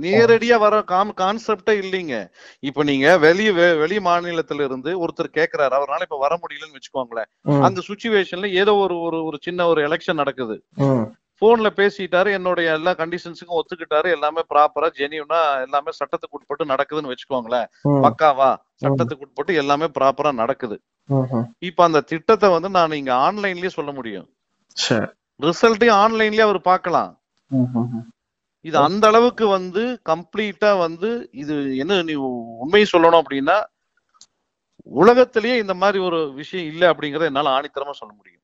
[0.01, 2.31] நேரடியா வர காம் கான்செப்டே இல்லைங்க.
[2.61, 7.31] இப்ப நீங்க வெளிய வெ- வெளி மாநிலத்துல இருந்து ஒருத்தர் கேக்குறாரு அவரால இப்ப வர முடியலன்னு வச்சுக்கோங்களேன்.
[7.63, 10.65] அந்த சுச்சுவேஷன்ல ஏதோ ஒரு ஒரு ஒரு சின்ன ஒரு எலெக்ஷன் நடக்குது.
[11.43, 17.67] போன்ல பேசிட்டாரு என்னுடைய எல்லா கண்டிஷன்ஸுக்கும் ஒத்துக்கிட்டாரு எல்லாமே ப்ராப்பரா ஜெனியூனா எல்லாமே சட்டத்துக்கு உட்பட்டு நடக்குதுன்னு வச்சுக்கோங்களேன்.
[18.03, 20.81] பக்காவா சட்டத்துக்கு உட்பட்டு எல்லாமே ப்ராப்பரா நடக்குது.
[21.59, 24.29] இப்ப அந்த திட்டத்தை வந்து நான் இங்க ஆன்லைன்லயே சொல்ல முடியும்.
[25.43, 27.21] ரிசல்ட்டையும் ஆன்லைன்லயே அவர் பார்க்கலாம்.
[28.65, 32.15] இது அந்த அளவுக்கு வந்து கம்ப்ளீட்டா வந்து இது என்ன நீ
[32.65, 33.57] உண்மையை சொல்லணும் அப்படின்னா
[35.01, 38.43] உலகத்திலேயே இந்த மாதிரி ஒரு விஷயம் இல்லை அப்படிங்கறத என்னால ஆணித்தரமா சொல்ல முடியும்.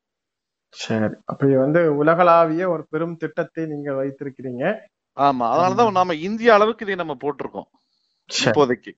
[0.75, 1.15] சரி.
[1.25, 4.65] அப்படி வந்து உலகளாவிய ஒரு பெரும் திட்டத்தை நீங்க வைத்திருக்கிறீங்க.
[5.17, 5.45] ஆமா.
[5.53, 7.69] அதனாலதான் நாம இந்திய அளவுக்கு இதை நம்ம போட்டிருக்கோம்
[8.31, 8.93] இப்போதைக்கு.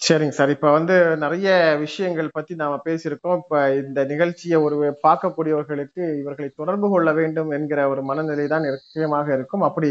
[0.00, 0.50] சரிங்க சார்.
[0.50, 1.48] இப்ப வந்து நிறைய
[1.78, 3.38] விஷயங்கள் பத்தி நாம பேசியிருக்கோம்.
[3.42, 4.76] இப்ப இந்த நிகழ்ச்சியை ஒரு
[5.06, 9.60] பார்க்கக்கூடியவர்களுக்கு இவர்களை தொடர்பு கொள்ள வேண்டும் என்கிற ஒரு மனநிலை தான் நிச்சயமாக இருக்கும்.
[9.60, 9.90] அப்படி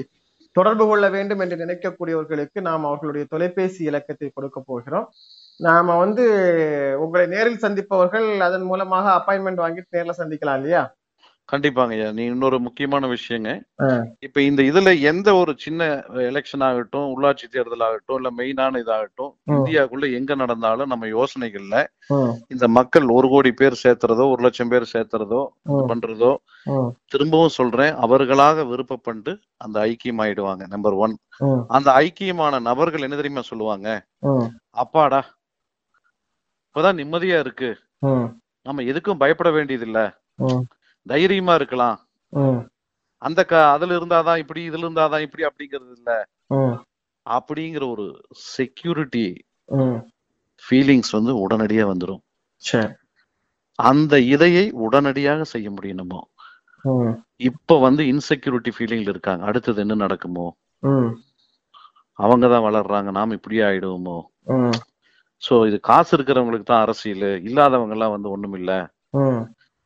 [0.58, 5.08] தொடர்பு கொள்ள வேண்டும் என்று நினைக்கக்கூடியவர்களுக்கு நாம் அவர்களுடைய தொலைபேசி இலக்கத்தை கொடுக்க போகிறோம்.
[5.68, 6.24] நாம வந்து
[7.06, 10.84] உங்களை நேரில் சந்திப்பவர்கள் அதன் மூலமாக அப்பாயின்மெண்ட் வாங்கிட்டு நேர்ல சந்திக்கலாம் இல்லையா?
[11.50, 12.08] கண்டிப்பாங்க ஐயா.
[12.12, 13.50] நீ இன்னொரு முக்கியமான விஷயங்க.
[14.26, 15.82] இப்ப இந்த இதுல எந்த ஒரு சின்ன
[16.28, 19.32] எலெக்ஷன் ஆகட்டும் உள்ளாட்சி தேர்தல் ஆகட்டும் இல்ல மெயினான இதாகட்டும்.
[19.54, 21.78] இந்தியாவுக்குள்ள எங்க நடந்தாலும் நம்ம யோசனைகள்ல
[22.48, 25.42] இந்த மக்கள் ஒரு கோடி பேர் சேர்த்துறதோ ஒரு லட்சம் பேர் சேர்த்துறதோ
[25.90, 26.32] பண்றதோ
[27.12, 31.16] திரும்பவும் சொல்றேன் அவர்களாக விருப்பப்பட்டு அந்த ஐக்கியம் ஆயிடுவாங்க நம்பர் ஒன்
[31.70, 33.88] அந்த ஐக்கியமான நபர்கள் என்ன தெரியுமா சொல்லுவாங்க?
[34.78, 35.22] அப்பாடா
[36.66, 37.70] இப்பதான் நிம்மதியா இருக்கு.
[38.66, 40.00] நம்ம எதுக்கும் பயப்பட வேண்டியதில்ல.
[40.46, 40.64] ம்,
[41.08, 41.98] தைரியமா இருக்கலாம்.
[43.22, 46.12] அந்த க அதுல இருந்தாதான் இப்படி இதுல இருந்தாதான் இப்படி அப்படிங்கிறது இல்ல.
[47.26, 48.06] அப்படிங்கிற ஒரு
[48.56, 49.28] செக்யூரிட்டி.
[50.64, 52.22] ஃபீலிங்ஸ் வந்து உடனடியா வந்துடும்
[53.80, 56.22] அந்த இதையை உடனடியாக செய்ய முடியும் நம்ம.
[57.50, 59.44] இப்ப வந்து இன்செக்யூரிட்டி ஃபீலிங்ல இருக்காங்க.
[59.50, 60.48] அடுத்தது என்ன நடக்குமோ?
[62.20, 63.10] அவங்க தான் வளர்றாங்க.
[63.18, 64.18] நாம் இப்படியே ஆயிடுவோமோ?
[65.44, 67.30] சோ இது காசு இருக்கிறவங்களுக்கு தான் அரசியல்.
[67.48, 68.72] இல்லாதவங்க எல்லாம் வந்து ஒண்ணும் இல்ல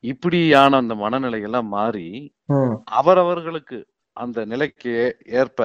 [0.04, 2.08] இப்படியான அந்த மனநிலை எல்லாம் மாறி
[3.00, 3.80] அவரவர்களுக்கு
[4.18, 4.94] அந்த நிலைக்கு
[5.40, 5.60] ஏற்ப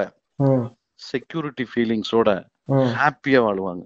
[1.09, 2.29] செக்யூரிட்டி ஃபீலிங்ஸோட.
[2.99, 3.83] ஹாப்பியா வாழுவாங்க.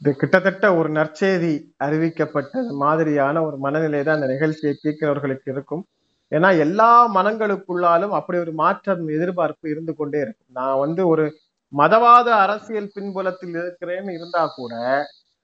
[0.00, 5.82] இது கிட்டத்தட்ட ஒரு நற்செய்தி அறிவிக்கப்பட்ட மாதிரியான ஒரு மனநிலை தான் அந்த நிகழ்ச்சியை கேட்கிறவர்களுக்கு இருக்கும்.
[6.32, 10.52] ஏன்னா எல்லா மனங்களுக்குள்ளாலும் அப்படி ஒரு மாற்றம் எதிர்பார்ப்பு இருந்து கொண்டே இருக்கும்.
[10.60, 11.24] நான் வந்து ஒரு
[11.72, 14.74] மதவாத அரசியல் பின்புலத்தில் இருக்கிறேன்னு இருந்தா கூட.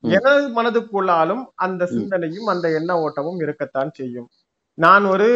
[0.05, 4.29] எனது மனதுக்குள்ளாலும் அந்த சிந்தனையும் அந்த எண்ண ஓட்டமும் இருக்கத்தான் செய்யும்.
[4.79, 5.29] நான் ஒரு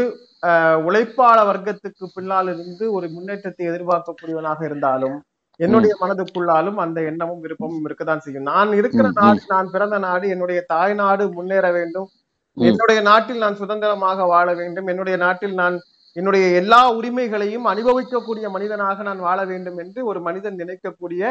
[0.87, 5.17] உழைப்பாள வர்க்கத்துக்கு பின்னால் இருந்து ஒரு முன்னேற்றத்தை எதிர்பார்க்கக்கூடியவனாக இருந்தாலும்
[5.61, 8.47] என்னுடைய மனதுக்குள்ளாலும் அந்த எண்ணமும் விருப்பமும் இருக்கத்தான் செய்யும்.
[8.53, 9.07] நான் இருக்கிற.
[9.21, 12.09] நாடு நான் பிறந்த நாடு என்னுடைய தாய் நாடு முன்னேற வேண்டும்.
[12.57, 14.89] என்னுடைய நாட்டில் நான் சுதந்திரமாக வாழ வேண்டும்.
[14.93, 15.77] என்னுடைய நாட்டில் நான்
[16.17, 21.23] என்னுடைய எல்லா உரிமைகளையும் அனுபவிக்கக்கூடிய மனிதனாக நான் வாழ வேண்டும் என்று ஒரு மனிதன் நினைக்கக்கூடிய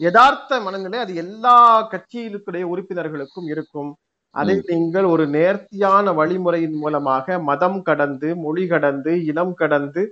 [0.00, 1.56] யதார்த்த மனநிலை அது எல்லா
[1.92, 3.90] கட்சியிலுடைய உறுப்பினர்களுக்கும் இருக்கும்.
[4.34, 10.02] அதை நீங்கள் ஒரு நேர்த்தியான வழிமுறையின் மூலமாக மதம் கடந்து மொழி கடந்து இனம் கடந்து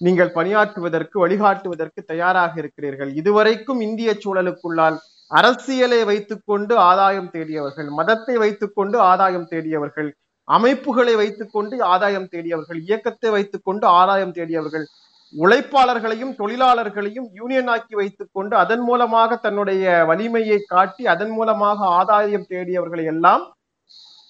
[0.00, 3.10] நீங்கள் பணியாற்றுவதற்கு வழிகாட்டுவதற்கு தயாராக இருக்கிறீர்கள்.
[3.20, 4.96] இதுவரைக்கும் இந்திய சூழலுக்குள்ளால்
[5.30, 10.10] அரசியலை வைத்துக்கொண்டு ஆதாயம் தேடியவர்கள் மதத்தை வைத்துக்கொண்டு ஆதாயம் தேடியவர்கள்
[10.48, 14.86] அமைப்புகளை வைத்துக்கொண்டு ஆதாயம் தேடியவர்கள் இயக்கத்தை வைத்துக்கொண்டு ஆதாயம் தேடியவர்கள்
[15.34, 23.44] உழைப்பாளர்களையும் தொழிலாளர்களையும் யூனியன் ஆக்கி வைத்துக்கொண்டு அதன் மூலமாக தன்னுடைய வலிமையை காட்டி அதன் மூலமாக ஆதாயம் தேடியவர்களை எல்லாம்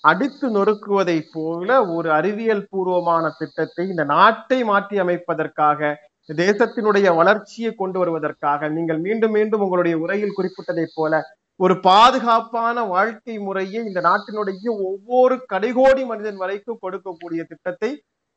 [0.05, 5.95] அடித்து நொறுக்குவதை போல ஒரு அறிவியல் பூர்வமான திட்டத்தை இந்த நாட்டை மாற்றி அமைப்பதற்காக
[6.29, 11.21] தேசத்தினுடைய வளர்ச்சியை கொண்டு வருவதற்காக நீங்கள் மீண்டும் மீண்டும் உங்களுடைய உரையில் குறிப்பிட்டதைப் போல
[11.61, 17.91] ஒரு பாதுகாப்பான வாழ்க்கை முறையை இந்த நாட்டினுடைய ஒவ்வொரு கடைகோடி மனிதன் வரைக்கும் கொடுக்கக்கூடிய திட்டத்தை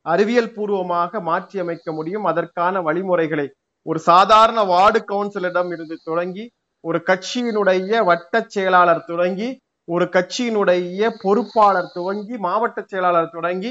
[0.06, 2.24] அறிவியல் பூர்வமாக மாற்றி அமைக்க முடியும்.
[2.24, 3.46] அதற்கான வழிமுறைகளை
[3.86, 6.44] ஒரு சாதாரண வார்டு கவுன்சிலரிடம் இருந்து தொடங்கி
[6.84, 9.48] ஒரு கட்சியினுடைய வட்ட செயலாளர் தொடங்கி
[9.88, 13.70] ஒரு கட்சியினுடைய பொறுப்பாளர் துவங்கி மாவட்ட செயலாளர் தொடங்கி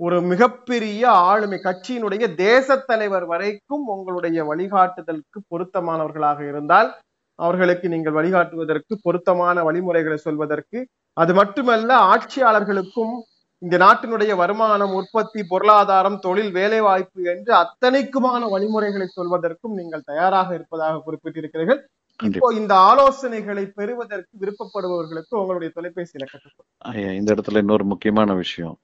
[0.00, 6.90] ஒரு மிகப்பெரிய ஆளுமை கட்சியினுடைய தேச தலைவர் வரைக்கும் உங்களுடைய வழிகாட்டுதலுக்கு பொருத்தமானவர்களாக இருந்தால்
[7.38, 10.78] அவர்களுக்கு நீங்கள் வழிகாட்டுவதற்கு பொருத்தமான வழிமுறைகளை சொல்வதற்கு
[11.16, 13.14] அது மட்டுமல்ல ஆட்சியாளர்களுக்கும்
[13.62, 21.00] இந்த நாட்டினுடைய வருமானம் உற்பத்தி பொருளாதாரம் தொழில் வேலை வாய்ப்பு என்று அத்தனைக்குமான வழிமுறைகளை சொல்வதற்கும் நீங்கள் தயாராக இருப்பதாக
[21.06, 21.80] குறிப்பிட்டிருக்கிறீர்கள்
[22.20, 28.76] இப்போ இந்த ஆலோசனைகளை பெறுவதற்கு விருப்பப்படுபவர்களுக்கு உங்களுடைய தொலைபேசி இலக்கத்தை இந்த இடத்துல இன்னொரு முக்கியமான விஷயம்.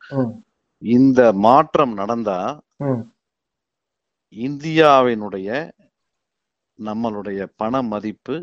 [0.83, 2.39] இந்த மாற்றம் நடந்தா.
[4.37, 5.49] இந்தியாவினுடைய
[6.79, 8.37] நம்மளுடைய பண மதிப்பு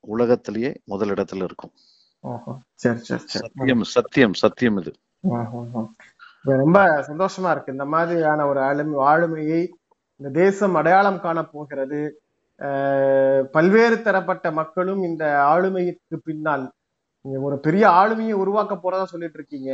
[0.00, 1.72] உலகத்திலேயே முதலிடத்துல இருக்கும்.
[2.74, 4.92] சத்தியம் சத்தியம் சத்தியம் இது.
[6.40, 6.78] ரொம்ப
[7.08, 7.74] சந்தோஷமா இருக்கு.
[7.76, 9.60] இந்த மாதிரியான ஒரு ஆளுமை ஆளுமையை
[10.20, 12.00] இந்த தேசம் அடையாளம் காண போகிறது.
[13.52, 16.64] பல்வேறு தரப்பட்ட மக்களும் இந்த ஆளுமைக்கு பின்னால்
[17.24, 19.72] நீங்க ஒரு பெரிய ஆளுமையை உருவாக்க போறதா சொல்லிட்டு இருக்கீங்க.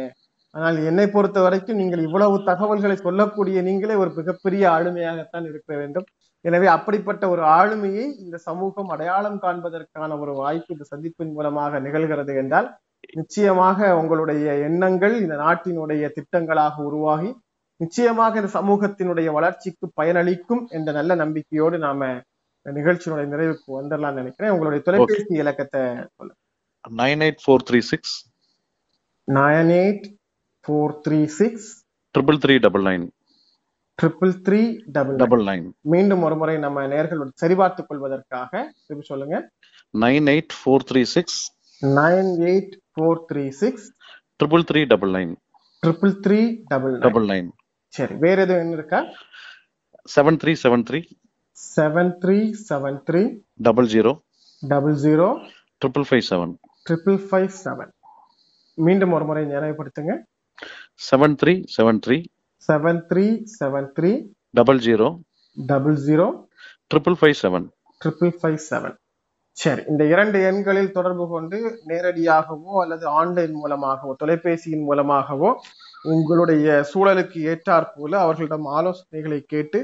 [0.55, 6.07] ஆனால் என்னை பொறுத்த வரைக்கும் நீங்கள் இவ்வளவு தகவல்களை சொல்லக்கூடிய நீங்களே ஒரு மிகப்பெரிய ஆளுமையாகத்தான் இருக்க வேண்டும்.
[6.45, 12.69] எனவே அப்படிப்பட்ட ஒரு ஆளுமையை இந்த சமூகம் அடையாளம் காண்பதற்கான ஒரு வாய்ப்பு இந்த சந்திப்பின் மூலமாக நிகழ்கிறது என்றால்
[13.13, 17.31] நிச்சயமாக உங்களுடைய எண்ணங்கள் இந்த நாட்டினுடைய திட்டங்களாக உருவாகி
[17.81, 22.09] நிச்சயமாக இந்த சமூகத்தினுடைய வளர்ச்சிக்கு பயனளிக்கும் என்ற நல்ல நம்பிக்கையோடு நாம
[22.67, 24.53] நிகழ்ச்சியினுடைய நிறைவுக்கு வந்துடலாம்னு நினைக்கிறேன்.
[24.55, 25.83] உங்களுடைய தொலைபேசி இலக்கத்தை
[26.85, 28.15] nine eight four three six
[29.29, 30.07] nine eight
[30.65, 31.69] four three six
[32.15, 33.07] triple three double nine
[33.99, 34.61] triple three
[34.97, 39.37] double double nine மீண்டும் ஒரு முறை நம்ம நேர்களோடு சரிபார்த்துக் கொள்வதற்காக திருப்பி சொல்லுங்க.
[39.95, 41.39] Nine eight four three six
[41.83, 43.87] nine eight four three six
[44.41, 45.33] triple three double nine
[45.83, 46.39] triple three
[46.73, 47.49] double double nine
[47.95, 49.01] சரி வேற எதுவும் என்ன இருக்கா?
[50.09, 51.01] Seven three seven three
[51.57, 52.37] seven three
[52.67, 53.23] seven three
[53.61, 54.13] double zero
[54.63, 55.29] double zero
[55.83, 56.53] triple five seven
[56.87, 57.93] triple five seven
[58.79, 60.13] மீண்டும் ஒரு முறை நினைவுபடுத்துங்க
[61.07, 62.17] seven three seven three
[62.69, 64.11] seven three seven three
[64.55, 65.07] double zero
[65.57, 66.27] double zero
[66.91, 67.67] triple five seven
[68.01, 68.97] triple five seven
[69.57, 75.51] சரி இந்த இரண்டு எண்களில் தொடர்பு கொண்டு நேரடியாகவோ அல்லது ஆன்லைன் மூலமாகவோ தொலைபேசியின் மூலமாகவோ
[76.09, 79.81] உங்களுடைய சூழலுக்கு ஏற்றாற் போல அவர்களிடம் ஆலோசனைகளை கேட்டு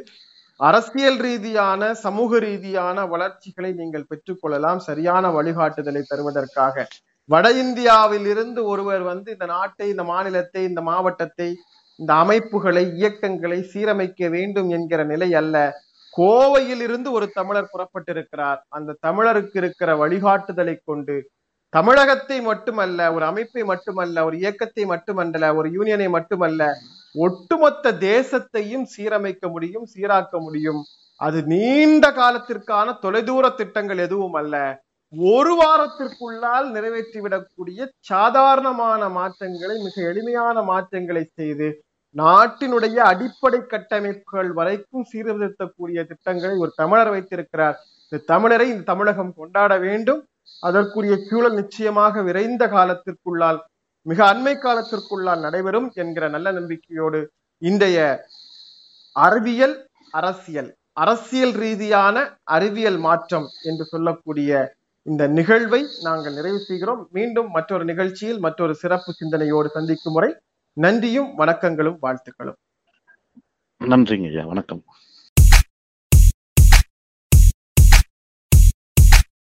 [0.61, 6.87] அரசியல் ரீதியான சமூக ரீதியான வளர்ச்சிகளை நீங்கள் பெற்றுக்கொள்ளலாம் சரியான வழிகாட்டுதலை தருவதற்காக
[7.29, 11.49] வட இந்தியாவில் இருந்து ஒருவர் வந்து இந்த நாட்டை இந்த மாநிலத்தை இந்த மாவட்டத்தை
[11.97, 15.73] இந்த அமைப்புகளை இயக்கங்களை சீரமைக்க வேண்டும் என்கிற நிலை அல்ல.
[16.17, 18.57] கோவையில் இருந்து ஒரு தமிழர் புறப்பட்டிருக்கிறார்.
[18.69, 21.31] அந்த தமிழருக்கு இருக்கிற வழிகாட்டுதலை கொண்டு
[21.69, 26.75] தமிழகத்தை மட்டுமல்ல ஒரு அமைப்பை மட்டுமல்ல ஒரு இயக்கத்தை மட்டுமல்ல ஒரு யூனியனை மட்டுமல்ல
[27.15, 30.83] ஒட்டுமொத்த தேசத்தையும் சீரமைக்க முடியும் சீராக்க முடியும்.
[31.17, 34.84] அது நீண்ட காலத்திற்கான தொலைதூர திட்டங்கள் எதுவும் அல்ல.
[35.15, 41.69] ஒரு வாரத்திற்குள்ளால் நிறைவேற்றிவிடக்கூடிய சாதாரணமான மாற்றங்களை மிக எளிமையான மாற்றங்களை செய்து
[42.17, 47.77] நாட்டினுடைய அடிப்படை கட்டமைப்புகள் வரைக்கும் சீர்திருத்தக்கூடிய திட்டங்களை ஒரு தமிழர் வைத்திருக்கிறார்.
[48.05, 50.21] இந்த தமிழரை இந்த தமிழகம் கொண்டாட வேண்டும்.
[50.63, 53.59] அதற்குரிய சூழல் நிச்சயமாக விரைந்த காலத்திற்குள்ளால்
[54.03, 57.21] மிக அண்மை காலத்திற்குள்ளால் நடைபெறும் என்கிற நல்ல நம்பிக்கையோடு
[57.59, 58.27] இன்றைய
[59.17, 64.51] அறிவியல் அரசியல் அரசியல் ரீதியான அறிவியல் மாற்றம் என்று சொல்லக்கூடிய
[65.05, 67.09] இந்த நிகழ்வை நாங்கள் நிறைவு செய்கிறோம்.
[67.13, 70.35] மீண்டும் மற்றொரு நிகழ்ச்சியில் மற்றொரு சிறப்பு சிந்தனையோடு சந்திக்கும் முறை.
[70.73, 72.59] நன்றியும் வணக்கங்களும் வாழ்த்துக்களும்.
[73.85, 74.45] நன்றிங்க ஐயா.
[74.45, 74.83] வணக்கம்.